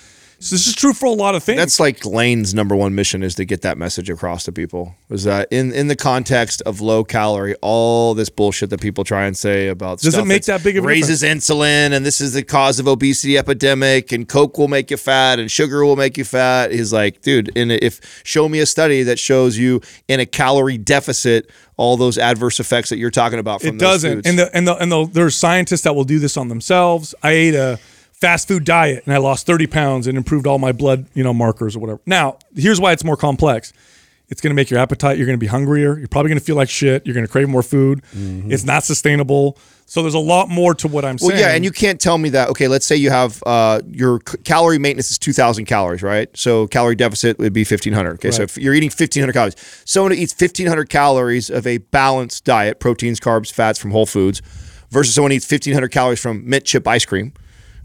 [0.42, 1.58] So this is true for a lot of things.
[1.58, 4.96] That's like Lane's number one mission is to get that message across to people.
[5.10, 9.26] Is that in in the context of low calorie, all this bullshit that people try
[9.26, 12.34] and say about Doesn't stuff make that big of a raises insulin and this is
[12.34, 16.18] the cause of obesity epidemic and Coke will make you fat and sugar will make
[16.18, 16.72] you fat.
[16.72, 20.26] He's like, dude, in a, if show me a study that shows you in a
[20.26, 24.14] calorie deficit all those adverse effects that you're talking about from it those doesn't.
[24.16, 24.28] foods.
[24.28, 27.14] And the and the and the, there's scientists that will do this on themselves.
[27.24, 27.80] I ate a
[28.22, 31.34] fast food diet and I lost 30 pounds and improved all my blood, you know,
[31.34, 32.00] markers or whatever.
[32.06, 33.74] Now, here's why it's more complex.
[34.28, 35.18] It's going to make your appetite.
[35.18, 35.98] You're going to be hungrier.
[35.98, 37.04] You're probably going to feel like shit.
[37.06, 38.04] You're going to crave more food.
[38.14, 39.58] It's not sustainable.
[39.88, 41.32] So there's a lot more to what I'm Well, saying.
[41.32, 42.50] Well, yeah, and you can't tell me that.
[42.50, 46.30] Okay, let's say you have uh, your c- calorie maintenance is two thousand calories, right?
[46.38, 48.14] So calorie deficit would be fifteen hundred.
[48.16, 49.56] Okay, so if you're eating fifteen hundred calories,
[49.86, 54.06] someone who eats fifteen hundred calories of a balanced diet, proteins, carbs, fats from whole
[54.06, 54.44] foods,
[54.92, 57.34] versus someone who eats fifteen hundred calories from mint chip ice cream.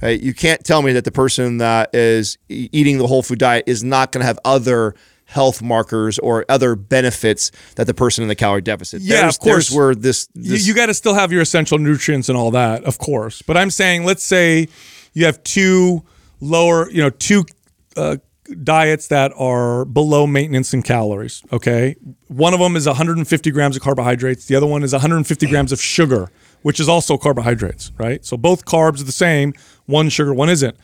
[0.04, 3.64] Uh, you can't tell me that the person that is eating the whole food diet
[3.66, 4.94] is not going to have other
[5.26, 9.00] health markers or other benefits that the person in the calorie deficit.
[9.00, 9.70] Yeah, There's- of course.
[9.70, 12.98] Where this, you, you got to still have your essential nutrients and all that, of
[12.98, 13.40] course.
[13.42, 14.68] But I'm saying, let's say
[15.14, 16.04] you have two
[16.40, 17.44] lower, you know, two
[17.96, 18.18] uh,
[18.62, 21.42] diets that are below maintenance in calories.
[21.50, 21.96] Okay,
[22.28, 24.46] one of them is 150 grams of carbohydrates.
[24.46, 26.30] The other one is 150 grams of sugar,
[26.64, 27.92] which is also carbohydrates.
[27.98, 28.24] Right.
[28.24, 29.52] So both carbs are the same.
[29.84, 30.74] One sugar, one isn't.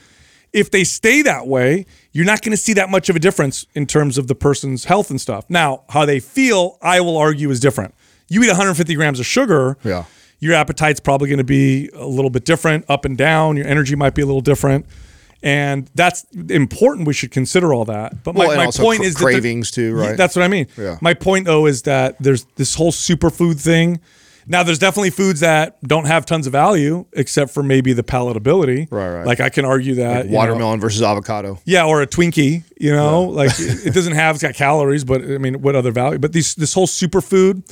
[0.53, 3.67] If they stay that way, you're not going to see that much of a difference
[3.75, 5.47] in terms of the person's health and stuff.
[5.49, 7.95] Now, how they feel, I will argue, is different.
[8.29, 10.05] You eat 150 grams of sugar, Yeah.
[10.39, 13.57] your appetite's probably going to be a little bit different, up and down.
[13.57, 14.85] Your energy might be a little different,
[15.43, 17.07] and that's important.
[17.07, 18.23] We should consider all that.
[18.25, 20.17] But my, Well, my point cra- is that cravings too, right?
[20.17, 20.67] That's what I mean.
[20.77, 20.99] Yeah.
[21.01, 24.01] My point though is that there's this whole superfood thing.
[24.51, 28.89] Now, there's definitely foods that don't have tons of value, except for maybe the palatability.
[28.91, 29.25] Right, right.
[29.25, 31.61] Like I can argue that know, watermelon versus avocado.
[31.65, 35.23] yeah, or a Twinkie, you know, like it it doesn't have it's got calories, but
[35.23, 36.19] I mean, what other value?
[36.19, 37.63] But these this whole superfood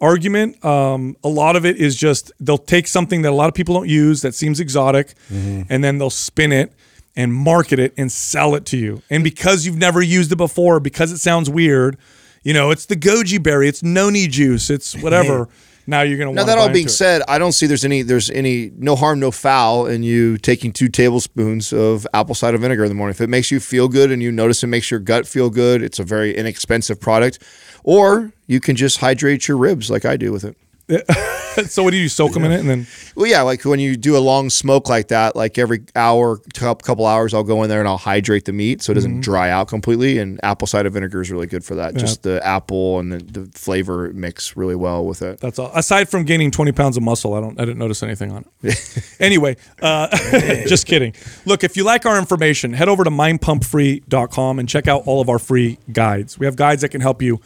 [0.00, 3.54] argument, um, a lot of it is just they'll take something that a lot of
[3.54, 6.72] people don't use that seems exotic, and then they'll spin it
[7.14, 9.02] and market it and sell it to you.
[9.10, 11.98] And because you've never used it before, because it sounds weird,
[12.42, 15.50] you know, it's the goji berry, it's noni juice, it's whatever.
[15.86, 16.32] now you're gonna.
[16.32, 16.96] Now wanna that all being into it.
[16.96, 20.72] said, I don't see there's any there's any no harm no foul in you taking
[20.72, 23.12] two tablespoons of apple cider vinegar in the morning.
[23.12, 25.82] If it makes you feel good and you notice it makes your gut feel good,
[25.82, 27.42] it's a very inexpensive product.
[27.84, 30.56] Or you can just hydrate your ribs like I do with it.
[31.66, 32.86] so what do you soak them in it and then?
[33.14, 37.06] Well, yeah, like when you do a long smoke like that, like every hour, couple
[37.06, 39.68] hours, I'll go in there and I'll hydrate the meat so it doesn't dry out
[39.68, 40.18] completely.
[40.18, 41.94] And apple cider vinegar is really good for that.
[41.94, 45.40] Just the apple and the, the flavor mix really well with it.
[45.40, 45.70] That's all.
[45.74, 47.60] Aside from gaining 20 pounds of muscle, I don't.
[47.60, 49.16] I didn't notice anything on it.
[49.20, 50.08] anyway, uh,
[50.66, 51.14] just kidding.
[51.44, 55.28] Look, if you like our information, head over to mindpumpfree.com and check out all of
[55.28, 56.38] our free guides.
[56.38, 57.40] We have guides that can help you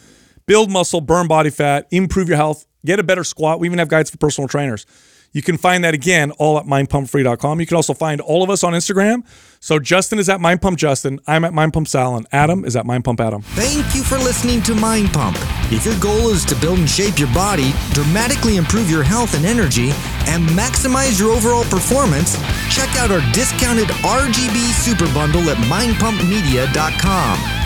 [0.46, 3.60] build muscle, burn body fat, improve your health, get a better squat.
[3.60, 4.86] We even have guides for personal trainers.
[5.32, 7.60] You can find that again all at mindpumpfree.com.
[7.60, 9.22] You can also find all of us on Instagram.
[9.60, 11.18] So Justin is at mindpumpjustin.
[11.26, 13.44] I'm at mindpumpsal, and Adam is at mindpumpadam.
[13.44, 15.36] Thank you for listening to Mind Pump.
[15.70, 19.44] If your goal is to build and shape your body, dramatically improve your health and
[19.44, 19.90] energy,
[20.26, 22.38] and maximize your overall performance,
[22.70, 27.65] check out our discounted RGB Super Bundle at mindpumpmedia.com.